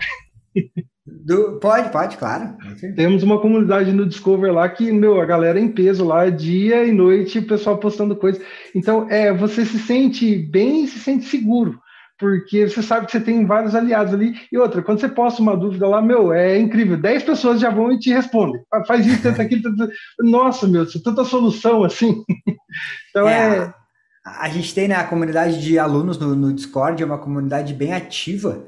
Do, 1.06 1.58
pode, 1.58 1.90
pode, 1.90 2.16
claro. 2.16 2.56
Temos 2.94 3.22
uma 3.22 3.40
comunidade 3.40 3.92
no 3.92 4.06
Discover 4.06 4.52
lá 4.52 4.68
que, 4.68 4.92
meu, 4.92 5.20
a 5.20 5.24
galera 5.24 5.58
em 5.58 5.68
peso 5.68 6.04
lá, 6.04 6.28
dia 6.28 6.84
e 6.84 6.92
noite, 6.92 7.38
o 7.38 7.46
pessoal 7.46 7.78
postando 7.78 8.14
coisas. 8.14 8.42
Então, 8.74 9.08
é, 9.10 9.32
você 9.32 9.64
se 9.64 9.78
sente 9.78 10.36
bem 10.36 10.86
se 10.86 10.98
sente 10.98 11.24
seguro, 11.24 11.80
porque 12.20 12.68
você 12.68 12.82
sabe 12.82 13.06
que 13.06 13.12
você 13.12 13.20
tem 13.20 13.46
vários 13.46 13.74
aliados 13.74 14.12
ali. 14.12 14.34
E 14.52 14.58
outra, 14.58 14.82
quando 14.82 15.00
você 15.00 15.08
posta 15.08 15.40
uma 15.40 15.56
dúvida 15.56 15.88
lá, 15.88 16.02
meu, 16.02 16.32
é 16.32 16.58
incrível. 16.58 16.96
Dez 16.96 17.22
pessoas 17.22 17.58
já 17.58 17.70
vão 17.70 17.90
e 17.90 17.98
te 17.98 18.12
respondem. 18.12 18.60
Faz 18.86 19.06
isso, 19.06 19.22
tenta 19.22 19.42
aquilo, 19.42 19.62
tenta... 19.62 19.90
Nossa, 20.20 20.68
meu, 20.68 20.86
tanta 21.02 21.24
solução 21.24 21.82
assim. 21.82 22.22
então, 23.10 23.26
é... 23.26 23.58
é... 23.58 23.80
A 24.22 24.50
gente 24.50 24.74
tem 24.74 24.86
né, 24.86 24.94
a 24.94 25.04
comunidade 25.04 25.62
de 25.62 25.78
alunos 25.78 26.18
no, 26.18 26.34
no 26.36 26.52
Discord, 26.52 27.02
é 27.02 27.06
uma 27.06 27.16
comunidade 27.16 27.72
bem 27.72 27.94
ativa. 27.94 28.66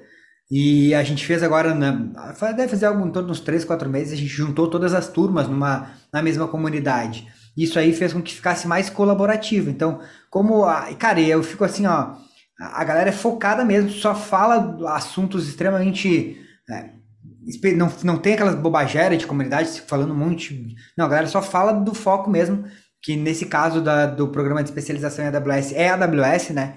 E 0.50 0.94
a 0.94 1.02
gente 1.02 1.26
fez 1.26 1.42
agora, 1.42 1.74
né, 1.74 2.10
deve 2.56 2.68
fazer 2.68 2.86
algo 2.86 3.06
em 3.06 3.10
torno 3.10 3.30
uns 3.30 3.40
3, 3.40 3.62
4 3.64 3.88
meses, 3.88 4.14
a 4.14 4.16
gente 4.16 4.28
juntou 4.30 4.68
todas 4.68 4.94
as 4.94 5.08
turmas 5.08 5.46
numa, 5.46 5.90
na 6.10 6.22
mesma 6.22 6.48
comunidade. 6.48 7.28
Isso 7.56 7.78
aí 7.78 7.92
fez 7.92 8.12
com 8.14 8.22
que 8.22 8.34
ficasse 8.34 8.66
mais 8.66 8.88
colaborativo. 8.88 9.68
Então, 9.68 10.00
como. 10.30 10.64
A, 10.64 10.94
cara, 10.94 11.20
eu 11.20 11.42
fico 11.42 11.64
assim, 11.64 11.86
ó. 11.86 12.14
A 12.72 12.84
galera 12.84 13.08
é 13.08 13.12
focada 13.12 13.64
mesmo, 13.64 13.90
só 13.90 14.14
fala 14.14 14.76
assuntos 14.94 15.48
extremamente. 15.48 16.40
É, 16.70 16.90
não, 17.76 17.92
não 18.04 18.18
tem 18.18 18.34
aquelas 18.34 18.54
bobageras 18.54 19.18
de 19.18 19.26
comunidade 19.26 19.80
falando 19.82 20.12
um 20.12 20.16
monte. 20.16 20.76
Não, 20.96 21.06
a 21.06 21.08
galera 21.08 21.26
só 21.26 21.42
fala 21.42 21.72
do 21.72 21.92
foco 21.94 22.30
mesmo, 22.30 22.64
que 23.02 23.16
nesse 23.16 23.46
caso 23.46 23.80
da, 23.80 24.06
do 24.06 24.28
programa 24.28 24.62
de 24.62 24.68
especialização 24.68 25.24
em 25.24 25.28
AWS 25.28 25.72
é 25.72 25.88
AWS, 25.88 26.50
né? 26.50 26.74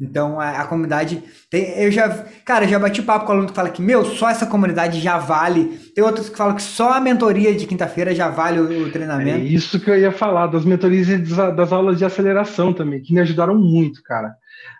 Então 0.00 0.38
a, 0.38 0.60
a 0.60 0.66
comunidade. 0.66 1.22
Tem, 1.50 1.82
eu 1.82 1.90
já. 1.90 2.08
Cara, 2.44 2.64
eu 2.64 2.68
já 2.68 2.78
bati 2.78 3.02
papo 3.02 3.24
com 3.24 3.32
o 3.32 3.34
aluno 3.34 3.48
que 3.48 3.54
fala 3.54 3.70
que, 3.70 3.80
meu, 3.80 4.04
só 4.04 4.28
essa 4.28 4.46
comunidade 4.46 5.00
já 5.00 5.16
vale. 5.16 5.78
Tem 5.94 6.04
outros 6.04 6.28
que 6.28 6.36
falam 6.36 6.54
que 6.54 6.62
só 6.62 6.92
a 6.92 7.00
mentoria 7.00 7.54
de 7.54 7.66
quinta-feira 7.66 8.14
já 8.14 8.28
vale 8.28 8.60
o, 8.60 8.86
o, 8.86 8.90
treinamento. 8.90 9.38
É 9.38 9.38
isso 9.38 9.80
que 9.80 9.90
eu 9.90 9.98
ia 9.98 10.12
falar, 10.12 10.48
das 10.48 10.64
mentorias 10.64 11.08
e 11.08 11.16
das 11.18 11.72
aulas 11.72 11.96
de 11.96 12.04
aceleração 12.04 12.74
também, 12.74 13.00
que 13.00 13.14
me 13.14 13.20
ajudaram 13.20 13.54
muito, 13.54 14.02
cara. 14.02 14.34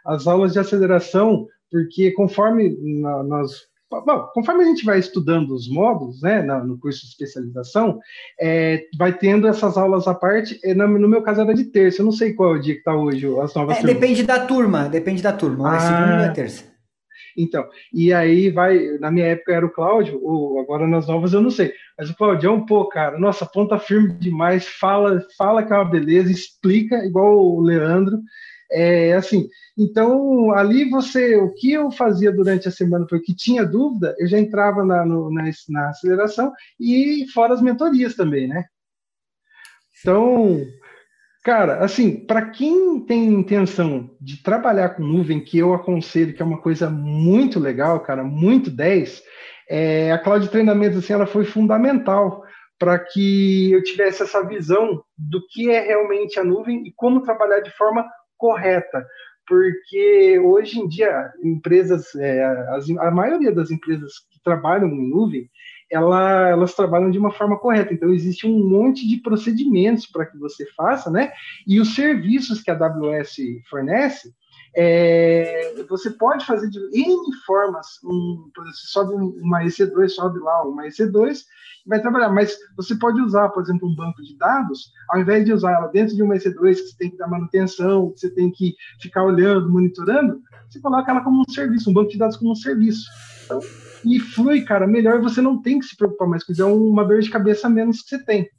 As 0.07 0.27
aulas 0.27 0.53
de 0.53 0.59
aceleração, 0.59 1.47
porque 1.71 2.13
conforme 2.13 2.77
nós 3.25 3.67
Bom, 3.89 4.29
conforme 4.35 4.65
a 4.65 4.67
gente 4.67 4.85
vai 4.85 4.99
estudando 4.99 5.53
os 5.53 5.69
módulos, 5.69 6.21
né, 6.21 6.43
no 6.43 6.77
curso 6.77 7.03
de 7.03 7.07
especialização, 7.07 8.01
é, 8.41 8.85
vai 8.99 9.17
tendo 9.17 9.47
essas 9.47 9.77
aulas 9.77 10.09
à 10.09 10.15
parte. 10.15 10.59
É, 10.65 10.75
no 10.75 11.09
meu 11.09 11.23
caso 11.23 11.43
era 11.43 11.55
de 11.55 11.65
terça, 11.65 12.01
eu 12.01 12.05
não 12.05 12.13
sei 12.13 12.35
qual 12.35 12.57
é 12.57 12.59
o 12.59 12.61
dia 12.61 12.75
que 12.75 12.81
está 12.81 12.97
hoje, 12.97 13.27
as 13.41 13.55
novas 13.55 13.79
é, 13.79 13.83
Depende 13.83 14.25
da 14.25 14.45
turma, 14.45 14.89
depende 14.89 15.23
da 15.23 15.33
turma, 15.33 15.71
ah, 15.71 15.77
é 15.77 15.81
segunda 15.81 16.17
ou 16.17 16.31
é 16.31 16.33
terça. 16.33 16.65
Então, 17.37 17.65
e 17.93 18.13
aí 18.13 18.51
vai, 18.51 18.99
na 18.99 19.11
minha 19.11 19.27
época 19.27 19.53
era 19.53 19.65
o 19.65 19.71
Cláudio, 19.71 20.19
ou 20.23 20.59
agora 20.59 20.87
nas 20.89 21.07
novas 21.07 21.33
eu 21.33 21.41
não 21.41 21.51
sei, 21.51 21.73
mas 21.97 22.11
o 22.11 22.17
Claudião, 22.17 22.65
pô, 22.65 22.89
cara, 22.89 23.19
nossa, 23.19 23.47
ponta 23.47 23.79
firme 23.79 24.15
demais, 24.15 24.67
fala, 24.67 25.23
fala 25.37 25.63
que 25.63 25.73
é 25.73 25.77
uma 25.77 25.85
beleza, 25.85 26.33
explica, 26.33 27.05
igual 27.05 27.39
o 27.39 27.61
Leandro, 27.61 28.19
é 28.71 29.13
assim, 29.15 29.49
então 29.77 30.53
ali 30.53 30.89
você, 30.89 31.37
o 31.37 31.53
que 31.53 31.73
eu 31.73 31.91
fazia 31.91 32.33
durante 32.33 32.69
a 32.69 32.73
semana 32.73 33.07
foi 33.09 33.21
que 33.21 33.35
tinha 33.35 33.65
dúvida, 33.65 34.15
eu 34.19 34.27
já 34.27 34.39
entrava 34.39 34.85
na, 34.85 35.05
no, 35.05 35.33
na, 35.33 35.45
na 35.69 35.89
aceleração 35.91 36.53
e 36.81 37.27
fora 37.33 37.55
as 37.55 37.63
mentorias 37.63 38.15
também, 38.15 38.49
né? 38.49 38.65
Então, 40.01 40.65
cara, 41.43 41.85
assim, 41.85 42.27
para 42.27 42.51
quem 42.51 43.01
tem 43.01 43.27
intenção 43.27 44.11
de 44.21 44.43
trabalhar 44.43 44.91
com 44.91 45.03
nuvem, 45.03 45.43
que 45.43 45.59
eu 45.59 45.75
aconselho 45.75 46.35
que 46.35 46.43
é 46.43 46.45
uma 46.45 46.61
coisa 46.61 46.91
muito 46.91 47.59
legal, 47.59 48.01
cara, 48.01 48.23
muito 48.23 48.71
10, 48.71 49.23
é, 49.69 50.13
a 50.13 50.19
Cloud 50.19 50.49
Treinamentos, 50.49 50.99
assim, 50.99 51.13
ela 51.13 51.27
foi 51.27 51.45
fundamental 51.45 52.45
para 52.79 52.99
que 52.99 53.73
eu 53.73 53.83
tivesse 53.83 54.23
essa 54.23 54.47
visão 54.47 55.03
do 55.17 55.41
que 55.49 55.71
é 55.71 55.81
realmente 55.81 56.39
a 56.39 56.45
nuvem 56.45 56.87
e 56.87 56.93
como 56.95 57.23
trabalhar 57.23 57.61
de 57.61 57.71
forma 57.71 58.07
correta, 58.37 59.07
porque 59.47 60.39
hoje 60.45 60.81
em 60.81 60.89
dia 60.89 61.33
empresas, 61.43 62.15
é, 62.17 62.45
as, 62.71 62.89
a 62.91 63.11
maioria 63.11 63.53
das 63.53 63.71
empresas 63.71 64.13
que 64.31 64.41
trabalham 64.43 64.89
em 64.89 65.11
nuvem, 65.11 65.49
ela, 65.91 66.49
elas 66.49 66.75
trabalham 66.75 67.11
de 67.11 67.19
uma 67.19 67.31
forma 67.31 67.59
correta. 67.59 67.95
Então 67.95 68.13
existe 68.13 68.47
um 68.47 68.69
monte 68.69 69.07
de 69.07 69.19
procedimentos 69.19 70.07
para 70.07 70.27
que 70.27 70.37
você 70.37 70.67
faça, 70.77 71.11
né? 71.11 71.33
E 71.67 71.81
os 71.81 71.95
serviços 71.95 72.61
que 72.61 72.71
a 72.71 72.75
AWS 72.75 73.37
fornece, 73.71 74.33
é, 74.77 75.75
você 75.89 76.11
pode 76.11 76.45
fazer 76.45 76.69
de 76.69 76.79
N 76.93 77.37
formas. 77.47 77.99
Um, 78.05 78.51
você 78.57 78.87
sobe 78.87 79.15
uma 79.15 79.63
EC2, 79.63 80.09
sobe 80.11 80.39
lá 80.39 80.63
uma 80.65 80.85
EC2 80.87 81.45
vai 81.87 82.01
trabalhar. 82.01 82.29
Mas 82.31 82.57
você 82.77 82.95
pode 82.97 83.21
usar, 83.21 83.49
por 83.51 83.63
exemplo, 83.63 83.89
um 83.89 83.95
banco 83.95 84.23
de 84.23 84.37
dados, 84.37 84.93
ao 85.09 85.21
invés 85.21 85.45
de 85.45 85.53
usar 85.53 85.73
ela 85.73 85.87
dentro 85.89 86.15
de 86.15 86.23
uma 86.23 86.35
EC2, 86.35 86.75
que 86.75 86.83
você 86.83 86.97
tem 86.99 87.11
que 87.11 87.17
dar 87.17 87.29
manutenção, 87.29 88.11
que 88.11 88.21
você 88.21 88.31
tem 88.31 88.51
que 88.51 88.75
ficar 89.01 89.25
olhando, 89.25 89.71
monitorando, 89.71 90.43
você 90.69 90.81
coloca 90.81 91.11
ela 91.11 91.23
como 91.23 91.41
um 91.41 91.53
serviço, 91.53 91.91
um 91.91 91.95
banco 91.95 92.11
de 92.11 92.19
dados 92.19 92.37
como 92.37 92.53
um 92.53 92.57
serviço. 92.57 93.07
Então, 93.45 93.61
e 94.05 94.21
flui, 94.21 94.63
cara, 94.63 94.87
melhor 94.87 95.21
você 95.21 95.41
não 95.41 95.63
tem 95.63 95.79
que 95.79 95.87
se 95.87 95.97
preocupar 95.97 96.29
mais 96.29 96.45
com 96.45 96.53
isso, 96.53 96.63
é 96.63 96.67
uma 96.67 97.05
dor 97.05 97.21
de 97.21 97.31
cabeça 97.31 97.69
menos 97.69 98.03
que 98.03 98.11
você 98.11 98.25
tem. 98.25 98.51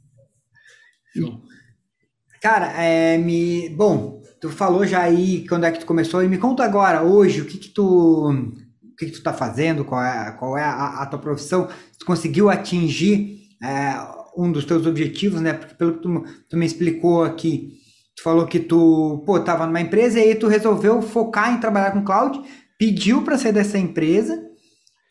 Cara, 2.41 2.67
é, 2.81 3.17
me... 3.17 3.69
bom, 3.69 4.21
tu 4.39 4.49
falou 4.49 4.85
já 4.85 5.01
aí 5.01 5.45
quando 5.47 5.65
é 5.65 5.71
que 5.71 5.79
tu 5.79 5.85
começou, 5.85 6.23
e 6.23 6.27
me 6.27 6.37
conta 6.37 6.63
agora, 6.63 7.03
hoje, 7.03 7.41
o 7.41 7.45
que 7.45 7.57
que 7.57 7.69
tu 7.69 8.29
o 8.31 8.95
que, 8.97 9.05
que 9.05 9.11
tu 9.11 9.19
está 9.19 9.31
fazendo, 9.31 9.85
qual 9.85 10.03
é, 10.03 10.31
qual 10.31 10.57
é 10.57 10.63
a, 10.63 11.01
a, 11.01 11.05
tua 11.05 11.19
profissão, 11.19 11.67
tu 11.99 12.05
conseguiu 12.05 12.49
atingir 12.49 13.41
é, 13.63 13.93
um 14.35 14.51
dos 14.51 14.65
teus 14.65 14.87
objetivos, 14.87 15.39
né? 15.39 15.53
Porque 15.53 15.75
pelo 15.75 15.93
que 15.93 16.01
tu, 16.01 16.25
tu, 16.49 16.57
me 16.57 16.65
explicou 16.65 17.23
aqui, 17.23 17.73
tu 18.15 18.23
falou 18.23 18.47
que 18.47 18.59
tu, 18.59 19.23
pô, 19.23 19.39
tava 19.39 19.67
numa 19.67 19.81
empresa 19.81 20.19
e 20.19 20.23
aí 20.23 20.35
tu 20.35 20.47
resolveu 20.47 20.99
focar 21.03 21.53
em 21.53 21.59
trabalhar 21.59 21.91
com 21.91 22.03
cloud, 22.03 22.41
pediu 22.79 23.21
para 23.21 23.37
sair 23.37 23.51
dessa 23.51 23.77
empresa 23.77 24.43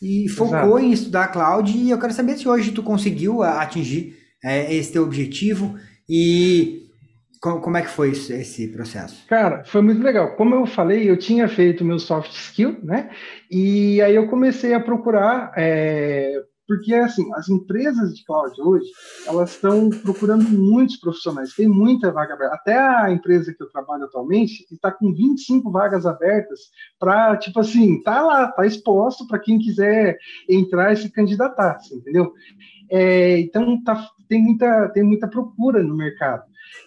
e 0.03 0.29
focou 0.29 0.57
Exato. 0.57 0.79
em 0.81 0.93
estudar 0.93 1.29
cloud 1.29 1.77
e 1.77 1.91
eu 1.91 1.99
quero 1.99 2.13
saber 2.13 2.37
se 2.37 2.49
hoje 2.49 2.73
tu 2.73 2.83
conseguiu 2.83 3.43
atingir 3.43 4.17
é, 4.45 4.75
esse 4.75 4.93
teu 4.93 5.05
objetivo 5.05 5.77
e 6.09 6.86
como 7.41 7.77
é 7.77 7.83
que 7.83 7.89
foi 7.89 8.11
esse 8.11 8.69
processo? 8.69 9.27
Cara, 9.27 9.65
foi 9.65 9.83
muito 9.83 10.03
legal. 10.03 10.35
Como 10.37 10.55
eu 10.55 10.67
falei, 10.67 11.09
eu 11.09 11.17
tinha 11.17 11.49
feito 11.49 11.85
meu 11.85 11.99
soft 11.99 12.33
skill, 12.33 12.79
né? 12.83 13.11
E 13.51 14.01
aí 14.03 14.15
eu 14.15 14.29
comecei 14.29 14.75
a 14.75 14.81
procurar 14.81 15.53
é, 15.57 16.43
Porque, 16.67 16.93
assim, 16.95 17.33
as 17.35 17.49
empresas 17.49 18.15
de 18.15 18.25
cloud 18.25 18.61
hoje, 18.61 18.91
elas 19.27 19.53
estão 19.53 19.89
procurando 19.89 20.45
muitos 20.51 20.97
profissionais, 20.97 21.55
tem 21.55 21.69
muita 21.69 22.11
vaga 22.11 22.35
aberta. 22.35 22.55
Até 22.57 22.77
a 22.77 23.11
empresa 23.13 23.55
que 23.55 23.63
eu 23.63 23.71
trabalho 23.71 24.05
atualmente 24.05 24.67
está 24.73 24.91
com 24.91 25.15
25 25.15 25.71
vagas 25.71 26.07
abertas 26.07 26.61
para, 26.99 27.37
tipo 27.37 27.61
assim, 27.61 28.03
tá 28.03 28.21
lá, 28.23 28.49
tá 28.49 28.67
exposto 28.67 29.27
para 29.29 29.39
quem 29.39 29.59
quiser 29.59 30.19
entrar 30.49 30.93
e 30.93 30.97
se 30.97 31.11
candidatar, 31.11 31.77
assim, 31.77 31.97
entendeu? 31.97 32.33
É, 32.91 33.39
então, 33.39 33.81
tá, 33.85 34.09
tem, 34.29 34.43
muita, 34.43 34.89
tem 34.89 35.05
muita 35.05 35.29
procura 35.29 35.83
no 35.83 35.97
mercado. 35.97 36.43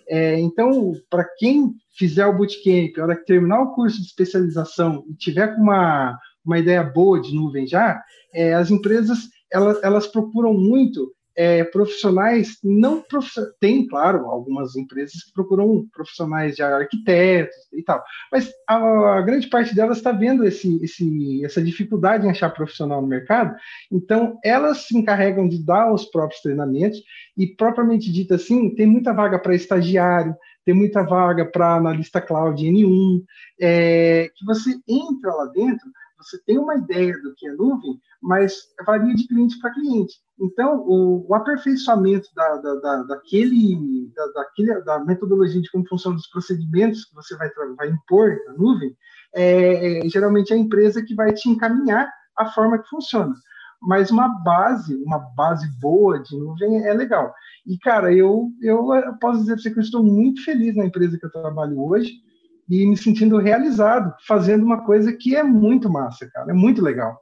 É, 0.07 0.39
então, 0.39 0.93
para 1.09 1.23
quem 1.37 1.73
fizer 1.97 2.25
o 2.25 2.33
bootcamp, 2.33 2.97
a 2.97 3.03
hora 3.03 3.15
que 3.15 3.25
terminar 3.25 3.61
o 3.61 3.73
curso 3.73 3.97
de 3.97 4.07
especialização 4.07 5.03
e 5.09 5.13
tiver 5.15 5.55
com 5.55 5.61
uma, 5.61 6.17
uma 6.43 6.57
ideia 6.57 6.83
boa 6.83 7.21
de 7.21 7.33
nuvem 7.33 7.67
já, 7.67 8.01
é, 8.33 8.53
as 8.53 8.71
empresas 8.71 9.29
elas, 9.51 9.81
elas 9.83 10.07
procuram 10.07 10.53
muito 10.53 11.11
é, 11.35 11.63
profissionais 11.63 12.57
não 12.63 13.01
profissionais. 13.01 13.53
Tem, 13.59 13.87
claro, 13.87 14.25
algumas 14.25 14.75
empresas 14.75 15.23
que 15.23 15.33
procuram 15.33 15.87
profissionais 15.93 16.55
de 16.55 16.63
arquitetos 16.63 17.55
e 17.73 17.83
tal, 17.83 18.03
mas 18.31 18.51
a, 18.67 19.17
a 19.17 19.21
grande 19.21 19.47
parte 19.47 19.75
delas 19.75 19.97
está 19.97 20.11
vendo 20.11 20.45
esse, 20.45 20.83
esse, 20.83 21.45
essa 21.45 21.61
dificuldade 21.61 22.25
em 22.25 22.29
achar 22.29 22.49
profissional 22.49 23.01
no 23.01 23.07
mercado, 23.07 23.55
então 23.91 24.37
elas 24.43 24.87
se 24.87 24.97
encarregam 24.97 25.47
de 25.47 25.63
dar 25.63 25.93
os 25.93 26.05
próprios 26.05 26.41
treinamentos 26.41 27.01
e, 27.37 27.47
propriamente 27.47 28.11
dito 28.11 28.33
assim, 28.33 28.73
tem 28.75 28.85
muita 28.85 29.13
vaga 29.13 29.39
para 29.39 29.55
estagiário, 29.55 30.35
tem 30.65 30.75
muita 30.75 31.03
vaga 31.03 31.45
para 31.45 31.75
analista 31.75 32.21
cloud 32.21 32.63
N1, 32.63 33.23
é, 33.59 34.29
que 34.35 34.45
você 34.45 34.77
entra 34.87 35.33
lá 35.33 35.45
dentro, 35.45 35.89
você 36.19 36.37
tem 36.45 36.57
uma 36.57 36.75
ideia 36.75 37.13
do 37.21 37.33
que 37.35 37.47
é 37.47 37.53
nuvem, 37.53 37.99
mas 38.21 38.53
varia 38.85 39.15
de 39.15 39.27
cliente 39.27 39.57
para 39.59 39.73
cliente. 39.73 40.15
Então, 40.39 40.81
o, 40.85 41.25
o 41.27 41.33
aperfeiçoamento 41.33 42.27
da, 42.35 42.57
da, 42.57 42.75
da, 42.75 43.03
daquele, 43.03 44.11
da, 44.13 44.27
daquele, 44.27 44.81
da 44.81 44.99
metodologia 44.99 45.61
de 45.61 45.71
como 45.71 45.87
funcionam 45.87 46.17
os 46.17 46.27
procedimentos 46.27 47.05
que 47.05 47.15
você 47.15 47.35
vai, 47.37 47.49
vai 47.77 47.89
impor 47.89 48.37
na 48.47 48.53
nuvem, 48.53 48.95
é, 49.33 49.99
é, 50.05 50.09
geralmente 50.09 50.51
é 50.51 50.55
a 50.55 50.59
empresa 50.59 51.03
que 51.03 51.15
vai 51.15 51.33
te 51.33 51.49
encaminhar 51.49 52.11
a 52.37 52.45
forma 52.51 52.79
que 52.79 52.89
funciona. 52.89 53.33
Mas 53.81 54.11
uma 54.11 54.27
base, 54.27 54.95
uma 55.03 55.19
base 55.19 55.67
boa 55.79 56.19
de 56.19 56.37
nuvem 56.37 56.85
é 56.85 56.93
legal. 56.93 57.33
E, 57.65 57.77
cara, 57.77 58.13
eu, 58.13 58.49
eu 58.61 58.89
posso 59.21 59.39
dizer 59.39 59.53
para 59.53 59.63
você 59.63 59.71
que 59.71 59.79
eu 59.79 59.83
estou 59.83 60.03
muito 60.03 60.43
feliz 60.43 60.75
na 60.75 60.85
empresa 60.85 61.17
que 61.17 61.25
eu 61.25 61.31
trabalho 61.31 61.81
hoje 61.81 62.11
e 62.69 62.85
me 62.85 62.95
sentindo 62.95 63.37
realizado, 63.37 64.13
fazendo 64.27 64.63
uma 64.63 64.83
coisa 64.83 65.11
que 65.11 65.35
é 65.35 65.43
muito 65.43 65.89
massa, 65.89 66.29
cara, 66.31 66.51
é 66.51 66.53
muito 66.53 66.81
legal. 66.81 67.19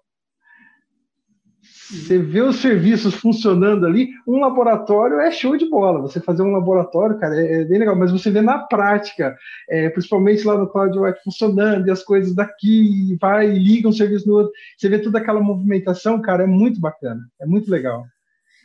Você 1.90 2.18
vê 2.18 2.42
os 2.42 2.58
serviços 2.58 3.16
funcionando 3.16 3.86
ali, 3.86 4.10
um 4.28 4.40
laboratório 4.40 5.22
é 5.22 5.32
show 5.32 5.56
de 5.56 5.70
bola. 5.70 6.02
Você 6.02 6.20
fazer 6.20 6.42
um 6.42 6.52
laboratório, 6.52 7.18
cara, 7.18 7.36
é, 7.40 7.62
é 7.62 7.66
bem 7.66 7.80
legal, 7.80 7.96
mas 7.96 8.12
você 8.12 8.30
vê 8.30 8.42
na 8.42 8.60
prática, 8.60 9.36
é, 9.70 9.90
principalmente 9.90 10.46
lá 10.46 10.58
no 10.58 10.68
Cloud 10.68 10.98
Web 10.98 11.18
funcionando, 11.24 11.88
e 11.88 11.92
as 11.92 12.04
coisas 12.04 12.36
daqui, 12.36 13.18
vai, 13.22 13.48
liga 13.48 13.88
um 13.88 13.94
serviço 13.94 14.28
no 14.28 14.36
outro. 14.36 14.52
Você 14.78 14.90
vê 14.90 15.00
toda 15.00 15.18
aquela 15.18 15.40
movimentação, 15.40 16.22
cara, 16.22 16.44
é 16.44 16.48
muito 16.48 16.80
bacana, 16.80 17.22
é 17.40 17.46
muito 17.46 17.72
legal. 17.72 18.04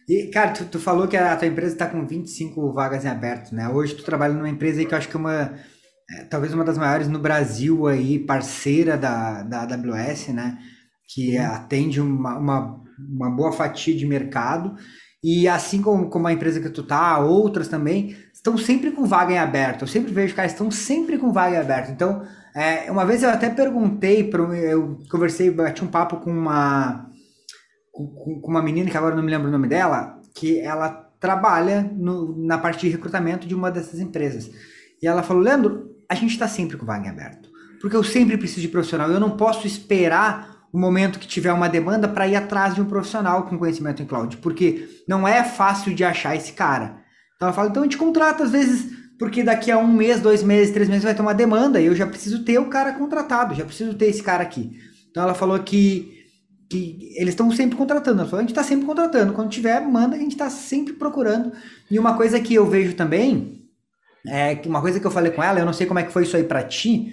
E, 0.09 0.27
cara, 0.27 0.51
tu, 0.51 0.65
tu 0.65 0.81
falou 0.81 1.07
que 1.07 1.17
a 1.17 1.37
tua 1.37 1.47
empresa 1.47 1.75
está 1.75 1.87
com 1.87 2.05
25 2.05 2.73
vagas 2.73 3.05
em 3.05 3.09
aberto, 3.09 3.55
né? 3.55 3.69
Hoje 3.69 3.95
tu 3.95 4.03
trabalha 4.03 4.35
numa 4.35 4.49
empresa 4.49 4.85
que 4.85 4.93
eu 4.93 4.99
acho 4.99 5.09
que 5.09 5.17
é 5.17 5.21
uma 5.21 5.53
é, 6.13 6.25
talvez 6.25 6.53
uma 6.53 6.65
das 6.65 6.77
maiores 6.77 7.09
no 7.09 7.19
Brasil 7.19 7.87
aí, 7.87 8.19
parceira 8.19 8.97
da, 8.97 9.43
da 9.43 9.63
AWS, 9.63 10.29
né? 10.29 10.59
Que 11.09 11.39
atende 11.39 12.01
uma, 12.01 12.39
uma, 12.39 12.81
uma, 12.99 13.31
boa 13.31 13.53
fatia 13.53 13.97
de 13.97 14.07
mercado. 14.07 14.75
E 15.23 15.49
assim 15.49 15.81
como, 15.81 16.09
como 16.11 16.27
a 16.27 16.33
empresa 16.33 16.61
que 16.61 16.69
tu 16.69 16.83
tá, 16.83 17.19
outras 17.19 17.69
também, 17.69 18.17
estão 18.33 18.59
sempre 18.59 18.91
com 18.91 19.05
vaga 19.05 19.33
em 19.33 19.39
aberto. 19.39 19.83
Eu 19.83 19.89
sempre 19.89 20.13
vejo, 20.13 20.35
cara, 20.35 20.49
estão 20.49 20.71
sempre 20.71 21.17
com 21.17 21.33
vaga 21.33 21.57
em 21.57 21.61
aberto. 21.61 21.91
Então, 21.93 22.23
é, 22.55 22.91
uma 22.91 23.05
vez 23.05 23.23
eu 23.23 23.31
até 23.31 23.49
perguntei, 23.49 24.25
pro, 24.25 24.53
eu 24.55 24.99
conversei, 25.11 25.51
bati 25.51 25.85
um 25.85 25.89
papo 25.89 26.17
com 26.17 26.31
uma, 26.31 27.07
com, 27.93 28.41
com 28.41 28.51
uma 28.51 28.63
menina, 28.63 28.91
que 28.91 28.97
agora 28.97 29.15
não 29.15 29.23
me 29.23 29.31
lembro 29.31 29.49
o 29.49 29.53
nome 29.53 29.69
dela, 29.69 30.21
que 30.35 30.59
ela 30.59 30.91
trabalha 31.21 31.89
no, 31.95 32.37
na 32.45 32.59
parte 32.59 32.81
de 32.81 32.89
recrutamento 32.89 33.47
de 33.47 33.55
uma 33.55 33.71
dessas 33.71 34.01
empresas. 34.01 34.51
E 35.01 35.07
ela 35.07 35.23
falou, 35.23 35.43
Leandro, 35.43 35.92
a 36.13 36.15
gente 36.15 36.33
está 36.33 36.47
sempre 36.47 36.77
com 36.77 36.85
vaga 36.85 37.07
em 37.07 37.11
aberto. 37.11 37.49
Porque 37.81 37.97
eu 37.97 38.05
sempre 38.05 38.37
preciso 38.37 38.61
de 38.61 38.69
profissional. 38.69 39.11
Eu 39.11 39.19
não 39.19 39.31
posso 39.31 39.67
esperar 39.67 40.67
o 40.71 40.79
momento 40.79 41.19
que 41.19 41.27
tiver 41.27 41.53
uma 41.53 41.71
demanda 41.71 42.07
para 42.07 42.29
ir 42.29 42.37
atrás 42.37 42.75
de 42.75 42.83
um 42.83 42.85
profissional 42.85 43.45
com 43.45 43.59
conhecimento 43.59 44.03
em 44.03 44.07
cloud. 44.07 44.37
Porque 44.37 44.89
não 45.09 45.27
é 45.27 45.43
fácil 45.43 45.95
de 45.95 46.05
achar 46.05 46.37
esse 46.37 46.53
cara. 46.53 47.01
Então 47.35 47.49
ela 47.49 47.53
fala, 47.53 47.71
então 47.71 47.83
a 47.83 47.87
gente 47.87 47.97
contrata 47.97 48.45
às 48.45 48.51
vezes, 48.51 48.93
porque 49.19 49.43
daqui 49.43 49.71
a 49.71 49.79
um 49.79 49.87
mês, 49.87 50.21
dois 50.21 50.43
meses, 50.43 50.73
três 50.73 50.87
meses 50.87 51.03
vai 51.03 51.15
ter 51.15 51.23
uma 51.23 51.35
demanda 51.35 51.81
e 51.81 51.87
eu 51.87 51.97
já 51.97 52.07
preciso 52.07 52.45
ter 52.45 52.59
o 52.59 52.69
cara 52.69 52.93
contratado, 52.93 53.55
já 53.55 53.65
preciso 53.65 53.95
ter 53.95 54.07
esse 54.07 54.23
cara 54.23 54.43
aqui. 54.43 54.71
Então 55.11 55.23
ela 55.23 55.35
falou 55.35 55.59
que, 55.61 56.13
que 56.71 57.15
eles 57.17 57.31
estão 57.31 57.51
sempre 57.51 57.77
contratando. 57.77 58.21
Ela 58.21 58.29
falou, 58.29 58.41
a 58.41 58.43
gente 58.43 58.51
está 58.51 58.63
sempre 58.63 58.85
contratando. 58.85 59.33
Quando 59.33 59.49
tiver, 59.49 59.81
manda, 59.81 60.15
a 60.15 60.19
gente 60.19 60.33
está 60.33 60.51
sempre 60.51 60.93
procurando. 60.93 61.53
E 61.91 61.99
uma 61.99 62.19
coisa 62.19 62.39
que 62.39 62.55
eu 62.55 62.67
vejo 62.67 62.95
também 62.95 63.62
é, 64.27 64.61
uma 64.67 64.81
coisa 64.81 65.01
que 65.01 65.07
eu 65.07 65.11
falei 65.11 65.33
com 65.33 65.43
ela, 65.43 65.59
eu 65.59 65.67
não 65.67 65.73
sei 65.73 65.87
como 65.87 65.99
é 65.99 66.03
que 66.03 66.13
foi 66.13 66.23
isso 66.23 66.37
aí 66.37 66.45
para 66.45 66.63
ti, 66.63 67.13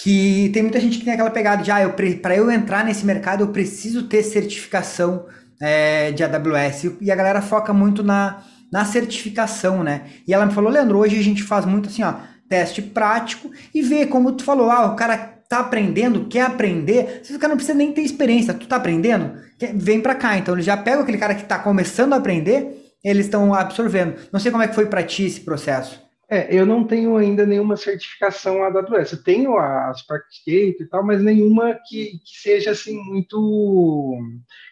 que 0.00 0.50
tem 0.52 0.62
muita 0.62 0.78
gente 0.80 0.98
que 0.98 1.04
tem 1.04 1.14
aquela 1.14 1.30
pegada 1.30 1.62
de, 1.62 1.70
ah, 1.70 1.82
eu, 1.82 1.92
para 1.92 2.36
eu 2.36 2.50
entrar 2.50 2.84
nesse 2.84 3.04
mercado 3.04 3.42
eu 3.42 3.48
preciso 3.48 4.04
ter 4.04 4.22
certificação 4.22 5.26
é, 5.60 6.12
de 6.12 6.22
AWS. 6.22 6.96
E 7.00 7.10
a 7.10 7.16
galera 7.16 7.42
foca 7.42 7.72
muito 7.72 8.02
na, 8.04 8.44
na 8.72 8.84
certificação, 8.84 9.82
né? 9.82 10.02
E 10.26 10.32
ela 10.32 10.46
me 10.46 10.52
falou, 10.52 10.70
Leandro, 10.70 10.98
hoje 10.98 11.18
a 11.18 11.22
gente 11.22 11.42
faz 11.42 11.64
muito 11.64 11.88
assim, 11.88 12.04
ó, 12.04 12.14
teste 12.48 12.80
prático 12.80 13.50
e 13.74 13.82
vê 13.82 14.06
como 14.06 14.32
tu 14.32 14.44
falou, 14.44 14.70
ah, 14.70 14.86
o 14.86 14.96
cara 14.96 15.16
tá 15.48 15.60
aprendendo, 15.60 16.26
quer 16.26 16.42
aprender, 16.42 17.22
o 17.30 17.38
cara 17.38 17.48
não 17.48 17.56
precisa 17.56 17.76
nem 17.76 17.92
ter 17.92 18.02
experiência, 18.02 18.54
tu 18.54 18.68
tá 18.68 18.76
aprendendo, 18.76 19.32
vem 19.74 20.00
para 20.00 20.14
cá. 20.14 20.38
Então 20.38 20.54
ele 20.54 20.62
já 20.62 20.76
pega 20.76 21.02
aquele 21.02 21.18
cara 21.18 21.34
que 21.34 21.44
tá 21.44 21.58
começando 21.58 22.12
a 22.12 22.16
aprender 22.16 22.87
eles 23.04 23.26
estão 23.26 23.54
absorvendo. 23.54 24.16
Não 24.32 24.40
sei 24.40 24.50
como 24.50 24.62
é 24.62 24.68
que 24.68 24.74
foi 24.74 24.86
para 24.86 25.02
ti 25.02 25.24
esse 25.24 25.40
processo. 25.40 26.06
É, 26.30 26.54
eu 26.54 26.66
não 26.66 26.84
tenho 26.84 27.16
ainda 27.16 27.46
nenhuma 27.46 27.76
certificação 27.76 28.62
AWS. 28.62 29.12
Eu 29.12 29.22
tenho 29.22 29.56
a 29.56 29.92
Sparkscape 29.94 30.76
e 30.78 30.86
tal, 30.86 31.02
mas 31.02 31.22
nenhuma 31.22 31.74
que, 31.86 32.18
que 32.18 32.38
seja 32.42 32.72
assim 32.72 32.98
muito 33.02 34.18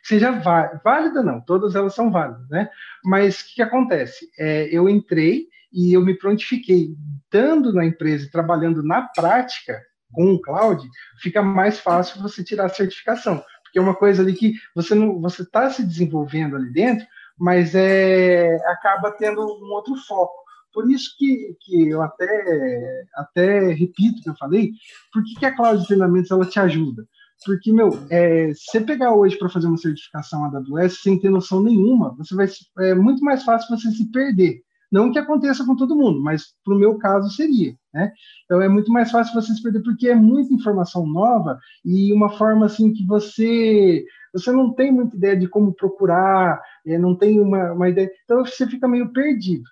seja 0.04 0.32
válida, 0.84 1.22
não. 1.22 1.40
Todas 1.40 1.74
elas 1.74 1.94
são 1.94 2.10
válidas, 2.10 2.46
né? 2.50 2.68
Mas 3.02 3.40
o 3.40 3.46
que, 3.46 3.54
que 3.54 3.62
acontece? 3.62 4.28
É, 4.38 4.68
eu 4.70 4.86
entrei 4.86 5.46
e 5.72 5.94
eu 5.94 6.02
me 6.02 6.16
prontifiquei, 6.16 6.94
estando 7.24 7.72
na 7.72 7.84
empresa 7.86 8.28
trabalhando 8.30 8.82
na 8.82 9.02
prática 9.02 9.80
com 10.12 10.34
o 10.34 10.40
cloud, 10.40 10.86
fica 11.20 11.42
mais 11.42 11.78
fácil 11.78 12.22
você 12.22 12.42
tirar 12.44 12.66
a 12.66 12.70
certificação, 12.70 13.42
porque 13.62 13.78
é 13.78 13.82
uma 13.82 13.94
coisa 13.94 14.22
ali 14.22 14.34
que 14.34 14.54
você 14.74 14.94
não 14.94 15.20
você 15.20 15.42
está 15.42 15.68
se 15.68 15.84
desenvolvendo 15.84 16.56
ali 16.56 16.72
dentro, 16.72 17.06
mas 17.38 17.74
é, 17.74 18.56
acaba 18.66 19.12
tendo 19.12 19.40
um 19.40 19.72
outro 19.72 19.94
foco. 20.06 20.46
Por 20.72 20.90
isso 20.90 21.14
que, 21.16 21.56
que 21.60 21.88
eu 21.88 22.02
até, 22.02 23.04
até 23.14 23.72
repito 23.72 24.18
o 24.18 24.22
que 24.22 24.30
eu 24.30 24.36
falei, 24.36 24.72
por 25.12 25.24
que, 25.24 25.34
que 25.34 25.46
a 25.46 25.56
cloud 25.56 25.80
de 25.80 25.86
treinamentos 25.86 26.30
ela 26.30 26.44
te 26.44 26.60
ajuda? 26.60 27.06
Porque, 27.44 27.72
meu, 27.72 27.90
é, 28.10 28.52
se 28.54 28.64
você 28.70 28.80
pegar 28.80 29.14
hoje 29.14 29.38
para 29.38 29.48
fazer 29.48 29.66
uma 29.66 29.76
certificação 29.76 30.44
AWS 30.44 31.02
sem 31.02 31.18
ter 31.18 31.30
noção 31.30 31.62
nenhuma, 31.62 32.14
você 32.16 32.34
vai, 32.34 32.46
é 32.80 32.94
muito 32.94 33.22
mais 33.24 33.42
fácil 33.42 33.76
você 33.76 33.90
se 33.90 34.10
perder. 34.10 34.62
Não 34.90 35.10
que 35.10 35.18
aconteça 35.18 35.64
com 35.64 35.74
todo 35.74 35.96
mundo, 35.96 36.22
mas 36.22 36.54
para 36.64 36.74
o 36.74 36.78
meu 36.78 36.96
caso 36.96 37.28
seria. 37.30 37.74
Né? 37.92 38.12
Então 38.44 38.60
é 38.60 38.68
muito 38.68 38.92
mais 38.92 39.10
fácil 39.10 39.34
você 39.34 39.52
se 39.52 39.62
perder 39.62 39.82
porque 39.82 40.08
é 40.08 40.14
muita 40.14 40.54
informação 40.54 41.06
nova 41.06 41.58
e 41.84 42.12
uma 42.12 42.30
forma 42.30 42.66
assim 42.66 42.92
que 42.92 43.04
você 43.04 44.04
você 44.38 44.52
não 44.52 44.72
tem 44.72 44.92
muita 44.92 45.16
ideia 45.16 45.36
de 45.36 45.48
como 45.48 45.74
procurar, 45.74 46.60
é, 46.86 46.98
não 46.98 47.16
tem 47.16 47.40
uma, 47.40 47.72
uma 47.72 47.88
ideia, 47.88 48.10
então 48.24 48.44
você 48.44 48.66
fica 48.66 48.86
meio 48.86 49.12
perdido. 49.12 49.64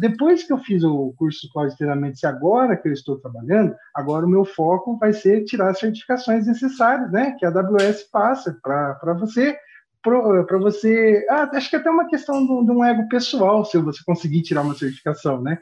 Depois 0.00 0.44
que 0.44 0.52
eu 0.52 0.58
fiz 0.58 0.84
o 0.84 1.14
curso 1.16 1.46
e 1.46 2.26
agora 2.26 2.76
que 2.76 2.88
eu 2.88 2.92
estou 2.92 3.18
trabalhando, 3.18 3.74
agora 3.94 4.26
o 4.26 4.28
meu 4.28 4.44
foco 4.44 4.98
vai 4.98 5.14
ser 5.14 5.44
tirar 5.44 5.70
as 5.70 5.78
certificações 5.78 6.46
necessárias, 6.46 7.10
né? 7.10 7.34
Que 7.38 7.46
a 7.46 7.48
AWS 7.48 8.02
passa 8.12 8.54
para 8.62 9.14
você 9.14 9.56
para 10.02 10.58
você. 10.58 11.26
Ah, 11.28 11.50
acho 11.52 11.70
que 11.70 11.76
é 11.76 11.78
até 11.78 11.90
uma 11.90 12.08
questão 12.08 12.44
de, 12.44 12.70
um 12.70 12.84
ego 12.84 13.08
pessoal, 13.08 13.64
se 13.64 13.78
você 13.78 14.00
conseguir 14.04 14.42
tirar 14.42 14.62
uma 14.62 14.74
certificação, 14.74 15.40
né? 15.40 15.58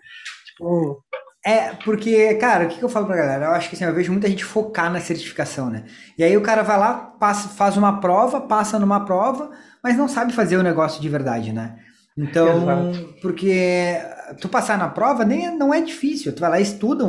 Tipo. 0.46 1.02
É, 1.46 1.72
porque, 1.84 2.34
cara, 2.34 2.64
o 2.64 2.68
que, 2.68 2.78
que 2.78 2.84
eu 2.84 2.88
falo 2.88 3.06
pra 3.06 3.14
galera? 3.14 3.46
Eu 3.46 3.52
acho 3.52 3.70
que 3.70 3.76
assim, 3.76 3.84
eu 3.84 3.94
vejo 3.94 4.10
muita 4.10 4.28
gente 4.28 4.44
focar 4.44 4.90
na 4.90 4.98
certificação, 4.98 5.70
né? 5.70 5.84
E 6.18 6.24
aí 6.24 6.36
o 6.36 6.40
cara 6.40 6.64
vai 6.64 6.76
lá, 6.76 6.94
passa, 6.94 7.48
faz 7.48 7.76
uma 7.76 8.00
prova, 8.00 8.40
passa 8.40 8.80
numa 8.80 9.04
prova, 9.04 9.52
mas 9.80 9.96
não 9.96 10.08
sabe 10.08 10.32
fazer 10.32 10.56
o 10.56 10.62
negócio 10.64 11.00
de 11.00 11.08
verdade, 11.08 11.52
né? 11.52 11.76
Então, 12.18 12.62
Exato. 12.62 13.14
porque 13.22 13.96
tu 14.40 14.48
passar 14.48 14.76
na 14.76 14.88
prova 14.88 15.24
nem, 15.24 15.46
é, 15.46 15.50
não 15.52 15.72
é 15.72 15.80
difícil. 15.80 16.34
Tu 16.34 16.40
vai 16.40 16.50
lá, 16.50 16.60
estuda, 16.60 17.04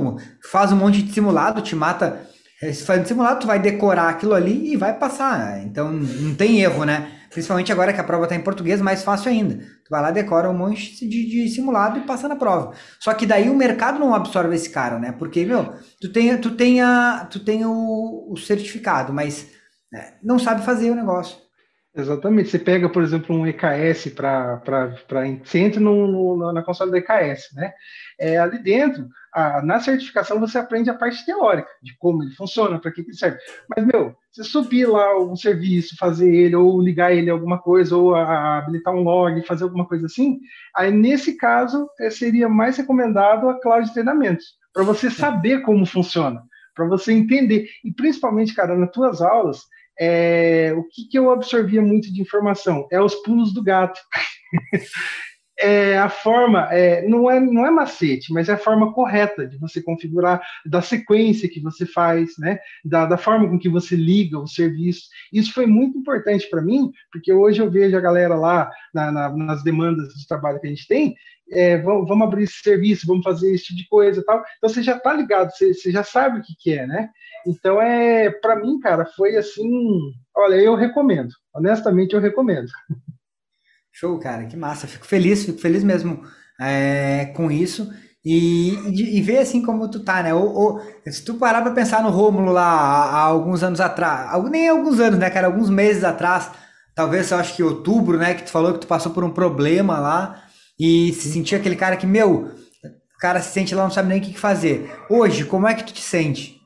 faz 0.52 0.72
um 0.72 0.76
monte 0.76 1.02
de 1.02 1.12
simulado, 1.12 1.60
te 1.64 1.76
mata. 1.76 2.22
Se 2.62 2.84
faz 2.84 3.02
um 3.02 3.06
simulado, 3.06 3.40
tu 3.40 3.48
vai 3.48 3.58
decorar 3.58 4.10
aquilo 4.10 4.36
ali 4.36 4.72
e 4.72 4.78
vai 4.78 4.94
passar. 4.94 5.64
Então, 5.64 5.92
não 5.92 6.36
tem 6.36 6.62
erro, 6.62 6.84
né? 6.84 7.12
Principalmente 7.32 7.72
agora 7.72 7.92
que 7.92 8.00
a 8.00 8.04
prova 8.04 8.26
está 8.26 8.36
em 8.36 8.42
português, 8.42 8.82
mais 8.82 9.02
fácil 9.02 9.32
ainda. 9.32 9.60
Tu 9.88 9.90
vai 9.90 10.02
lá, 10.02 10.12
decora 10.12 10.50
um 10.50 10.54
monte 10.54 11.08
de, 11.08 11.26
de, 11.26 11.48
simulado 11.48 11.98
e 11.98 12.04
passa 12.06 12.28
na 12.28 12.36
prova. 12.36 12.74
Só 13.00 13.14
que 13.14 13.26
daí 13.26 13.50
o 13.50 13.56
mercado 13.56 13.98
não 13.98 14.14
absorve 14.14 14.54
esse 14.54 14.70
cara, 14.70 15.00
né? 15.00 15.14
Porque, 15.14 15.46
meu, 15.46 15.76
tu 16.02 16.12
tem, 16.12 16.38
tu 16.38 16.52
tem, 16.52 16.82
a, 16.82 17.26
tu 17.32 17.40
tem 17.40 17.66
o, 17.66 18.28
o 18.30 18.36
certificado, 18.36 19.14
mas 19.14 19.50
né, 19.90 20.16
não 20.22 20.38
sabe 20.38 20.66
fazer 20.66 20.92
o 20.92 20.96
negócio. 20.96 21.38
Exatamente. 21.96 22.50
Você 22.50 22.60
pega, 22.60 22.90
por 22.90 23.02
exemplo, 23.02 23.34
um 23.34 23.48
EKS 23.48 24.10
para. 24.14 24.62
Você 25.42 25.60
entra 25.60 25.80
no, 25.80 26.36
no, 26.36 26.52
na 26.52 26.62
console 26.62 26.92
do 26.92 26.98
EKS, 26.98 27.54
né? 27.56 27.72
É, 28.20 28.38
ali 28.38 28.60
dentro, 28.60 29.08
a, 29.38 29.62
na 29.62 29.80
certificação, 29.80 30.40
você 30.40 30.58
aprende 30.58 30.90
a 30.90 30.96
parte 30.96 31.24
teórica 31.24 31.70
de 31.84 31.96
como 32.00 32.24
ele 32.24 32.34
funciona, 32.34 32.80
para 32.80 32.92
que, 32.92 33.04
que 33.04 33.12
ele 33.12 33.18
serve. 33.18 33.38
Mas, 33.70 33.86
meu, 33.86 34.16
você 34.32 34.44
subir 34.44 34.88
lá 34.88 35.16
um 35.20 35.36
serviço, 35.36 35.96
fazer 35.96 36.34
ele, 36.34 36.56
ou 36.56 36.82
ligar 36.82 37.14
ele 37.14 37.30
a 37.30 37.34
alguma 37.34 37.60
coisa, 37.60 37.96
ou 37.96 38.16
a, 38.16 38.24
a 38.24 38.58
habilitar 38.58 38.96
um 38.96 39.04
log, 39.04 39.46
fazer 39.46 39.64
alguma 39.64 39.88
coisa 39.88 40.08
assim, 40.08 40.40
aí 40.76 40.92
nesse 40.92 41.38
caso 41.38 41.88
é, 42.00 42.10
seria 42.10 42.50
mais 42.50 42.78
recomendado 42.78 43.48
a 43.48 43.62
cloud 43.62 43.86
de 43.86 43.94
treinamentos, 43.94 44.56
para 44.74 44.84
você 44.84 45.12
saber 45.12 45.62
como 45.62 45.86
funciona, 45.86 46.42
para 46.74 46.88
você 46.88 47.14
entender. 47.14 47.70
E 47.86 47.94
principalmente, 47.94 48.56
cara, 48.56 48.76
nas 48.76 48.92
tuas 48.92 49.22
aulas 49.22 49.62
é, 50.00 50.74
o 50.78 50.84
que, 50.84 51.08
que 51.10 51.18
eu 51.18 51.32
absorvia 51.32 51.82
muito 51.82 52.12
de 52.14 52.22
informação? 52.22 52.88
É 52.92 53.02
os 53.02 53.16
pulos 53.16 53.54
do 53.54 53.64
gato. 53.64 54.00
é 55.60 55.98
a 55.98 56.10
forma, 56.10 56.68
é, 56.72 57.08
não, 57.08 57.30
é, 57.30 57.40
não 57.40 57.66
é 57.66 57.72
macete, 57.72 58.32
mas 58.32 58.48
é 58.48 58.54
a 58.54 58.58
forma 58.58 58.94
correta 58.94 59.48
de 59.48 59.58
você 59.58 59.82
configurar, 59.82 60.42
da 60.66 60.82
sequência 60.82 61.50
que 61.50 61.60
você 61.60 61.86
faz, 61.86 62.38
né? 62.38 62.60
da, 62.86 63.06
da 63.06 63.18
forma 63.18 63.50
com 63.50 63.58
que 63.58 63.70
você 63.70 63.96
liga 63.96 64.38
o 64.38 64.48
serviço. 64.48 65.08
Isso 65.34 65.54
foi 65.54 65.66
muito 65.66 65.98
importante 65.98 66.48
para 66.50 66.62
mim, 66.62 66.92
porque 67.12 67.34
hoje 67.34 67.62
eu 67.62 67.72
vejo 67.72 67.98
a 67.98 68.02
galera 68.02 68.36
lá 68.36 68.70
na, 68.94 69.12
na, 69.12 69.36
nas 69.36 69.64
demandas 69.64 70.14
de 70.14 70.28
trabalho 70.28 70.60
que 70.60 70.68
a 70.68 70.70
gente 70.70 70.88
tem, 70.88 71.16
é, 71.52 71.78
vamos, 71.78 72.22
abrir 72.22 72.44
esse 72.44 72.62
serviço, 72.62 73.08
vamos 73.08 73.24
fazer 73.24 73.54
esse 73.54 73.66
tipo 73.66 73.78
de 73.78 73.88
coisa 73.88 74.24
tal. 74.26 74.44
Então 74.58 74.70
você 74.70 74.84
já 74.84 74.98
está 74.98 75.14
ligado, 75.14 75.50
você, 75.52 75.74
você, 75.74 75.92
já 75.92 76.04
sabe 76.04 76.40
o 76.40 76.44
que, 76.44 76.54
que 76.60 76.74
é, 76.74 76.86
né? 76.86 77.10
Então 77.46 77.82
é, 77.82 78.30
para 78.30 78.58
mim, 78.58 78.80
cara, 78.80 79.06
foi 79.06 79.38
assim, 79.38 79.98
olha, 80.36 80.56
eu 80.56 80.76
recomendo. 80.76 81.30
Honestamente, 81.56 82.14
eu 82.14 82.20
recomendo. 82.20 82.68
Show, 84.00 84.20
cara, 84.20 84.46
que 84.46 84.56
massa. 84.56 84.86
Fico 84.86 85.08
feliz, 85.08 85.44
fico 85.44 85.60
feliz 85.60 85.84
mesmo 85.84 86.22
é, 86.62 87.34
com 87.36 87.50
isso. 87.50 87.92
E, 88.24 88.76
e, 88.90 89.18
e, 89.18 89.22
ver 89.24 89.40
assim 89.40 89.60
como 89.60 89.90
tu 89.90 90.02
tá, 90.02 90.22
né? 90.22 90.36
Ou, 90.36 90.54
ou 90.54 90.82
se 91.08 91.26
tu 91.26 91.34
parar 91.34 91.64
pra 91.64 91.72
pensar 91.72 92.04
no 92.04 92.12
Rômulo 92.12 92.52
lá 92.52 92.64
há, 92.64 93.10
há, 93.10 93.22
alguns 93.22 93.64
anos 93.64 93.82
atrás, 93.82 94.30
nem 94.52 94.70
alguns 94.70 95.00
anos, 95.00 95.18
né, 95.18 95.32
cara? 95.32 95.48
Alguns 95.48 95.68
meses 95.72 96.04
atrás, 96.04 96.52
talvez 96.94 97.32
eu 97.32 97.40
acho 97.40 97.56
que 97.56 97.64
outubro, 97.64 98.20
né? 98.20 98.36
Que 98.36 98.44
tu 98.44 98.52
falou 98.52 98.74
que 98.74 98.82
tu 98.82 98.88
passou 98.88 99.12
por 99.12 99.24
um 99.24 99.32
problema 99.32 100.00
lá 100.00 100.44
e 100.80 101.12
se 101.14 101.32
sentia 101.32 101.58
aquele 101.58 101.76
cara 101.76 101.98
que, 101.98 102.06
meu, 102.06 102.52
o 102.84 103.20
cara 103.20 103.42
se 103.42 103.52
sente 103.52 103.74
lá, 103.74 103.82
não 103.82 103.90
sabe 103.90 104.10
nem 104.10 104.20
o 104.20 104.22
que 104.22 104.38
fazer. 104.38 104.92
Hoje, 105.10 105.44
como 105.44 105.68
é 105.68 105.74
que 105.74 105.84
tu 105.84 105.94
te 105.94 106.04
sente? 106.04 106.62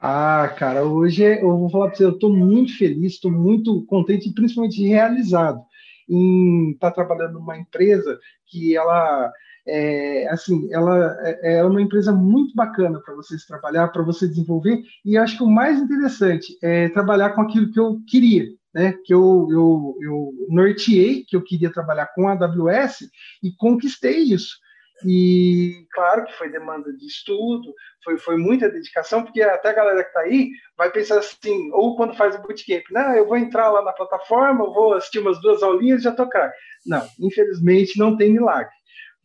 Ah, 0.00 0.54
cara, 0.56 0.84
hoje 0.84 1.24
eu 1.24 1.58
vou 1.58 1.68
falar 1.68 1.88
para 1.88 1.96
você, 1.96 2.04
eu 2.04 2.10
estou 2.10 2.32
muito 2.32 2.78
feliz, 2.78 3.14
estou 3.14 3.32
muito 3.32 3.84
contente 3.86 4.28
e 4.28 4.32
principalmente 4.32 4.86
realizado 4.86 5.66
em 6.08 6.72
estar 6.72 6.90
tá 6.90 6.94
trabalhando 6.94 7.34
numa 7.34 7.58
empresa 7.58 8.18
que 8.46 8.76
ela 8.76 9.32
é, 9.66 10.28
assim, 10.28 10.68
ela 10.72 11.16
é, 11.22 11.56
é 11.56 11.64
uma 11.64 11.82
empresa 11.82 12.12
muito 12.12 12.54
bacana 12.54 13.00
para 13.00 13.14
vocês 13.14 13.44
trabalhar, 13.44 13.88
para 13.88 14.02
você 14.02 14.28
desenvolver, 14.28 14.80
e 15.04 15.18
acho 15.18 15.36
que 15.36 15.42
o 15.42 15.50
mais 15.50 15.80
interessante 15.80 16.56
é 16.62 16.88
trabalhar 16.90 17.30
com 17.30 17.40
aquilo 17.40 17.72
que 17.72 17.80
eu 17.80 18.00
queria, 18.06 18.46
né? 18.72 18.94
Que 19.04 19.12
eu, 19.12 19.48
eu, 19.50 19.96
eu 20.00 20.32
norteei 20.48 21.24
que 21.24 21.34
eu 21.34 21.42
queria 21.42 21.72
trabalhar 21.72 22.06
com 22.14 22.28
a 22.28 22.32
AWS 22.32 23.08
e 23.42 23.52
conquistei 23.56 24.18
isso. 24.18 24.56
E 25.04 25.86
claro 25.92 26.24
que 26.24 26.32
foi 26.32 26.50
demanda 26.50 26.92
de 26.92 27.06
estudo, 27.06 27.74
foi, 28.02 28.18
foi 28.18 28.36
muita 28.36 28.70
dedicação, 28.70 29.22
porque 29.22 29.42
até 29.42 29.70
a 29.70 29.74
galera 29.74 30.02
que 30.02 30.08
está 30.08 30.20
aí 30.20 30.50
vai 30.76 30.90
pensar 30.90 31.18
assim, 31.18 31.70
ou 31.72 31.96
quando 31.96 32.16
faz 32.16 32.34
o 32.34 32.42
bootcamp, 32.42 32.84
não, 32.90 33.14
eu 33.14 33.26
vou 33.26 33.36
entrar 33.36 33.70
lá 33.70 33.82
na 33.82 33.92
plataforma, 33.92 34.64
vou 34.64 34.94
assistir 34.94 35.18
umas 35.18 35.40
duas 35.40 35.62
aulinhas 35.62 36.00
e 36.00 36.04
já 36.04 36.12
tocar. 36.12 36.50
Não, 36.86 37.06
infelizmente 37.20 37.98
não 37.98 38.16
tem 38.16 38.32
milagre. 38.32 38.72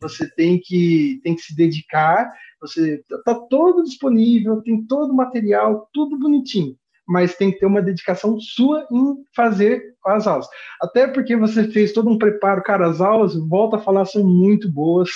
Você 0.00 0.28
tem 0.34 0.60
que, 0.62 1.20
tem 1.22 1.34
que 1.34 1.42
se 1.42 1.54
dedicar, 1.54 2.30
você 2.60 3.02
está 3.10 3.34
todo 3.48 3.84
disponível, 3.84 4.60
tem 4.62 4.84
todo 4.84 5.12
o 5.12 5.16
material, 5.16 5.88
tudo 5.92 6.18
bonitinho 6.18 6.76
mas 7.06 7.36
tem 7.36 7.50
que 7.50 7.58
ter 7.58 7.66
uma 7.66 7.82
dedicação 7.82 8.38
sua 8.40 8.86
em 8.90 9.16
fazer 9.34 9.82
as 10.06 10.26
aulas. 10.26 10.46
Até 10.80 11.06
porque 11.06 11.36
você 11.36 11.64
fez 11.64 11.92
todo 11.92 12.10
um 12.10 12.18
preparo, 12.18 12.62
cara, 12.62 12.88
as 12.88 13.00
aulas, 13.00 13.34
volta 13.48 13.76
a 13.76 13.80
falar, 13.80 14.04
são 14.04 14.24
muito 14.24 14.70
boas 14.70 15.10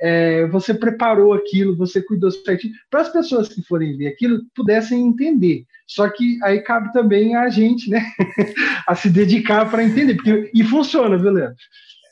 é, 0.00 0.46
você 0.46 0.72
preparou 0.72 1.34
aquilo, 1.34 1.76
você 1.76 2.00
cuidou 2.02 2.30
certinho, 2.30 2.72
para 2.90 3.02
as 3.02 3.10
pessoas 3.10 3.48
que 3.48 3.62
forem 3.62 3.96
ver 3.96 4.08
aquilo 4.08 4.40
pudessem 4.54 5.06
entender. 5.06 5.64
Só 5.86 6.08
que 6.08 6.38
aí 6.42 6.60
cabe 6.62 6.90
também 6.92 7.36
a 7.36 7.48
gente, 7.50 7.90
né, 7.90 8.02
a 8.86 8.94
se 8.94 9.10
dedicar 9.10 9.70
para 9.70 9.84
entender, 9.84 10.14
porque, 10.14 10.50
e 10.54 10.64
funciona, 10.64 11.18
viu, 11.18 11.30
Leandro? 11.30 11.56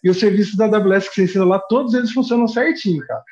E 0.02 0.10
os 0.10 0.18
serviços 0.18 0.56
da 0.56 0.66
AWS 0.66 1.08
que 1.08 1.14
você 1.14 1.24
ensina 1.24 1.44
lá, 1.44 1.58
todos 1.58 1.94
eles 1.94 2.12
funcionam 2.12 2.46
certinho, 2.46 3.04
cara. 3.06 3.24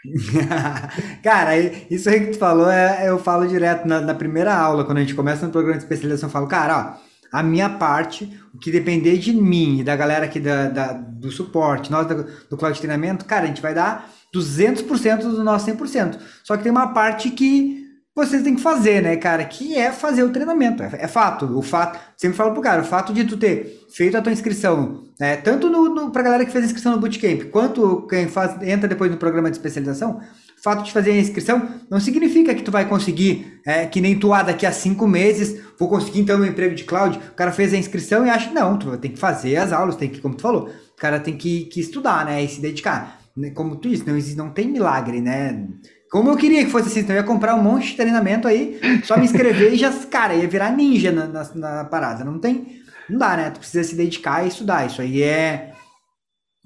cara, 1.23 1.57
isso 1.91 2.09
aí 2.09 2.21
que 2.21 2.33
tu 2.33 2.39
falou, 2.39 2.71
é, 2.71 3.09
eu 3.09 3.19
falo 3.19 3.47
direto 3.47 3.87
na, 3.87 4.01
na, 4.01 4.15
primeira 4.15 4.55
aula, 4.55 4.85
quando 4.85 4.99
a 4.99 5.01
gente 5.01 5.15
começa 5.15 5.47
no 5.47 5.53
programa 5.53 5.79
de 5.79 5.85
especialização, 5.85 6.29
eu 6.29 6.33
falo, 6.33 6.49
cara, 6.49 6.99
ó, 7.03 7.07
a 7.33 7.43
minha 7.43 7.69
parte, 7.69 8.33
o 8.55 8.59
que 8.59 8.71
depender 8.71 9.19
de 9.19 9.33
mim 9.33 9.81
e 9.81 9.85
da 9.85 9.95
galera 9.95 10.25
aqui 10.25 10.41
da, 10.41 10.69
da 10.69 10.93
do 10.93 11.31
suporte, 11.31 11.91
nós 11.91 12.07
do, 12.07 12.27
do 12.51 12.57
Cloud 12.57 12.79
Treinamento, 12.79 13.25
cara, 13.25 13.45
a 13.45 13.47
gente 13.47 13.63
vai 13.63 13.75
dar 13.75 14.11
200% 14.35 15.19
do 15.19 15.45
nosso 15.45 15.71
100%. 15.71 16.19
Só 16.43 16.57
que 16.57 16.63
tem 16.63 16.73
uma 16.73 16.89
parte 16.89 17.31
que 17.31 17.86
vocês 18.17 18.43
têm 18.43 18.55
que 18.55 18.63
fazer, 18.63 19.03
né, 19.03 19.15
cara? 19.17 19.45
Que 19.45 19.77
é 19.77 19.93
fazer 19.93 20.23
o 20.23 20.31
treinamento. 20.31 20.83
É, 20.83 20.91
é, 21.01 21.07
fato. 21.07 21.45
O 21.57 21.61
fato, 21.61 21.99
sempre 22.17 22.35
falo 22.35 22.53
pro 22.53 22.63
cara, 22.63 22.81
o 22.81 22.85
fato 22.85 23.13
de 23.13 23.25
tu 23.25 23.37
ter 23.37 23.87
feito 23.95 24.17
a 24.17 24.23
tua 24.23 24.33
inscrição, 24.33 25.03
né, 25.21 25.37
tanto 25.37 25.69
no, 25.69 25.95
no, 25.95 26.11
pra 26.11 26.23
galera 26.23 26.45
que 26.47 26.51
fez 26.51 26.65
a 26.65 26.67
inscrição 26.67 26.93
no 26.93 26.99
Bootcamp, 26.99 27.51
quanto 27.51 28.07
quem 28.09 28.27
faz, 28.27 28.61
entra 28.63 28.89
depois 28.89 29.11
no 29.11 29.19
programa 29.19 29.51
de 29.51 29.57
especialização, 29.59 30.19
o 30.59 30.63
fato 30.63 30.83
de 30.83 30.93
fazer 30.93 31.11
a 31.11 31.17
inscrição 31.17 31.69
não 31.91 32.01
significa 32.01 32.55
que 32.55 32.63
tu 32.63 32.71
vai 32.71 32.89
conseguir, 32.89 33.61
é, 33.67 33.85
que 33.85 34.01
nem 34.01 34.19
tu, 34.19 34.33
ah, 34.33 34.43
daqui 34.43 34.65
a 34.65 34.73
cinco 34.73 35.07
meses, 35.07 35.63
vou 35.79 35.87
conseguir 35.87 36.21
então 36.21 36.39
meu 36.39 36.49
emprego 36.49 36.75
de 36.75 36.85
cloud. 36.85 37.19
O 37.19 37.35
cara 37.35 37.53
fez 37.53 37.75
a 37.75 37.77
inscrição 37.77 38.27
e 38.27 38.31
acha, 38.31 38.51
não, 38.51 38.79
tu 38.79 38.97
tem 38.97 39.11
que 39.11 39.19
fazer 39.19 39.57
as 39.57 39.73
aulas, 39.73 39.95
tem 39.95 40.09
que, 40.09 40.23
como 40.23 40.35
tu 40.35 40.43
falou, 40.43 40.71
o 40.71 40.97
cara 40.97 41.21
tem 41.21 41.37
que, 41.37 41.67
que 41.67 41.81
estudar, 41.81 42.25
né, 42.25 42.43
e 42.43 42.49
se 42.49 42.63
dedicar. 42.63 43.21
Né, 43.37 43.51
como 43.51 43.77
tu 43.77 43.91
disse, 43.91 44.07
não, 44.07 44.47
não 44.47 44.51
tem 44.55 44.67
milagre, 44.67 45.21
né? 45.21 45.69
Como 46.11 46.31
eu 46.31 46.37
queria 46.37 46.65
que 46.65 46.71
fosse 46.71 46.89
assim, 46.89 47.01
então 47.01 47.15
eu 47.15 47.21
ia 47.21 47.27
comprar 47.27 47.55
um 47.55 47.63
monte 47.63 47.89
de 47.89 47.97
treinamento 47.97 48.47
aí, 48.47 48.79
só 49.05 49.17
me 49.17 49.25
inscrever 49.25 49.73
e 49.73 49.77
já, 49.77 49.93
cara, 50.07 50.35
ia 50.35 50.49
virar 50.49 50.71
ninja 50.71 51.11
na, 51.11 51.27
na, 51.27 51.55
na, 51.55 51.85
parada. 51.85 52.25
Não 52.25 52.39
tem, 52.39 52.81
não 53.09 53.19
dá, 53.19 53.37
né? 53.37 53.51
Tu 53.51 53.59
precisa 53.59 53.83
se 53.83 53.95
dedicar 53.95 54.45
e 54.45 54.49
estudar. 54.49 54.87
Isso 54.87 55.03
aí 55.03 55.23
é, 55.23 55.73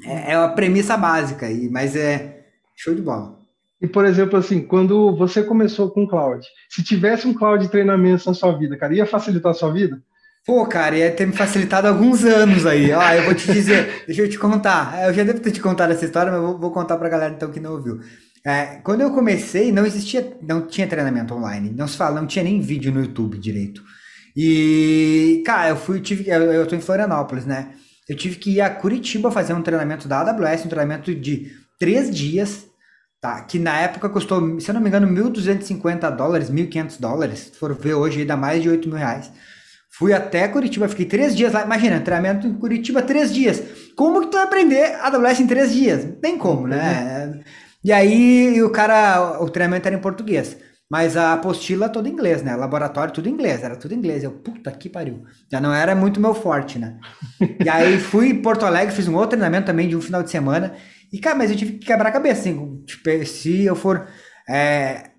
é, 0.04 0.32
é 0.32 0.34
a 0.34 0.48
premissa 0.48 0.96
básica, 0.96 1.46
aí, 1.46 1.68
mas 1.70 1.96
é 1.96 2.44
show 2.76 2.94
de 2.94 3.02
bola. 3.02 3.38
E, 3.80 3.86
por 3.86 4.04
exemplo, 4.04 4.38
assim, 4.38 4.60
quando 4.60 5.16
você 5.16 5.42
começou 5.42 5.90
com 5.90 6.06
cloud, 6.06 6.46
se 6.68 6.84
tivesse 6.84 7.26
um 7.26 7.32
cloud 7.32 7.64
de 7.64 7.70
treinamento 7.70 8.26
na 8.26 8.34
sua 8.34 8.52
vida, 8.52 8.76
cara, 8.76 8.94
ia 8.94 9.06
facilitar 9.06 9.52
a 9.52 9.54
sua 9.54 9.72
vida? 9.72 9.98
Pô, 10.46 10.66
cara, 10.66 10.96
ia 10.96 11.10
ter 11.10 11.26
me 11.26 11.32
facilitado 11.32 11.86
alguns 11.86 12.24
anos 12.24 12.66
aí. 12.66 12.92
Ó, 12.92 13.02
eu 13.12 13.24
vou 13.24 13.34
te 13.34 13.50
dizer, 13.52 14.04
deixa 14.06 14.22
eu 14.22 14.28
te 14.28 14.38
contar. 14.38 15.06
Eu 15.06 15.14
já 15.14 15.22
devo 15.22 15.40
ter 15.40 15.50
te 15.50 15.60
contado 15.60 15.92
essa 15.92 16.04
história, 16.04 16.32
mas 16.32 16.40
vou, 16.40 16.58
vou 16.58 16.70
contar 16.70 16.96
pra 16.96 17.08
galera 17.08 17.34
então 17.34 17.50
que 17.50 17.60
não 17.60 17.72
ouviu. 17.72 18.00
É, 18.44 18.80
quando 18.82 19.02
eu 19.02 19.10
comecei, 19.10 19.70
não 19.70 19.84
existia, 19.84 20.36
não 20.42 20.66
tinha 20.66 20.86
treinamento 20.86 21.34
online. 21.34 21.70
Não 21.70 21.86
se 21.86 21.96
fala, 21.96 22.20
não 22.20 22.26
tinha 22.26 22.44
nem 22.44 22.60
vídeo 22.60 22.92
no 22.92 23.00
YouTube 23.00 23.38
direito. 23.38 23.82
E, 24.36 25.42
cara, 25.44 25.70
eu 25.70 25.76
fui, 25.76 26.00
tive, 26.00 26.28
eu, 26.28 26.40
eu 26.52 26.66
tô 26.66 26.74
em 26.74 26.80
Florianópolis, 26.80 27.44
né? 27.44 27.74
Eu 28.08 28.16
tive 28.16 28.36
que 28.36 28.52
ir 28.52 28.60
a 28.60 28.70
Curitiba 28.70 29.30
fazer 29.30 29.52
um 29.52 29.62
treinamento 29.62 30.08
da 30.08 30.20
AWS, 30.20 30.64
um 30.64 30.68
treinamento 30.68 31.14
de 31.14 31.50
três 31.78 32.14
dias, 32.14 32.66
tá? 33.20 33.42
Que 33.42 33.58
na 33.58 33.78
época 33.78 34.08
custou, 34.08 34.58
se 34.60 34.70
eu 34.70 34.74
não 34.74 34.80
me 34.80 34.88
engano, 34.88 35.06
1.250 35.06 36.10
dólares, 36.16 36.50
1.500 36.50 37.00
dólares. 37.00 37.38
Se 37.52 37.58
for 37.58 37.74
ver 37.74 37.94
hoje, 37.94 38.24
dá 38.24 38.36
mais 38.36 38.62
de 38.62 38.68
8 38.68 38.88
mil 38.88 38.96
reais. 38.96 39.30
Fui 39.92 40.12
até 40.12 40.48
Curitiba, 40.48 40.88
fiquei 40.88 41.04
três 41.04 41.36
dias 41.36 41.52
lá. 41.52 41.64
Imagina, 41.64 42.00
treinamento 42.00 42.46
em 42.46 42.54
Curitiba, 42.54 43.02
três 43.02 43.32
dias. 43.32 43.62
Como 43.96 44.20
que 44.22 44.28
tu 44.28 44.36
vai 44.36 44.44
aprender 44.44 44.94
AWS 45.02 45.40
em 45.40 45.46
três 45.46 45.72
dias? 45.72 46.04
Não 46.04 46.12
tem 46.12 46.38
como, 46.38 46.66
né? 46.66 47.40
E 47.82 47.92
aí 47.92 48.62
o 48.62 48.70
cara, 48.70 49.42
o 49.42 49.48
treinamento 49.48 49.86
era 49.86 49.96
em 49.96 50.00
português. 50.00 50.56
Mas 50.90 51.16
a 51.16 51.34
apostila 51.34 51.88
toda 51.88 52.08
em 52.08 52.12
inglês, 52.12 52.42
né? 52.42 52.56
Laboratório 52.56 53.14
tudo 53.14 53.28
em 53.28 53.32
inglês, 53.32 53.62
era 53.62 53.76
tudo 53.76 53.94
em 53.94 53.98
inglês. 53.98 54.24
Eu, 54.24 54.32
puta 54.32 54.72
que 54.72 54.88
pariu. 54.88 55.22
Já 55.50 55.60
não 55.60 55.72
era 55.72 55.94
muito 55.94 56.20
meu 56.20 56.34
forte, 56.34 56.80
né? 56.80 56.98
e 57.64 57.68
aí 57.68 58.00
fui 58.00 58.30
em 58.30 58.42
Porto 58.42 58.66
Alegre, 58.66 58.92
fiz 58.94 59.06
um 59.06 59.14
outro 59.14 59.30
treinamento 59.30 59.66
também 59.66 59.88
de 59.88 59.94
um 59.94 60.00
final 60.00 60.20
de 60.20 60.30
semana. 60.30 60.74
E, 61.12 61.18
cara, 61.20 61.36
mas 61.36 61.50
eu 61.50 61.56
tive 61.56 61.74
que 61.74 61.86
quebrar 61.86 62.08
a 62.08 62.12
cabeça, 62.12 62.40
assim. 62.40 62.82
Tipo, 62.84 63.24
se 63.24 63.64
eu 63.64 63.76
for 63.76 64.08
é, 64.48 65.10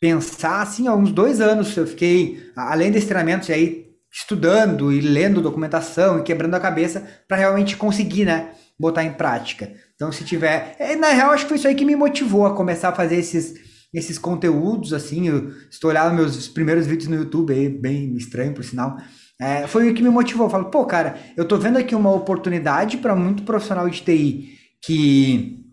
pensar, 0.00 0.62
assim, 0.62 0.88
há 0.88 0.94
uns 0.94 1.12
dois 1.12 1.42
anos 1.42 1.76
eu 1.76 1.86
fiquei, 1.86 2.50
além 2.56 2.90
desse 2.90 3.06
treinamento, 3.06 3.52
aí 3.52 3.86
estudando 4.10 4.90
e 4.90 5.00
lendo 5.02 5.42
documentação 5.42 6.18
e 6.18 6.22
quebrando 6.22 6.54
a 6.54 6.60
cabeça 6.60 7.06
para 7.28 7.36
realmente 7.36 7.76
conseguir, 7.76 8.24
né, 8.24 8.50
botar 8.78 9.04
em 9.04 9.12
prática. 9.12 9.72
Então, 9.94 10.12
se 10.12 10.24
tiver, 10.24 10.76
é, 10.78 10.94
na 10.96 11.08
real, 11.08 11.30
acho 11.30 11.44
que 11.44 11.48
foi 11.48 11.58
isso 11.58 11.68
aí 11.68 11.74
que 11.74 11.84
me 11.84 11.96
motivou 11.96 12.46
a 12.46 12.54
começar 12.54 12.90
a 12.90 12.94
fazer 12.94 13.16
esses 13.16 13.68
esses 13.92 14.18
conteúdos, 14.18 14.92
assim, 14.92 15.28
eu 15.28 15.50
estou 15.70 15.90
olhando 15.90 16.14
meus 16.14 16.46
primeiros 16.46 16.86
vídeos 16.86 17.08
no 17.08 17.16
YouTube, 17.16 17.54
aí, 17.54 17.70
bem 17.70 18.14
estranho, 18.16 18.52
por 18.52 18.62
sinal, 18.62 18.98
é, 19.40 19.66
foi 19.66 19.90
o 19.90 19.94
que 19.94 20.02
me 20.02 20.10
motivou. 20.10 20.46
Eu 20.46 20.50
falo, 20.50 20.66
pô, 20.66 20.84
cara, 20.84 21.18
eu 21.36 21.44
tô 21.44 21.56
vendo 21.56 21.78
aqui 21.78 21.94
uma 21.94 22.12
oportunidade 22.12 22.98
para 22.98 23.16
muito 23.16 23.44
profissional 23.44 23.88
de 23.88 24.02
TI 24.02 24.58
que 24.82 25.64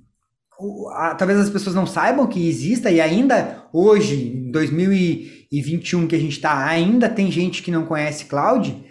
talvez 1.18 1.40
as 1.40 1.50
pessoas 1.50 1.76
não 1.76 1.86
saibam 1.86 2.28
que 2.28 2.48
exista 2.48 2.90
e 2.90 3.02
ainda 3.02 3.66
hoje, 3.74 4.16
em 4.16 4.52
2021 4.52 6.08
que 6.08 6.16
a 6.16 6.20
gente 6.20 6.34
está, 6.38 6.66
ainda 6.66 7.10
tem 7.10 7.30
gente 7.30 7.62
que 7.62 7.72
não 7.72 7.86
conhece 7.86 8.26
cloud. 8.26 8.84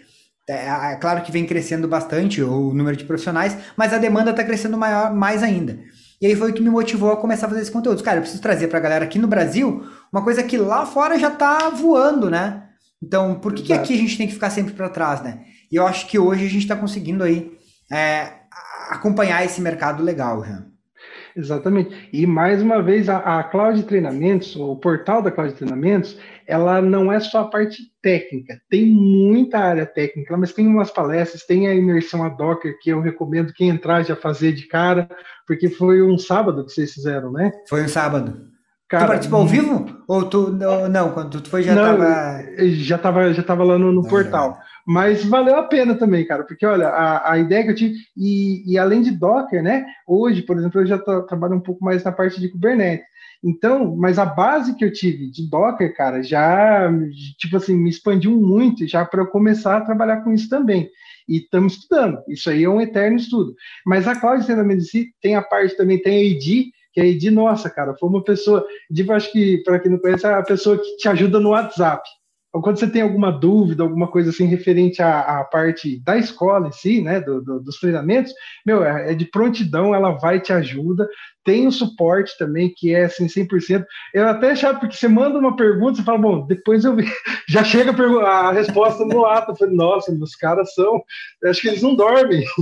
É, 0.49 0.93
é, 0.93 0.97
claro 0.97 1.23
que 1.23 1.33
vem 1.33 1.47
crescendo 1.47 1.89
bastante 1.89 2.43
o 2.43 2.75
número 2.75 2.97
de 2.97 3.05
profissionais, 3.05 3.57
mas 3.77 3.93
a 3.93 3.99
demanda 3.99 4.31
está 4.31 4.45
crescendo 4.45 4.77
maior, 4.77 5.15
mais 5.15 5.43
ainda. 5.43 5.79
E 6.21 6.27
aí 6.27 6.37
foi 6.37 6.51
o 6.51 6.55
que 6.55 6.63
me 6.63 6.71
motivou 6.71 7.13
a 7.13 7.17
começar 7.17 7.47
a 7.47 7.49
fazer 7.49 7.63
esse 7.63 7.71
conteúdo. 7.71 8.03
Cara, 8.03 8.19
eu 8.19 8.23
preciso 8.23 8.43
trazer 8.43 8.69
para 8.69 8.79
a 8.79 8.83
galera 8.83 9.05
aqui 9.05 9.19
no 9.19 9.27
Brasil 9.27 9.85
uma 10.13 10.23
coisa 10.23 10.43
que 10.43 10.57
lá 10.57 10.87
fora 10.87 11.19
já 11.19 11.29
está 11.29 11.71
voando, 11.71 12.31
né? 12.31 12.63
Então, 13.03 13.35
por 13.35 13.53
que, 13.55 13.63
que, 13.63 13.73
aqui 13.73 13.95
a 13.95 13.97
gente 13.99 14.17
tem 14.17 14.27
que 14.27 14.33
ficar 14.33 14.51
sempre 14.51 14.73
para 14.75 14.89
trás, 14.89 15.23
né? 15.23 15.45
E 15.71 15.77
eu 15.77 15.87
acho 15.87 16.07
que 16.07 16.19
hoje 16.19 16.45
a 16.45 16.49
gente 16.49 16.63
está 16.63 16.77
conseguindo 16.77 17.25
aí 17.25 17.53
é, 17.93 18.33
acompanhar 18.91 19.45
esse 19.45 19.61
mercado 19.61 20.03
legal 20.03 20.45
já. 20.45 20.63
Exatamente. 21.37 22.09
E 22.13 22.27
mais 22.27 22.63
uma 22.63 22.81
vez, 22.81 23.09
a, 23.09 23.19
a 23.19 23.43
Cloud 23.43 23.83
Treinamentos, 23.85 24.55
o 24.57 24.77
portal 24.77 25.21
da 25.21 25.31
Cloud 25.31 25.53
Treinamentos, 25.55 26.17
ela 26.47 26.81
não 26.81 27.13
é 27.13 27.19
só 27.19 27.41
a 27.41 27.49
parte 27.49 27.79
técnica, 28.01 28.61
tem 28.71 28.87
muita 28.87 29.59
área 29.59 29.87
técnica, 29.87 30.37
mas 30.37 30.53
tem 30.53 30.67
umas 30.67 30.91
palestras, 30.91 31.45
tem 31.45 31.67
a 31.67 31.75
imersão 31.75 32.23
a 32.23 32.29
Docker, 32.29 32.79
que 32.81 32.91
eu 32.91 33.01
recomendo 33.01 33.53
quem 33.53 33.69
entrar 33.69 34.03
já 34.03 34.15
fazer 34.15 34.53
de 34.53 34.69
cara, 34.69 35.09
porque 35.47 35.69
foi 35.69 36.03
um 36.03 36.19
sábado 36.19 36.65
que 36.65 36.73
vocês 36.73 36.93
fizeram, 36.93 37.33
né? 37.33 37.51
Foi 37.69 37.83
um 37.83 37.89
sábado. 37.89 38.55
Cara, 38.89 39.07
tu 39.07 39.09
participou 39.09 39.41
ao 39.41 39.47
vivo? 39.47 39.87
Ou 40.07 40.25
tu 40.25 40.51
não, 40.53 40.89
não 40.89 41.11
quando 41.13 41.41
tu 41.41 41.49
foi 41.49 41.63
já 41.63 41.73
estava. 41.73 42.45
Já 42.69 42.97
estava 42.97 43.33
já 43.33 43.43
tava 43.43 43.65
lá 43.65 43.79
no, 43.79 43.91
no 43.91 44.07
portal. 44.07 44.59
Mas 44.87 45.25
valeu 45.25 45.57
a 45.57 45.63
pena 45.63 45.95
também, 45.95 46.27
cara, 46.27 46.45
porque 46.45 46.67
olha, 46.67 46.89
a, 46.89 47.33
a 47.33 47.39
ideia 47.39 47.65
que 47.65 47.71
eu 47.71 47.75
tive, 47.75 47.95
e, 48.17 48.73
e 48.73 48.79
além 48.79 49.01
de 49.01 49.11
Docker, 49.11 49.63
né? 49.63 49.87
Hoje, 50.07 50.43
por 50.43 50.59
exemplo, 50.59 50.81
eu 50.81 50.87
já 50.87 50.99
tô, 50.99 51.23
trabalho 51.23 51.55
um 51.55 51.61
pouco 51.61 51.83
mais 51.83 52.05
na 52.05 52.13
parte 52.13 52.39
de 52.39 52.51
Kubernetes. 52.51 53.07
Então, 53.43 53.95
mas 53.97 54.19
a 54.19 54.25
base 54.25 54.75
que 54.75 54.85
eu 54.85 54.93
tive 54.93 55.31
de 55.31 55.49
Docker, 55.49 55.95
cara, 55.95 56.23
já, 56.23 56.91
tipo 57.39 57.57
assim, 57.59 57.77
me 57.77 57.91
expandiu 57.91 58.33
muito 58.41 58.87
já 58.87 59.05
para 59.05 59.21
eu 59.21 59.27
começar 59.27 59.77
a 59.77 59.85
trabalhar 59.85 60.23
com 60.23 60.33
isso 60.33 60.49
também. 60.49 60.89
E 61.29 61.39
estamos 61.39 61.75
estudando. 61.75 62.23
Isso 62.27 62.49
aí 62.49 62.65
é 62.65 62.69
um 62.69 62.81
eterno 62.81 63.17
estudo. 63.17 63.55
Mas 63.85 64.09
a 64.09 64.19
Cloud 64.19 64.45
si 64.81 65.09
tem 65.21 65.37
a 65.37 65.43
parte 65.43 65.77
também, 65.77 66.01
tem 66.01 66.17
a 66.17 66.25
ID, 66.25 66.69
que 66.93 67.01
a 67.01 67.05
ID, 67.05 67.25
nossa, 67.25 67.69
cara, 67.69 67.95
foi 67.99 68.09
uma 68.09 68.23
pessoa, 68.23 68.65
tipo, 68.95 69.13
acho 69.13 69.31
que, 69.31 69.59
para 69.65 69.79
quem 69.79 69.91
não 69.91 69.99
conhece, 69.99 70.27
é 70.27 70.33
a 70.33 70.43
pessoa 70.43 70.79
que 70.79 70.97
te 70.97 71.09
ajuda 71.09 71.39
no 71.39 71.51
WhatsApp. 71.51 72.03
Quando 72.63 72.79
você 72.79 72.89
tem 72.89 73.03
alguma 73.03 73.33
dúvida, 73.33 73.83
alguma 73.83 74.07
coisa 74.07 74.31
assim 74.31 74.47
referente 74.47 75.03
à, 75.03 75.41
à 75.41 75.45
parte 75.45 76.01
da 76.01 76.17
escola 76.17 76.69
em 76.69 76.73
si, 76.73 77.01
né, 77.03 77.21
do, 77.21 77.43
do, 77.43 77.61
dos 77.61 77.79
treinamentos, 77.81 78.33
meu, 78.65 78.85
é, 78.85 79.13
é 79.13 79.15
de 79.15 79.25
prontidão, 79.25 79.95
ela 79.95 80.13
vai 80.13 80.41
te 80.41 80.53
ajuda. 80.53 81.09
Tem 81.45 81.67
o 81.67 81.73
suporte 81.73 82.39
também, 82.39 82.73
que 82.75 82.95
é 82.95 83.05
assim, 83.05 83.27
100%. 83.27 83.85
Eu 84.15 84.27
até 84.29 84.53
achava, 84.53 84.79
porque 84.79 84.97
você 84.97 85.09
manda 85.09 85.39
uma 85.39 85.57
pergunta, 85.57 85.97
você 85.97 86.03
fala, 86.03 86.19
bom, 86.19 86.47
depois 86.47 86.85
eu 86.85 86.97
já 87.49 87.63
chega 87.63 87.91
a, 87.91 88.49
a 88.49 88.53
resposta 88.53 89.05
no 89.05 89.27
ato. 89.27 89.51
Eu 89.51 89.57
falei, 89.57 89.75
nossa, 89.75 90.13
meus 90.13 90.35
caras 90.35 90.73
são. 90.75 91.03
Acho 91.45 91.61
que 91.61 91.69
eles 91.69 91.83
não 91.83 91.95
dormem. 91.95 92.45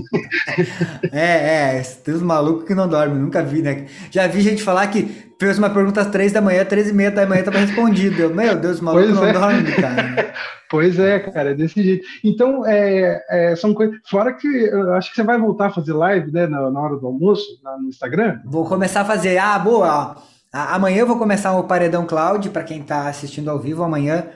É, 1.12 1.78
é, 1.78 1.82
tem 2.05 2.14
uns 2.14 2.22
malucos 2.22 2.64
que 2.64 2.74
não 2.74 2.88
dormem, 2.88 3.18
nunca 3.18 3.43
vi, 3.43 3.62
né? 3.62 3.86
Já 4.11 4.26
vi 4.26 4.40
gente 4.40 4.62
falar 4.62 4.86
que 4.88 5.32
fez 5.47 5.59
uma 5.59 5.70
pergunta 5.70 6.01
às 6.01 6.09
três 6.09 6.32
da 6.32 6.40
manhã, 6.40 6.64
três 6.64 6.90
e 6.90 6.93
meia 6.93 7.11
da 7.11 7.26
manhã 7.26 7.40
estava 7.40 7.59
respondido. 7.59 8.30
meu 8.30 8.57
Deus, 8.57 8.80
o 8.80 8.84
maluco 8.84 9.05
pois 9.05 9.16
não 9.16 9.26
é. 9.26 9.32
dorme, 9.32 9.72
cara. 9.72 10.32
Pois 10.72 10.99
é, 10.99 11.18
cara, 11.18 11.51
é 11.51 11.55
desse 11.55 11.82
jeito. 11.82 12.07
Então, 12.24 12.64
é, 12.66 13.22
é, 13.28 13.55
são 13.57 13.74
coisas. 13.74 13.95
Fora 14.09 14.32
que 14.32 14.49
eu 14.49 14.95
acho 14.95 15.11
que 15.11 15.16
você 15.16 15.22
vai 15.22 15.38
voltar 15.38 15.66
a 15.66 15.70
fazer 15.70 15.93
live, 15.93 16.32
né, 16.32 16.47
na, 16.47 16.70
na 16.70 16.80
hora 16.80 16.97
do 16.97 17.07
almoço, 17.07 17.45
no 17.78 17.90
Instagram. 17.90 18.40
Vou 18.47 18.64
começar 18.64 19.03
a 19.03 19.05
fazer. 19.05 19.36
Ah, 19.36 19.59
boa. 19.59 20.16
Amanhã 20.51 21.01
eu 21.01 21.07
vou 21.07 21.18
começar 21.18 21.53
o 21.53 21.64
Paredão 21.64 22.07
Cloud, 22.07 22.49
para 22.49 22.64
quem 22.64 22.80
está 22.80 23.07
assistindo 23.07 23.51
ao 23.51 23.59
vivo 23.59 23.82
amanhã. 23.82 24.28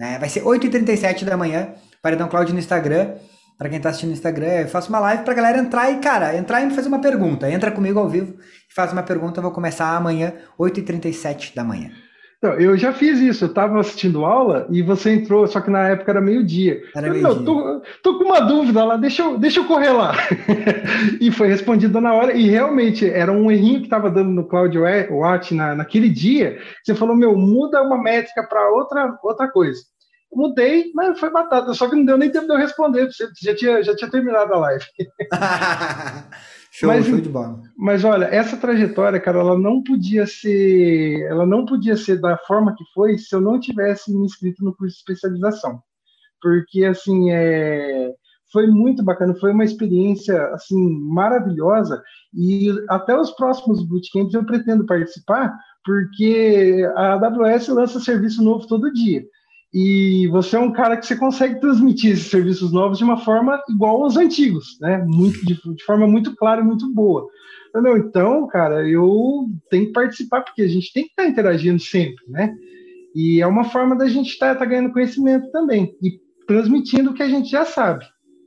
É, 0.00 0.18
vai 0.18 0.30
ser 0.30 0.42
8h37 0.42 1.24
da 1.24 1.36
manhã, 1.36 1.74
Paredão 2.00 2.26
Cloud 2.26 2.50
no 2.54 2.58
Instagram. 2.58 3.10
Para 3.58 3.68
quem 3.68 3.76
está 3.76 3.90
assistindo 3.90 4.08
no 4.08 4.14
Instagram, 4.14 4.62
eu 4.62 4.68
faço 4.68 4.88
uma 4.88 4.98
live 4.98 5.24
para 5.24 5.34
galera 5.34 5.58
entrar 5.58 5.90
e, 5.90 5.98
cara, 5.98 6.34
entrar 6.36 6.62
e 6.62 6.66
me 6.66 6.74
fazer 6.74 6.88
uma 6.88 7.00
pergunta. 7.00 7.50
Entra 7.50 7.70
comigo 7.70 7.98
ao 7.98 8.08
vivo 8.08 8.34
faz 8.74 8.92
uma 8.92 9.02
pergunta. 9.02 9.38
Eu 9.38 9.42
vou 9.42 9.52
começar 9.52 9.96
amanhã, 9.96 10.34
8h37 10.58 11.54
da 11.54 11.64
manhã. 11.64 11.90
Não, 12.42 12.54
eu 12.54 12.76
já 12.76 12.92
fiz 12.92 13.20
isso, 13.20 13.44
eu 13.44 13.48
estava 13.48 13.78
assistindo 13.78 14.24
aula 14.24 14.66
e 14.68 14.82
você 14.82 15.12
entrou, 15.12 15.46
só 15.46 15.60
que 15.60 15.70
na 15.70 15.90
época 15.90 16.10
era 16.10 16.20
meio-dia. 16.20 16.82
Era 16.92 17.08
meio 17.08 17.22
-dia. 17.22 17.44
tô, 17.44 17.82
tô, 18.02 18.18
com 18.18 18.24
uma 18.24 18.40
dúvida 18.40 18.84
lá, 18.84 18.96
deixa 18.96 19.22
eu, 19.22 19.38
deixa 19.38 19.60
eu 19.60 19.64
correr 19.64 19.90
lá. 19.90 20.12
e 21.20 21.30
foi 21.30 21.46
respondido 21.46 22.00
na 22.00 22.12
hora, 22.12 22.32
e 22.32 22.50
realmente 22.50 23.08
era 23.08 23.30
um 23.30 23.48
errinho 23.48 23.78
que 23.78 23.86
estava 23.86 24.10
dando 24.10 24.30
no 24.30 24.48
Cloud 24.48 24.76
Watch 24.76 25.54
na, 25.54 25.76
naquele 25.76 26.08
dia. 26.08 26.58
Você 26.82 26.96
falou, 26.96 27.14
meu, 27.14 27.36
muda 27.36 27.80
uma 27.80 28.02
métrica 28.02 28.42
para 28.42 28.70
outra, 28.70 29.16
outra 29.22 29.48
coisa. 29.48 29.80
mudei, 30.34 30.90
mas 30.96 31.20
foi 31.20 31.30
batata, 31.30 31.72
só 31.74 31.88
que 31.88 31.94
não 31.94 32.04
deu 32.04 32.18
nem 32.18 32.28
tempo 32.32 32.48
de 32.48 32.54
eu 32.54 32.58
responder, 32.58 33.06
você 33.06 33.28
já 33.40 33.54
tinha, 33.54 33.84
já 33.84 33.94
tinha 33.94 34.10
terminado 34.10 34.52
a 34.52 34.58
live. 34.58 34.84
Show, 36.82 36.88
mas, 36.88 37.06
show 37.06 37.20
de 37.20 37.28
bola. 37.28 37.60
Mas 37.78 38.04
olha, 38.04 38.24
essa 38.24 38.56
trajetória, 38.56 39.20
cara, 39.20 39.38
ela 39.38 39.56
não 39.56 39.84
podia 39.84 40.26
ser, 40.26 41.20
ela 41.28 41.46
não 41.46 41.64
podia 41.64 41.96
ser 41.96 42.20
da 42.20 42.36
forma 42.38 42.74
que 42.74 42.82
foi 42.92 43.16
se 43.18 43.32
eu 43.32 43.40
não 43.40 43.60
tivesse 43.60 44.12
me 44.12 44.24
inscrito 44.24 44.64
no 44.64 44.74
curso 44.74 44.96
de 44.96 44.98
especialização. 44.98 45.80
Porque 46.40 46.84
assim, 46.84 47.30
é, 47.30 48.10
foi 48.52 48.66
muito 48.66 49.04
bacana, 49.04 49.32
foi 49.36 49.52
uma 49.52 49.64
experiência 49.64 50.44
assim 50.48 50.76
maravilhosa 51.08 52.02
e 52.34 52.68
até 52.88 53.16
os 53.16 53.30
próximos 53.30 53.86
bootcamps 53.86 54.34
eu 54.34 54.44
pretendo 54.44 54.84
participar, 54.84 55.56
porque 55.84 56.84
a 56.96 57.12
AWS 57.12 57.68
lança 57.68 58.00
serviço 58.00 58.42
novo 58.42 58.66
todo 58.66 58.92
dia. 58.92 59.22
E 59.72 60.28
você 60.28 60.56
é 60.56 60.58
um 60.58 60.72
cara 60.72 60.96
que 60.98 61.06
você 61.06 61.16
consegue 61.16 61.58
transmitir 61.58 62.12
esses 62.12 62.30
serviços 62.30 62.70
novos 62.72 62.98
de 62.98 63.04
uma 63.04 63.16
forma 63.16 63.58
igual 63.70 64.02
aos 64.02 64.18
antigos, 64.18 64.76
né? 64.80 65.02
Muito, 65.06 65.44
de, 65.46 65.54
de 65.54 65.84
forma 65.84 66.06
muito 66.06 66.36
clara 66.36 66.60
e 66.60 66.64
muito 66.64 66.92
boa. 66.92 67.26
Entendeu? 67.70 67.96
Então, 67.96 68.46
cara, 68.48 68.86
eu 68.86 69.46
tenho 69.70 69.86
que 69.86 69.92
participar, 69.92 70.42
porque 70.42 70.60
a 70.60 70.68
gente 70.68 70.92
tem 70.92 71.04
que 71.04 71.10
estar 71.10 71.26
interagindo 71.26 71.80
sempre, 71.80 72.22
né? 72.28 72.54
E 73.14 73.40
é 73.40 73.46
uma 73.46 73.64
forma 73.64 73.96
da 73.96 74.06
gente 74.08 74.28
estar 74.28 74.52
tá, 74.52 74.60
tá 74.60 74.66
ganhando 74.66 74.92
conhecimento 74.92 75.50
também 75.50 75.96
e 76.02 76.20
transmitindo 76.46 77.10
o 77.10 77.14
que 77.14 77.22
a 77.22 77.28
gente 77.28 77.50
já 77.50 77.64
sabe. 77.64 78.04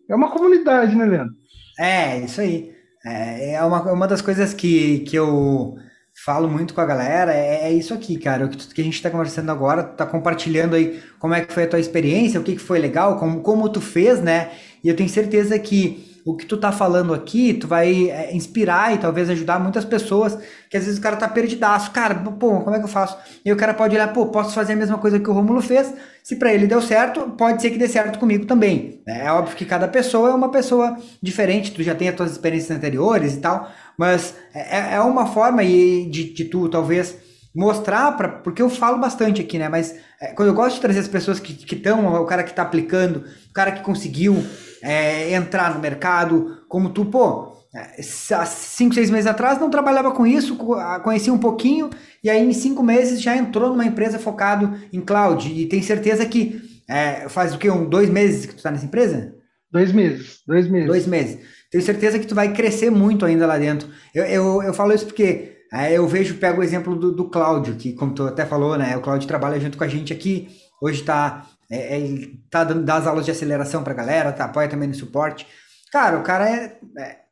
É 0.08 0.16
uma 0.16 0.30
comunidade, 0.30 0.96
né, 0.96 1.06
Leandro? 1.06 1.34
É, 1.80 2.20
isso 2.24 2.40
aí. 2.40 2.72
É, 3.04 3.54
é 3.54 3.64
uma, 3.64 3.82
uma 3.92 4.08
das 4.08 4.22
coisas 4.22 4.54
que, 4.54 5.00
que 5.00 5.16
eu 5.16 5.76
falo 6.24 6.48
muito 6.48 6.74
com 6.74 6.82
a 6.82 6.86
galera, 6.86 7.34
é, 7.34 7.66
é 7.66 7.74
isso 7.74 7.94
aqui, 7.94 8.18
cara. 8.18 8.46
O 8.46 8.50
que, 8.50 8.74
que 8.74 8.82
a 8.82 8.84
gente 8.84 8.96
está 8.96 9.10
conversando 9.10 9.52
agora, 9.52 9.84
tá 9.84 10.06
compartilhando 10.06 10.76
aí 10.76 11.02
como 11.20 11.34
é 11.34 11.42
que 11.42 11.54
foi 11.54 11.64
a 11.64 11.68
tua 11.68 11.80
experiência, 11.80 12.40
o 12.40 12.44
que, 12.44 12.54
que 12.54 12.62
foi 12.62 12.80
legal, 12.80 13.20
como, 13.20 13.42
como 13.42 13.70
tu 13.70 13.82
fez, 13.82 14.22
né? 14.22 14.52
E 14.84 14.88
eu 14.88 14.96
tenho 14.96 15.10
certeza 15.10 15.60
que 15.60 16.15
o 16.26 16.36
que 16.36 16.46
tu 16.46 16.58
tá 16.58 16.72
falando 16.72 17.14
aqui, 17.14 17.54
tu 17.54 17.68
vai 17.68 18.10
é, 18.10 18.36
inspirar 18.36 18.96
e 18.96 18.98
talvez 18.98 19.30
ajudar 19.30 19.60
muitas 19.60 19.86
pessoas, 19.86 20.36
que 20.68 20.76
às 20.76 20.84
vezes 20.84 20.98
o 20.98 21.02
cara 21.02 21.16
tá 21.16 21.28
perdidaço. 21.28 21.92
Cara, 21.92 22.16
pô, 22.16 22.62
como 22.62 22.76
é 22.76 22.80
que 22.80 22.86
eu 22.86 22.90
faço? 22.90 23.16
E 23.46 23.54
o 23.54 23.56
cara 23.56 23.76
pode 23.76 23.96
olhar, 23.96 24.12
pô, 24.12 24.26
posso 24.26 24.56
fazer 24.56 24.74
a 24.74 24.76
mesma 24.76 24.98
coisa 24.98 25.20
que 25.20 25.30
o 25.30 25.34
Romulo 25.34 25.62
fez, 25.62 25.94
se 26.24 26.38
para 26.38 26.52
ele 26.52 26.66
deu 26.66 26.82
certo, 26.82 27.30
pode 27.38 27.62
ser 27.62 27.70
que 27.70 27.78
dê 27.78 27.88
certo 27.88 28.18
comigo 28.18 28.48
também. 28.48 29.04
É 29.08 29.32
óbvio 29.32 29.56
que 29.56 29.66
cada 29.66 29.88
pessoa 29.88 30.32
é 30.32 30.34
uma 30.34 30.50
pessoa 30.50 30.98
diferente, 31.22 31.72
tu 31.72 31.84
já 31.84 31.94
tem 31.94 32.10
as 32.10 32.16
tuas 32.16 32.32
experiências 32.32 32.76
anteriores 32.76 33.36
e 33.36 33.40
tal, 33.40 33.70
mas 33.96 34.34
é, 34.52 34.96
é 34.96 35.02
uma 35.02 35.28
forma 35.28 35.64
de, 35.64 36.34
de 36.34 36.46
tu 36.46 36.68
talvez 36.70 37.16
mostrar 37.56 38.12
para 38.18 38.28
porque 38.28 38.62
eu 38.62 38.70
falo 38.70 38.98
bastante 38.98 39.42
aqui, 39.42 39.58
né? 39.58 39.70
Mas 39.70 39.96
é, 40.22 40.34
quando 40.34 40.50
eu 40.50 40.54
gosto 40.54 40.76
de 40.76 40.82
trazer 40.82 41.00
as 41.00 41.08
pessoas 41.08 41.40
que 41.40 41.76
estão, 41.76 42.14
o 42.22 42.26
cara 42.26 42.44
que 42.44 42.50
está 42.50 42.64
aplicando, 42.64 43.24
o 43.50 43.54
cara 43.54 43.72
que 43.72 43.82
conseguiu 43.82 44.44
é, 44.84 45.34
entrar 45.34 45.74
no 45.74 45.80
mercado, 45.80 46.64
como 46.68 46.90
tu, 46.90 47.06
pô, 47.06 47.56
é, 47.74 48.02
há 48.36 48.46
cinco, 48.46 48.94
seis 48.94 49.10
meses 49.10 49.28
atrás 49.28 49.60
não 49.60 49.70
trabalhava 49.70 50.12
com 50.12 50.28
isso, 50.28 50.58
conhecia 51.04 51.34
um 51.34 51.38
pouquinho, 51.38 51.90
e 52.24 52.30
aí 52.30 52.46
em 52.46 52.54
cinco 52.54 52.84
meses 52.84 53.22
já 53.22 53.36
entrou 53.36 53.70
numa 53.70 53.86
empresa 53.86 54.20
focado 54.20 54.78
em 54.92 55.00
cloud. 55.00 55.50
E 55.50 55.66
tem 55.68 55.82
certeza 55.82 56.26
que 56.26 56.62
é, 56.90 57.30
faz 57.30 57.54
o 57.54 57.58
quê? 57.58 57.70
Um, 57.70 57.88
dois 57.88 58.10
meses 58.10 58.46
que 58.46 58.54
tu 58.54 58.58
está 58.58 58.70
nessa 58.70 58.86
empresa? 58.86 59.34
Dois 59.72 59.92
meses, 59.92 60.40
dois 60.46 60.70
meses. 60.70 60.88
Dois 60.88 61.08
meses. 61.08 61.40
Tenho 61.72 61.84
certeza 61.84 62.20
que 62.20 62.28
tu 62.28 62.36
vai 62.36 62.54
crescer 62.54 62.90
muito 62.90 63.26
ainda 63.26 63.46
lá 63.46 63.58
dentro. 63.58 63.90
Eu, 64.14 64.24
eu, 64.26 64.64
eu 64.64 64.74
falo 64.74 64.94
isso 64.94 65.06
porque 65.06 65.55
é, 65.76 65.94
eu 65.94 66.08
vejo, 66.08 66.36
pego 66.36 66.62
o 66.62 66.64
exemplo 66.64 66.96
do, 66.96 67.12
do 67.12 67.30
Cláudio, 67.30 67.76
que 67.76 67.94
como 67.94 68.14
tu 68.14 68.24
até 68.24 68.46
falou, 68.46 68.78
né? 68.78 68.96
O 68.96 69.02
Cláudio 69.02 69.28
trabalha 69.28 69.60
junto 69.60 69.78
com 69.78 69.84
a 69.84 69.88
gente 69.88 70.14
aqui. 70.14 70.48
Hoje 70.82 71.02
está 71.02 71.48
é, 71.70 71.98
é, 71.98 72.30
tá 72.50 72.64
dando 72.64 72.84
das 72.84 73.08
aulas 73.08 73.26
de 73.26 73.32
aceleração 73.32 73.84
pra 73.84 73.94
galera, 73.94 74.32
tá, 74.32 74.46
apoia 74.46 74.68
também 74.68 74.88
no 74.88 74.94
suporte. 74.94 75.48
Cara, 75.92 76.18
o 76.20 76.24
cara 76.24 76.50
é, 76.50 76.78
é 76.98 77.26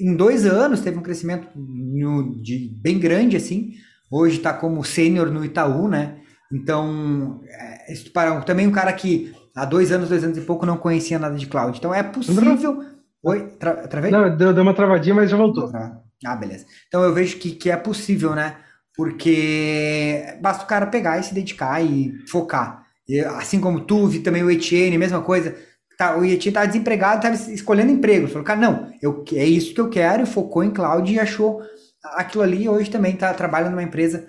em 0.00 0.14
dois 0.14 0.46
anos 0.46 0.80
teve 0.80 0.98
um 0.98 1.02
crescimento 1.02 1.48
no, 1.56 2.40
de, 2.42 2.70
bem 2.80 2.98
grande, 2.98 3.36
assim. 3.36 3.72
Hoje 4.10 4.36
está 4.36 4.52
como 4.52 4.84
sênior 4.84 5.30
no 5.30 5.44
Itaú, 5.44 5.88
né? 5.88 6.18
Então, 6.52 7.40
é, 7.46 7.94
para, 8.12 8.40
também 8.42 8.66
um 8.66 8.72
cara 8.72 8.92
que 8.92 9.32
há 9.54 9.64
dois 9.64 9.92
anos, 9.92 10.08
dois 10.08 10.24
anos 10.24 10.38
e 10.38 10.42
pouco 10.42 10.64
não 10.64 10.76
conhecia 10.76 11.18
nada 11.18 11.36
de 11.36 11.46
cloud. 11.46 11.76
Então 11.76 11.94
é 11.94 12.02
possível. 12.02 12.82
Oi, 13.22 13.48
tra 13.58 13.88
travei? 13.88 14.10
Não, 14.10 14.34
deu, 14.36 14.54
deu, 14.54 14.62
uma 14.62 14.74
travadinha, 14.74 15.14
mas 15.14 15.30
já 15.30 15.36
voltou. 15.36 15.70
Ah, 16.24 16.36
beleza. 16.36 16.66
Então 16.88 17.02
eu 17.02 17.14
vejo 17.14 17.38
que, 17.38 17.52
que 17.52 17.70
é 17.70 17.76
possível, 17.76 18.34
né? 18.34 18.56
Porque 18.96 20.36
basta 20.40 20.64
o 20.64 20.66
cara 20.66 20.86
pegar 20.86 21.18
e 21.18 21.22
se 21.22 21.34
dedicar 21.34 21.82
e 21.84 22.12
focar. 22.28 22.84
E, 23.08 23.20
assim 23.20 23.60
como 23.60 23.80
tu, 23.80 24.06
vi 24.08 24.20
também 24.20 24.42
o 24.42 24.50
Etienne, 24.50 24.98
mesma 24.98 25.22
coisa 25.22 25.56
tá, 25.98 26.16
o 26.16 26.24
Yeti 26.24 26.48
estava 26.48 26.66
desempregado, 26.68 27.16
estava 27.16 27.52
escolhendo 27.52 27.90
emprego. 27.90 28.28
Falou, 28.28 28.44
cara, 28.44 28.60
não, 28.60 28.92
eu, 29.02 29.24
é 29.32 29.44
isso 29.44 29.74
que 29.74 29.80
eu 29.80 29.90
quero, 29.90 30.24
focou 30.24 30.62
em 30.62 30.70
cloud 30.70 31.12
e 31.12 31.18
achou 31.18 31.60
aquilo 32.14 32.44
ali. 32.44 32.62
E 32.62 32.68
hoje 32.68 32.88
também 32.88 33.14
está 33.14 33.34
trabalhando 33.34 33.72
numa 33.72 33.82
empresa 33.82 34.28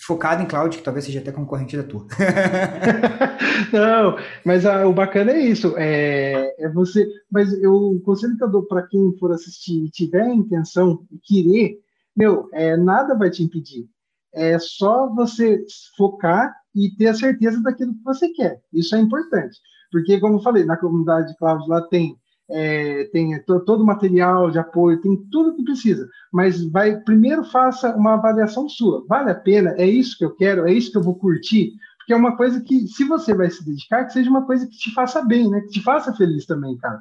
focada 0.00 0.42
em 0.42 0.46
cloud, 0.46 0.76
que 0.76 0.82
talvez 0.82 1.04
seja 1.04 1.20
até 1.20 1.32
concorrente 1.32 1.76
da 1.76 1.82
tua. 1.82 2.06
não, 3.72 4.16
mas 4.44 4.66
a, 4.66 4.86
o 4.86 4.92
bacana 4.92 5.32
é 5.32 5.40
isso, 5.40 5.74
é, 5.76 6.54
é 6.58 6.68
você. 6.68 7.06
Mas 7.30 7.52
eu, 7.62 7.72
o 7.72 8.00
conselho 8.00 8.36
que 8.36 8.44
eu 8.44 8.50
dou 8.50 8.64
para 8.64 8.86
quem 8.86 9.16
for 9.18 9.32
assistir 9.32 9.84
e 9.84 9.90
tiver 9.90 10.22
a 10.22 10.34
intenção 10.34 11.06
e 11.10 11.18
querer, 11.18 11.78
meu, 12.16 12.48
é, 12.52 12.76
nada 12.76 13.16
vai 13.16 13.30
te 13.30 13.42
impedir. 13.42 13.86
É 14.34 14.58
só 14.58 15.12
você 15.14 15.62
focar 15.96 16.54
e 16.74 16.94
ter 16.96 17.08
a 17.08 17.14
certeza 17.14 17.62
daquilo 17.62 17.94
que 17.94 18.02
você 18.02 18.28
quer. 18.30 18.60
Isso 18.72 18.94
é 18.94 18.98
importante. 18.98 19.58
Porque, 19.90 20.18
como 20.18 20.36
eu 20.36 20.42
falei, 20.42 20.64
na 20.64 20.76
comunidade 20.76 21.36
Cloud 21.36 21.68
lá 21.68 21.82
tem, 21.82 22.16
é, 22.50 23.04
tem 23.12 23.40
todo 23.44 23.82
o 23.82 23.86
material 23.86 24.50
de 24.50 24.58
apoio, 24.58 25.00
tem 25.00 25.16
tudo 25.30 25.54
que 25.54 25.64
precisa. 25.64 26.08
Mas 26.32 26.62
vai 26.70 27.00
primeiro 27.00 27.44
faça 27.44 27.96
uma 27.96 28.14
avaliação 28.14 28.68
sua. 28.68 29.04
Vale 29.08 29.30
a 29.30 29.34
pena? 29.34 29.74
É 29.78 29.86
isso 29.86 30.16
que 30.18 30.24
eu 30.24 30.34
quero? 30.34 30.66
É 30.66 30.72
isso 30.72 30.90
que 30.90 30.98
eu 30.98 31.02
vou 31.02 31.14
curtir? 31.14 31.72
Porque 31.98 32.12
é 32.12 32.16
uma 32.16 32.36
coisa 32.36 32.60
que, 32.60 32.86
se 32.88 33.04
você 33.04 33.32
vai 33.32 33.48
se 33.48 33.64
dedicar, 33.64 34.04
que 34.04 34.12
seja 34.12 34.28
uma 34.28 34.44
coisa 34.44 34.66
que 34.66 34.76
te 34.76 34.92
faça 34.92 35.22
bem, 35.24 35.48
né? 35.48 35.60
Que 35.60 35.68
te 35.68 35.82
faça 35.82 36.12
feliz 36.12 36.44
também, 36.44 36.76
cara. 36.76 36.98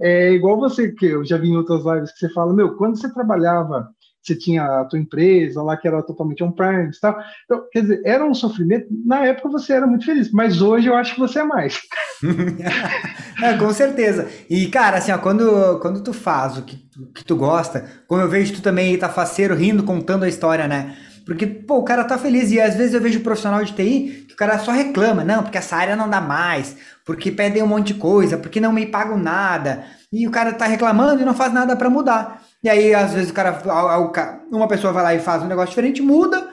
É 0.00 0.32
igual 0.32 0.58
você, 0.58 0.92
que 0.92 1.06
eu 1.06 1.24
já 1.24 1.36
vi 1.36 1.48
em 1.48 1.56
outras 1.56 1.84
lives 1.84 2.12
que 2.12 2.20
você 2.20 2.28
fala, 2.30 2.54
meu, 2.54 2.76
quando 2.76 2.98
você 2.98 3.12
trabalhava 3.12 3.90
você 4.22 4.36
tinha 4.36 4.62
a 4.62 4.84
tua 4.84 4.98
empresa 4.98 5.62
lá 5.62 5.76
que 5.76 5.88
era 5.88 6.02
totalmente 6.02 6.42
on-prime 6.42 6.90
e 6.90 7.00
tal. 7.00 7.16
Então, 7.44 7.64
quer 7.72 7.82
dizer, 7.82 8.02
era 8.04 8.24
um 8.24 8.34
sofrimento. 8.34 8.86
Na 9.06 9.24
época 9.26 9.48
você 9.48 9.72
era 9.72 9.86
muito 9.86 10.04
feliz, 10.04 10.30
mas 10.32 10.60
hoje 10.60 10.88
eu 10.88 10.94
acho 10.94 11.14
que 11.14 11.20
você 11.20 11.40
é 11.40 11.44
mais. 11.44 11.80
é, 13.42 13.54
com 13.56 13.72
certeza. 13.72 14.28
E, 14.50 14.66
cara, 14.68 14.98
assim, 14.98 15.12
ó, 15.12 15.18
quando, 15.18 15.78
quando 15.80 16.02
tu 16.02 16.12
faz 16.12 16.58
o 16.58 16.62
que, 16.62 16.76
o 17.00 17.06
que 17.12 17.24
tu 17.24 17.36
gosta, 17.36 17.84
como 18.06 18.20
eu 18.20 18.28
vejo 18.28 18.54
tu 18.54 18.62
também 18.62 18.98
tá 18.98 19.08
faceiro, 19.08 19.54
rindo, 19.54 19.82
contando 19.82 20.24
a 20.24 20.28
história, 20.28 20.68
né? 20.68 20.96
Porque, 21.24 21.46
pô, 21.46 21.76
o 21.76 21.84
cara 21.84 22.04
tá 22.04 22.16
feliz 22.16 22.50
e 22.50 22.58
às 22.58 22.74
vezes 22.74 22.94
eu 22.94 23.02
vejo 23.02 23.20
profissional 23.20 23.62
de 23.62 23.74
TI 23.74 24.24
que 24.28 24.32
o 24.32 24.36
cara 24.36 24.58
só 24.58 24.72
reclama, 24.72 25.22
não, 25.22 25.42
porque 25.42 25.58
essa 25.58 25.76
área 25.76 25.94
não 25.94 26.08
dá 26.08 26.22
mais, 26.22 26.74
porque 27.04 27.30
pedem 27.30 27.62
um 27.62 27.66
monte 27.66 27.92
de 27.92 28.00
coisa, 28.00 28.38
porque 28.38 28.58
não 28.58 28.72
me 28.72 28.86
pagam 28.86 29.18
nada. 29.18 29.84
E 30.10 30.26
o 30.26 30.30
cara 30.30 30.54
tá 30.54 30.64
reclamando 30.64 31.20
e 31.20 31.26
não 31.26 31.34
faz 31.34 31.52
nada 31.52 31.76
para 31.76 31.90
mudar. 31.90 32.42
E 32.62 32.68
aí, 32.68 32.94
às 32.94 33.12
vezes, 33.12 33.30
o 33.30 33.34
cara, 33.34 34.42
uma 34.50 34.66
pessoa 34.66 34.92
vai 34.92 35.02
lá 35.02 35.14
e 35.14 35.20
faz 35.20 35.42
um 35.42 35.46
negócio 35.46 35.70
diferente, 35.70 36.02
muda, 36.02 36.48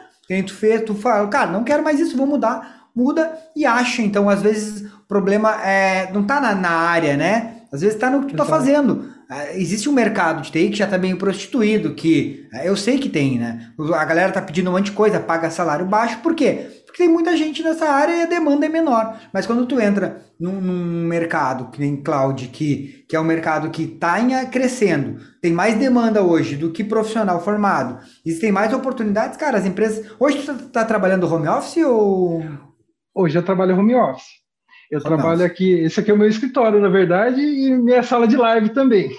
tu 0.46 0.54
fez, 0.54 0.84
tu 0.84 0.94
fala, 0.94 1.28
cara, 1.28 1.52
não 1.52 1.64
quero 1.64 1.84
mais 1.84 2.00
isso, 2.00 2.18
vou 2.18 2.28
mudar, 2.28 2.90
muda 2.96 3.38
e 3.56 3.66
acha. 3.66 4.02
Então, 4.02 4.30
às 4.30 4.42
vezes, 4.42 4.84
o 4.84 5.08
problema 5.08 5.62
é, 5.66 6.12
não 6.14 6.24
tá 6.24 6.40
na, 6.40 6.54
na 6.54 6.70
área, 6.70 7.18
né? 7.18 7.56
Às 7.72 7.82
vezes 7.82 7.98
tá 7.98 8.10
no 8.10 8.26
que 8.26 8.34
tu 8.34 8.38
tá 8.38 8.46
fazendo. 8.46 9.14
É, 9.30 9.60
existe 9.60 9.90
um 9.90 9.94
mercado 9.94 10.42
de 10.44 10.52
TI 10.52 10.70
que 10.70 10.78
já 10.78 10.88
tá 10.88 10.98
meio 10.98 11.18
prostituído, 11.18 11.96
que 11.96 12.48
é, 12.54 12.70
eu 12.70 12.78
sei 12.78 13.00
que 13.00 13.10
tem, 13.10 13.40
né? 13.40 13.72
A 13.96 14.06
galera 14.06 14.32
tá 14.32 14.42
pedindo 14.42 14.70
um 14.70 14.74
monte 14.74 14.86
de 14.86 14.92
coisa, 14.92 15.20
paga 15.20 15.50
salário 15.50 15.86
baixo, 15.86 16.20
por 16.20 16.36
quê? 16.36 16.68
Porque 16.96 17.04
tem 17.04 17.12
muita 17.12 17.36
gente 17.36 17.62
nessa 17.62 17.90
área 17.90 18.16
e 18.16 18.22
a 18.22 18.26
demanda 18.26 18.66
é 18.66 18.70
menor. 18.70 19.20
Mas 19.34 19.46
quando 19.46 19.66
tu 19.66 19.82
entra 19.82 20.22
num, 20.40 20.62
num 20.62 21.06
mercado 21.06 21.70
que 21.70 21.78
nem 21.78 22.02
cloud, 22.02 22.48
que, 22.48 23.04
que 23.10 23.18
é 23.18 23.20
um 23.20 23.26
mercado 23.26 23.70
que 23.70 23.84
está 23.84 24.16
crescendo, 24.46 25.20
tem 25.42 25.52
mais 25.52 25.78
demanda 25.78 26.24
hoje 26.24 26.56
do 26.56 26.72
que 26.72 26.86
profissional 26.86 27.44
formado, 27.44 28.00
existem 28.26 28.50
mais 28.50 28.72
oportunidades, 28.72 29.36
cara, 29.36 29.58
as 29.58 29.66
empresas... 29.66 30.10
Hoje 30.18 30.38
tu 30.38 30.52
está 30.54 30.54
tá 30.54 30.86
trabalhando 30.86 31.28
home 31.28 31.50
office 31.50 31.84
ou... 31.84 32.42
Hoje 33.14 33.38
eu 33.38 33.44
trabalho 33.44 33.78
home 33.78 33.94
office. 33.94 34.30
Eu 34.90 35.00
home 35.00 35.08
trabalho 35.08 35.42
office. 35.42 35.52
aqui, 35.52 35.74
esse 35.80 36.00
aqui 36.00 36.12
é 36.12 36.14
o 36.14 36.18
meu 36.18 36.30
escritório, 36.30 36.80
na 36.80 36.88
verdade, 36.88 37.42
e 37.42 37.78
minha 37.78 38.04
sala 38.04 38.26
de 38.26 38.38
live 38.38 38.70
também. 38.70 39.10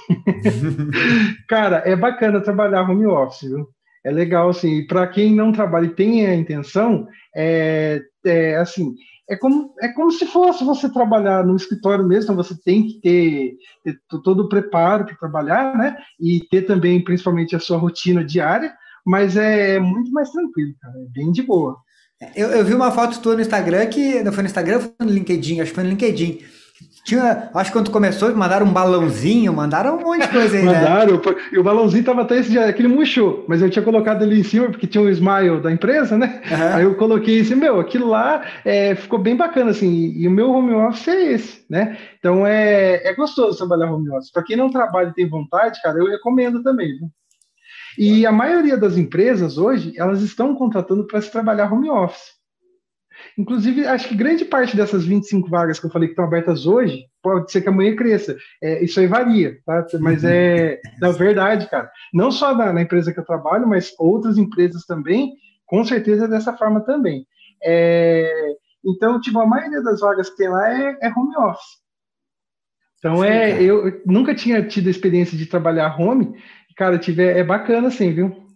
cara, 1.47 1.83
é 1.85 1.95
bacana 1.95 2.41
trabalhar 2.41 2.89
home 2.89 3.07
office, 3.07 3.51
viu? 3.51 3.69
É 4.07 4.11
legal, 4.13 4.51
assim, 4.51 4.87
para 4.87 5.05
quem 5.09 5.35
não 5.35 5.51
trabalha 5.51 5.87
e 5.87 5.95
tem 5.95 6.25
a 6.25 6.35
intenção, 6.37 7.09
é, 7.35 8.01
é, 8.25 8.55
assim, 8.55 8.95
é 9.29 9.35
como, 9.35 9.75
é 9.81 9.89
como 9.89 10.13
se 10.13 10.25
fosse 10.27 10.63
você 10.63 10.89
trabalhar 10.89 11.45
no 11.45 11.57
escritório 11.57 12.07
mesmo, 12.07 12.23
então 12.23 12.37
você 12.37 12.57
tem 12.65 12.87
que 12.87 13.01
ter, 13.01 13.57
ter 13.83 13.99
todo 14.23 14.45
o 14.45 14.49
preparo 14.49 15.05
para 15.05 15.17
trabalhar, 15.17 15.77
né, 15.77 15.97
e 16.21 16.41
ter 16.49 16.63
também, 16.63 17.03
principalmente, 17.03 17.57
a 17.57 17.59
sua 17.59 17.79
rotina 17.79 18.25
diária, 18.25 18.73
mas 19.05 19.37
é 19.37 19.81
muito 19.81 20.13
mais 20.13 20.31
tranquilo, 20.31 20.73
cara, 20.81 20.95
é 20.95 21.13
bem 21.13 21.33
de 21.33 21.43
boa. 21.43 21.77
Eu, 22.37 22.51
eu 22.51 22.65
vi 22.65 22.75
uma 22.75 22.93
foto 22.93 23.21
tua 23.21 23.35
no 23.35 23.41
Instagram, 23.41 23.87
que 23.87 24.23
não 24.23 24.33
foi 24.33 24.45
no 24.45 24.49
Instagram, 24.49 24.79
foi 24.79 25.05
no 25.05 25.13
LinkedIn, 25.13 25.61
acho 25.61 25.71
que 25.71 25.75
foi 25.75 25.85
no 25.85 25.91
LinkedIn, 25.91 26.39
tinha, 27.07 27.51
acho 27.55 27.71
que 27.71 27.79
quando 27.79 27.93
começou, 27.93 28.35
mandaram 28.35 28.67
um 28.67 28.73
balãozinho, 28.73 29.53
mandaram 29.53 29.97
um 29.97 30.01
monte 30.01 30.23
de 30.23 30.29
coisa 30.29 30.57
aí, 30.57 30.65
né? 30.65 30.73
mandaram, 30.73 31.13
né? 31.15 31.37
e 31.53 31.59
o 31.59 31.63
balãozinho 31.63 32.03
tava 32.03 32.23
até 32.23 32.39
esse 32.39 32.51
dia, 32.51 32.67
aquele 32.67 32.89
murchou, 32.89 33.45
mas 33.47 33.63
eu 33.63 33.71
tinha 33.71 33.85
colocado 33.85 34.25
ali 34.25 34.41
em 34.41 34.43
cima, 34.43 34.67
porque 34.67 34.89
tinha 34.89 35.05
um 35.05 35.09
smile 35.09 35.61
da 35.61 35.71
empresa, 35.71 36.19
né? 36.19 36.43
Uhum. 36.51 36.75
Aí 36.75 36.83
eu 36.83 36.97
coloquei 36.97 37.41
assim, 37.41 37.55
meu, 37.55 37.79
aquilo 37.79 38.09
lá 38.09 38.43
é, 38.65 38.97
ficou 38.97 39.21
bem 39.21 39.37
bacana, 39.37 39.71
assim, 39.71 39.89
e, 39.89 40.23
e, 40.23 40.27
o 40.27 40.33
meu 40.33 40.51
home 40.51 40.73
office 40.73 41.07
é 41.07 41.33
esse, 41.33 41.65
né? 41.71 41.97
Então 42.19 42.45
é, 42.45 43.09
é 43.09 43.15
gostoso 43.15 43.57
trabalhar 43.57 43.93
home 43.93 44.11
office. 44.11 44.33
Para 44.33 44.43
quem 44.43 44.57
não 44.57 44.69
trabalha 44.69 45.11
e 45.11 45.15
tem 45.15 45.29
vontade, 45.29 45.81
cara, 45.81 45.97
eu 45.99 46.07
recomendo 46.07 46.61
também, 46.61 46.89
viu? 46.89 47.09
E 47.97 48.27
a 48.27 48.33
maioria 48.33 48.77
das 48.77 48.97
empresas 48.97 49.59
hoje, 49.59 49.93
elas 49.97 50.23
estão 50.23 50.57
contratando 50.57 51.07
para 51.07 51.21
se 51.21 51.31
trabalhar 51.31 51.73
home 51.73 51.89
office. 51.89 52.36
Inclusive, 53.37 53.87
acho 53.87 54.09
que 54.09 54.17
grande 54.17 54.45
parte 54.45 54.77
dessas 54.77 55.05
25 55.05 55.49
vagas 55.49 55.79
que 55.79 55.87
eu 55.87 55.91
falei 55.91 56.09
que 56.09 56.13
estão 56.13 56.25
abertas 56.25 56.67
hoje, 56.67 57.05
pode 57.23 57.51
ser 57.51 57.61
que 57.61 57.69
amanhã 57.69 57.95
cresça. 57.95 58.37
É, 58.63 58.83
isso 58.83 58.99
aí 58.99 59.07
varia, 59.07 59.59
tá? 59.65 59.87
Mas 60.01 60.25
é, 60.25 60.81
na 61.01 61.11
verdade, 61.11 61.69
cara, 61.69 61.91
não 62.13 62.31
só 62.31 62.55
na, 62.55 62.73
na, 62.73 62.83
empresa 62.83 63.13
que 63.13 63.21
eu 63.21 63.25
trabalho, 63.25 63.67
mas 63.67 63.95
outras 63.99 64.39
empresas 64.39 64.85
também, 64.85 65.33
com 65.67 65.85
certeza 65.85 66.25
é 66.25 66.29
dessa 66.29 66.57
forma 66.57 66.81
também. 66.81 67.27
É, 67.63 68.31
então, 68.85 69.21
tipo, 69.21 69.39
a 69.41 69.47
maioria 69.47 69.83
das 69.83 70.01
vagas 70.01 70.31
que 70.31 70.37
tem 70.37 70.49
lá 70.49 70.73
é, 70.73 70.99
é 71.03 71.09
home 71.09 71.37
office. 71.37 71.87
Então, 72.99 73.17
Sim, 73.17 73.27
é, 73.27 73.63
eu, 73.63 73.89
eu 73.89 74.03
nunca 74.07 74.35
tinha 74.35 74.63
tido 74.67 74.87
a 74.87 74.91
experiência 74.91 75.37
de 75.37 75.47
trabalhar 75.47 76.01
home, 76.01 76.35
cara, 76.77 76.99
tiver, 76.99 77.37
é 77.37 77.45
bacana 77.45 77.89
assim, 77.89 78.13
viu? 78.13 78.47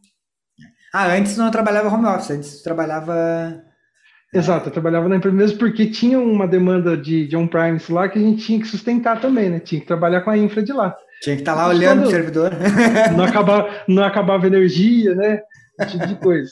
Ah, 0.93 1.13
antes 1.13 1.37
não 1.37 1.51
trabalhava 1.51 1.89
home 1.89 2.07
office, 2.07 2.31
antes 2.31 2.63
trabalhava 2.63 3.63
Exato, 4.33 4.69
eu 4.69 4.73
trabalhava 4.73 5.09
na 5.09 5.17
empresa 5.17 5.37
mesmo 5.37 5.59
porque 5.59 5.87
tinha 5.87 6.19
uma 6.19 6.47
demanda 6.47 6.97
de, 6.97 7.27
de 7.27 7.37
on-premise 7.37 7.93
lá 7.93 8.09
que 8.09 8.19
a 8.19 8.23
gente 8.23 8.45
tinha 8.45 8.61
que 8.61 8.69
sustentar 8.69 9.21
também, 9.21 9.51
né? 9.51 9.59
Tinha 9.59 9.81
que 9.81 9.87
trabalhar 9.87 10.21
com 10.21 10.31
a 10.31 10.39
infra 10.39 10.63
de 10.63 10.73
lá. 10.73 10.97
Tinha 11.21 11.35
que 11.35 11.43
estar 11.43 11.55
tá 11.55 11.63
lá 11.63 11.69
olhando 11.69 12.07
o 12.07 12.11
servidor. 12.11 12.53
Não 13.17 13.25
acabava, 13.25 13.69
não 13.89 14.05
acabava 14.05 14.47
energia, 14.47 15.15
né? 15.15 15.43
Esse 15.79 15.93
tipo 15.93 16.07
de 16.07 16.15
coisa. 16.15 16.51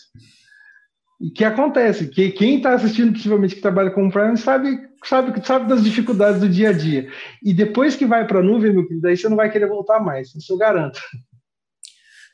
E 1.20 1.30
que 1.30 1.44
acontece? 1.44 2.08
Que 2.08 2.30
quem 2.30 2.56
está 2.56 2.74
assistindo, 2.74 3.12
possivelmente, 3.12 3.54
que 3.54 3.60
trabalha 3.60 3.90
com 3.90 4.04
on-premise, 4.04 4.42
sabe, 4.42 4.78
sabe, 5.04 5.46
sabe 5.46 5.68
das 5.68 5.82
dificuldades 5.82 6.40
do 6.40 6.48
dia 6.48 6.70
a 6.70 6.72
dia. 6.72 7.08
E 7.42 7.52
depois 7.54 7.96
que 7.96 8.06
vai 8.06 8.26
para 8.26 8.40
a 8.40 8.42
nuvem, 8.42 8.72
meu 8.72 8.84
querido, 8.84 9.02
daí 9.02 9.16
você 9.16 9.28
não 9.28 9.36
vai 9.36 9.50
querer 9.50 9.68
voltar 9.68 10.00
mais, 10.00 10.34
isso 10.34 10.52
eu 10.52 10.58
garanto. 10.58 11.00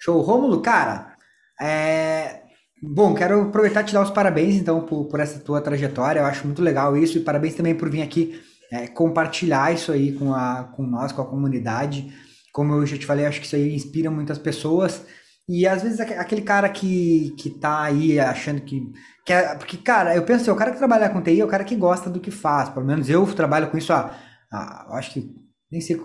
Show. 0.01 0.21
Rômulo, 0.21 0.61
cara, 0.61 1.15
é, 1.61 2.43
Bom, 2.87 3.15
quero 3.15 3.43
aproveitar 3.43 3.81
e 3.81 3.85
te 3.85 3.95
dar 3.95 4.03
os 4.03 4.11
parabéns, 4.11 4.57
então, 4.57 4.83
por, 4.83 5.07
por 5.07 5.19
essa 5.19 5.41
tua 5.41 5.61
trajetória. 5.61 6.21
Eu 6.21 6.27
acho 6.27 6.47
muito 6.47 6.61
legal 6.61 6.97
isso. 6.97 7.17
E 7.17 7.21
parabéns 7.23 7.55
também 7.55 7.75
por 7.75 7.89
vir 7.89 8.03
aqui 8.03 8.41
é, 8.71 8.87
compartilhar 8.87 9.73
isso 9.73 9.91
aí 9.91 10.13
com, 10.13 10.35
a, 10.35 10.65
com 10.77 10.83
nós, 10.83 11.11
com 11.11 11.23
a 11.23 11.27
comunidade. 11.27 12.13
Como 12.53 12.75
eu 12.75 12.87
já 12.87 12.97
te 12.99 13.07
falei, 13.07 13.25
acho 13.27 13.41
que 13.41 13.47
isso 13.47 13.57
aí 13.57 13.75
inspira 13.75 14.11
muitas 14.11 14.39
pessoas. 14.39 15.05
E 15.49 15.67
às 15.67 15.83
vezes 15.83 16.01
aquele 16.01 16.43
cara 16.43 16.69
que, 16.69 17.35
que 17.39 17.51
tá 17.51 17.83
aí 17.83 18.21
achando 18.21 18.61
que. 18.61 18.93
que 19.25 19.33
é, 19.33 19.55
porque, 19.55 19.77
cara, 19.79 20.15
eu 20.15 20.23
penso 20.25 20.43
assim, 20.43 20.51
o 20.51 20.57
cara 20.57 20.71
que 20.71 20.79
trabalha 20.79 21.09
com 21.09 21.23
TI 21.23 21.41
é 21.41 21.45
o 21.45 21.49
cara 21.49 21.65
que 21.65 21.77
gosta 21.77 22.11
do 22.11 22.21
que 22.21 22.31
faz. 22.31 22.69
Pelo 22.69 22.87
menos 22.87 23.09
eu 23.09 23.27
trabalho 23.35 23.71
com 23.71 23.79
isso 23.79 23.93
há, 23.93 24.15
há 24.53 24.97
acho 24.99 25.13
que, 25.13 25.35
nem 25.71 25.81
sei, 25.81 25.99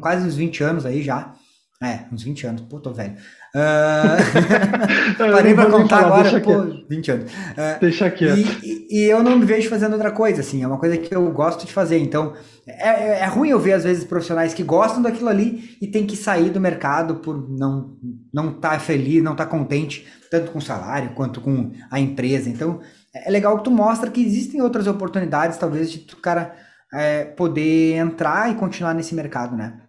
quase 0.00 0.26
uns 0.26 0.34
20 0.34 0.62
anos 0.64 0.84
aí 0.86 1.02
já. 1.02 1.34
É, 1.80 2.00
uns 2.12 2.24
20 2.24 2.46
anos. 2.46 2.62
Pô, 2.62 2.80
tô 2.80 2.92
velho. 2.92 3.14
Uh... 3.54 5.14
Parei 5.32 5.54
pra 5.54 5.70
contar 5.70 6.02
falar, 6.02 6.26
agora, 6.26 6.40
pô, 6.40 6.66
quieto. 6.66 6.86
20 6.88 7.10
anos. 7.12 7.32
Uh, 7.32 7.80
deixa 7.80 8.10
quieto. 8.10 8.64
E, 8.64 8.86
e, 8.90 9.04
eu 9.04 9.22
não 9.22 9.38
me 9.38 9.44
vejo 9.44 9.68
fazendo 9.68 9.92
outra 9.92 10.10
coisa, 10.10 10.40
assim. 10.40 10.60
É 10.60 10.66
uma 10.66 10.78
coisa 10.78 10.96
que 10.96 11.14
eu 11.14 11.30
gosto 11.30 11.64
de 11.64 11.72
fazer. 11.72 11.98
Então, 11.98 12.34
é, 12.66 12.88
é, 12.88 13.20
é 13.20 13.26
ruim 13.26 13.50
eu 13.50 13.60
ver, 13.60 13.74
às 13.74 13.84
vezes, 13.84 14.02
profissionais 14.02 14.52
que 14.52 14.64
gostam 14.64 15.00
daquilo 15.00 15.28
ali 15.28 15.76
e 15.80 15.86
tem 15.86 16.04
que 16.04 16.16
sair 16.16 16.50
do 16.50 16.60
mercado 16.60 17.16
por 17.16 17.48
não 17.48 17.96
não 18.34 18.50
estar 18.50 18.70
tá 18.70 18.78
feliz, 18.80 19.22
não 19.22 19.32
estar 19.32 19.44
tá 19.44 19.50
contente, 19.50 20.04
tanto 20.32 20.50
com 20.50 20.58
o 20.58 20.62
salário 20.62 21.10
quanto 21.10 21.40
com 21.40 21.70
a 21.92 22.00
empresa. 22.00 22.50
Então, 22.50 22.80
é 23.14 23.30
legal 23.30 23.56
que 23.56 23.64
tu 23.64 23.70
mostra 23.70 24.10
que 24.10 24.20
existem 24.20 24.60
outras 24.60 24.88
oportunidades, 24.88 25.56
talvez, 25.56 25.92
de 25.92 26.12
o 26.12 26.16
cara 26.16 26.56
é, 26.92 27.24
poder 27.24 27.94
entrar 27.94 28.50
e 28.50 28.56
continuar 28.56 28.94
nesse 28.94 29.14
mercado, 29.14 29.56
né? 29.56 29.80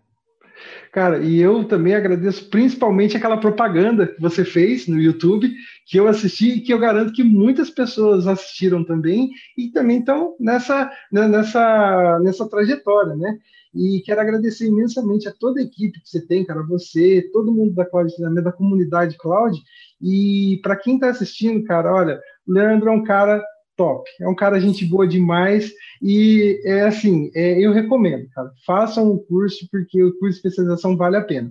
Cara, 0.92 1.20
e 1.20 1.40
eu 1.40 1.64
também 1.66 1.94
agradeço 1.94 2.50
principalmente 2.50 3.16
aquela 3.16 3.38
propaganda 3.38 4.08
que 4.08 4.20
você 4.20 4.44
fez 4.44 4.88
no 4.88 5.00
YouTube, 5.00 5.52
que 5.86 6.00
eu 6.00 6.08
assisti 6.08 6.50
e 6.50 6.62
que 6.62 6.74
eu 6.74 6.80
garanto 6.80 7.14
que 7.14 7.24
muitas 7.24 7.70
pessoas 7.70 8.26
assistiram 8.26 8.84
também 8.84 9.30
e 9.56 9.70
também 9.70 10.00
estão 10.00 10.36
nessa, 10.40 10.92
né, 11.12 11.28
nessa, 11.28 12.20
nessa 12.24 12.50
trajetória, 12.50 13.16
né? 13.16 13.38
E 13.74 14.02
quero 14.04 14.20
agradecer 14.20 14.66
imensamente 14.66 15.28
a 15.28 15.32
toda 15.32 15.60
a 15.60 15.64
equipe 15.64 16.02
que 16.02 16.10
você 16.10 16.26
tem, 16.26 16.44
cara, 16.44 16.64
você, 16.64 17.30
todo 17.32 17.54
mundo 17.54 17.74
da 17.76 17.86
Cloud, 17.86 18.12
da 18.42 18.52
comunidade 18.52 19.16
Cloud. 19.18 19.56
E 20.02 20.60
para 20.64 20.76
quem 20.76 20.96
está 20.96 21.10
assistindo, 21.10 21.64
cara, 21.66 21.94
olha, 21.94 22.20
Leandro 22.48 22.90
é 22.90 22.92
um 22.92 23.04
cara 23.04 23.44
top. 23.80 24.10
É 24.20 24.28
um 24.28 24.36
cara 24.36 24.60
gente 24.60 24.86
boa 24.86 25.08
demais 25.08 25.72
e 26.02 26.62
é 26.66 26.82
assim, 26.82 27.32
é, 27.34 27.66
eu 27.66 27.72
recomendo, 27.72 28.30
cara. 28.36 28.52
Façam 28.66 29.10
o 29.10 29.18
curso 29.18 29.66
porque 29.72 30.04
o 30.04 30.12
curso 30.20 30.34
de 30.42 30.48
especialização 30.48 30.98
vale 30.98 31.16
a 31.16 31.24
pena. 31.24 31.50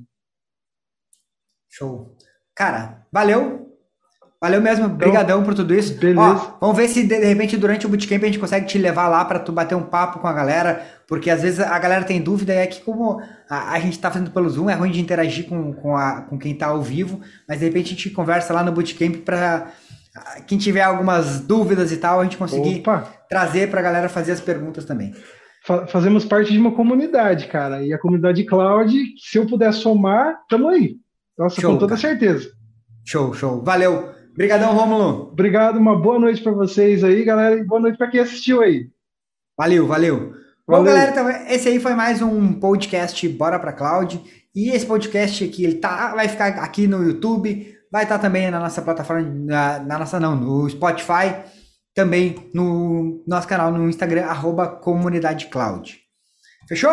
Show. 1.70 2.14
Cara, 2.55 3.07
valeu. 3.11 3.64
Valeu 4.41 4.61
mesmo, 4.61 4.87
Obrigadão 4.87 5.43
por 5.43 5.55
tudo 5.55 5.74
isso. 5.74 5.99
Beleza. 5.99 6.20
Ó, 6.20 6.59
vamos 6.61 6.76
ver 6.76 6.89
se 6.89 7.03
de, 7.03 7.16
repente 7.16 7.57
durante 7.57 7.87
o 7.87 7.89
bootcamp 7.89 8.22
a 8.22 8.26
gente 8.26 8.39
consegue 8.39 8.66
te 8.66 8.79
levar 8.79 9.09
lá 9.09 9.24
para 9.24 9.41
tu 9.41 9.51
bater 9.51 9.74
um 9.74 9.83
papo 9.83 10.20
com 10.20 10.29
a 10.29 10.33
galera, 10.33 10.87
porque 11.09 11.29
às 11.31 11.43
vezes 11.43 11.59
a 11.59 11.79
galera 11.79 12.05
tem 12.05 12.20
dúvida 12.20 12.55
e 12.55 12.59
é 12.59 12.66
que 12.66 12.83
como 12.83 13.20
a, 13.49 13.72
a 13.72 13.81
gente 13.81 13.95
está 13.95 14.11
fazendo 14.11 14.31
pelo 14.31 14.49
Zoom, 14.49 14.70
é 14.70 14.74
ruim 14.74 14.93
de 14.93 15.01
interagir 15.01 15.49
com, 15.49 15.72
com, 15.72 15.97
a, 15.97 16.20
com 16.22 16.39
quem 16.39 16.53
está 16.53 16.66
ao 16.68 16.81
vivo, 16.83 17.20
mas 17.49 17.59
de 17.59 17.64
repente 17.64 17.87
a 17.87 17.97
gente 17.97 18.11
conversa 18.11 18.53
lá 18.53 18.62
no 18.62 18.70
bootcamp 18.70 19.16
para 19.24 19.72
quem 20.47 20.59
tiver 20.59 20.83
algumas 20.83 21.41
dúvidas 21.41 21.93
e 21.93 21.97
tal, 21.97 22.21
a 22.21 22.25
gente 22.25 22.37
conseguir 22.37 22.81
Opa. 22.81 23.13
trazer 23.29 23.71
para 23.71 23.81
a 23.81 23.83
galera 23.83 24.09
fazer 24.09 24.33
as 24.33 24.41
perguntas 24.41 24.85
também. 24.85 25.15
Fazemos 25.89 26.25
parte 26.25 26.53
de 26.53 26.59
uma 26.59 26.73
comunidade, 26.73 27.47
cara, 27.47 27.83
e 27.83 27.93
a 27.93 27.99
comunidade 27.99 28.45
cloud, 28.45 28.91
se 29.19 29.39
eu 29.39 29.47
puder 29.47 29.73
somar, 29.73 30.39
tamo 30.49 30.69
aí. 30.69 30.97
Nossa, 31.37 31.61
show, 31.61 31.73
com 31.73 31.79
toda 31.79 31.97
cara. 31.97 32.09
certeza. 32.09 32.51
Show, 33.05 33.35
show. 33.35 33.63
Valeu. 33.63 34.11
Obrigadão, 34.33 34.75
Rômulo. 34.75 35.31
Obrigado, 35.33 35.77
uma 35.77 36.01
boa 36.01 36.19
noite 36.19 36.43
para 36.43 36.53
vocês 36.53 37.05
aí, 37.05 37.25
galera, 37.25 37.57
e 37.57 37.65
boa 37.65 37.81
noite 37.81 37.99
para 37.99 38.09
quem 38.09 38.21
assistiu 38.21 38.63
aí. 38.63 38.89
Valeu, 39.59 39.87
valeu. 39.87 40.17
Valeu. 40.19 40.35
Bom, 40.67 40.85
galera, 40.85 41.11
então, 41.11 41.29
esse 41.53 41.69
aí 41.69 41.81
foi 41.81 41.95
mais 41.95 42.23
um 42.23 42.53
podcast 42.53 43.29
Bora 43.29 43.59
para 43.59 43.73
Cloud. 43.73 44.23
E 44.55 44.71
esse 44.71 44.87
podcast 44.87 45.45
aqui, 45.45 45.65
ele 45.65 45.77
tá, 45.77 46.15
vai 46.15 46.29
ficar 46.29 46.49
aqui 46.49 46.87
no 46.87 47.03
YouTube, 47.03 47.75
Vai 47.91 48.03
estar 48.03 48.18
também 48.18 48.51
na 48.51 48.61
nossa 48.61 48.82
plataforma, 48.82 49.22
na, 49.22 49.78
na 49.80 49.99
nossa 49.99 50.20
não, 50.20 50.36
no 50.36 50.68
Spotify, 50.68 51.43
também 51.95 52.51
no 52.55 53.24
nosso 53.26 53.49
canal 53.49 53.72
no 53.72 53.89
Instagram, 53.89 54.26
arroba. 54.26 54.80
Fechou? 56.68 56.91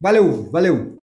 Valeu, 0.00 0.50
valeu! 0.50 1.01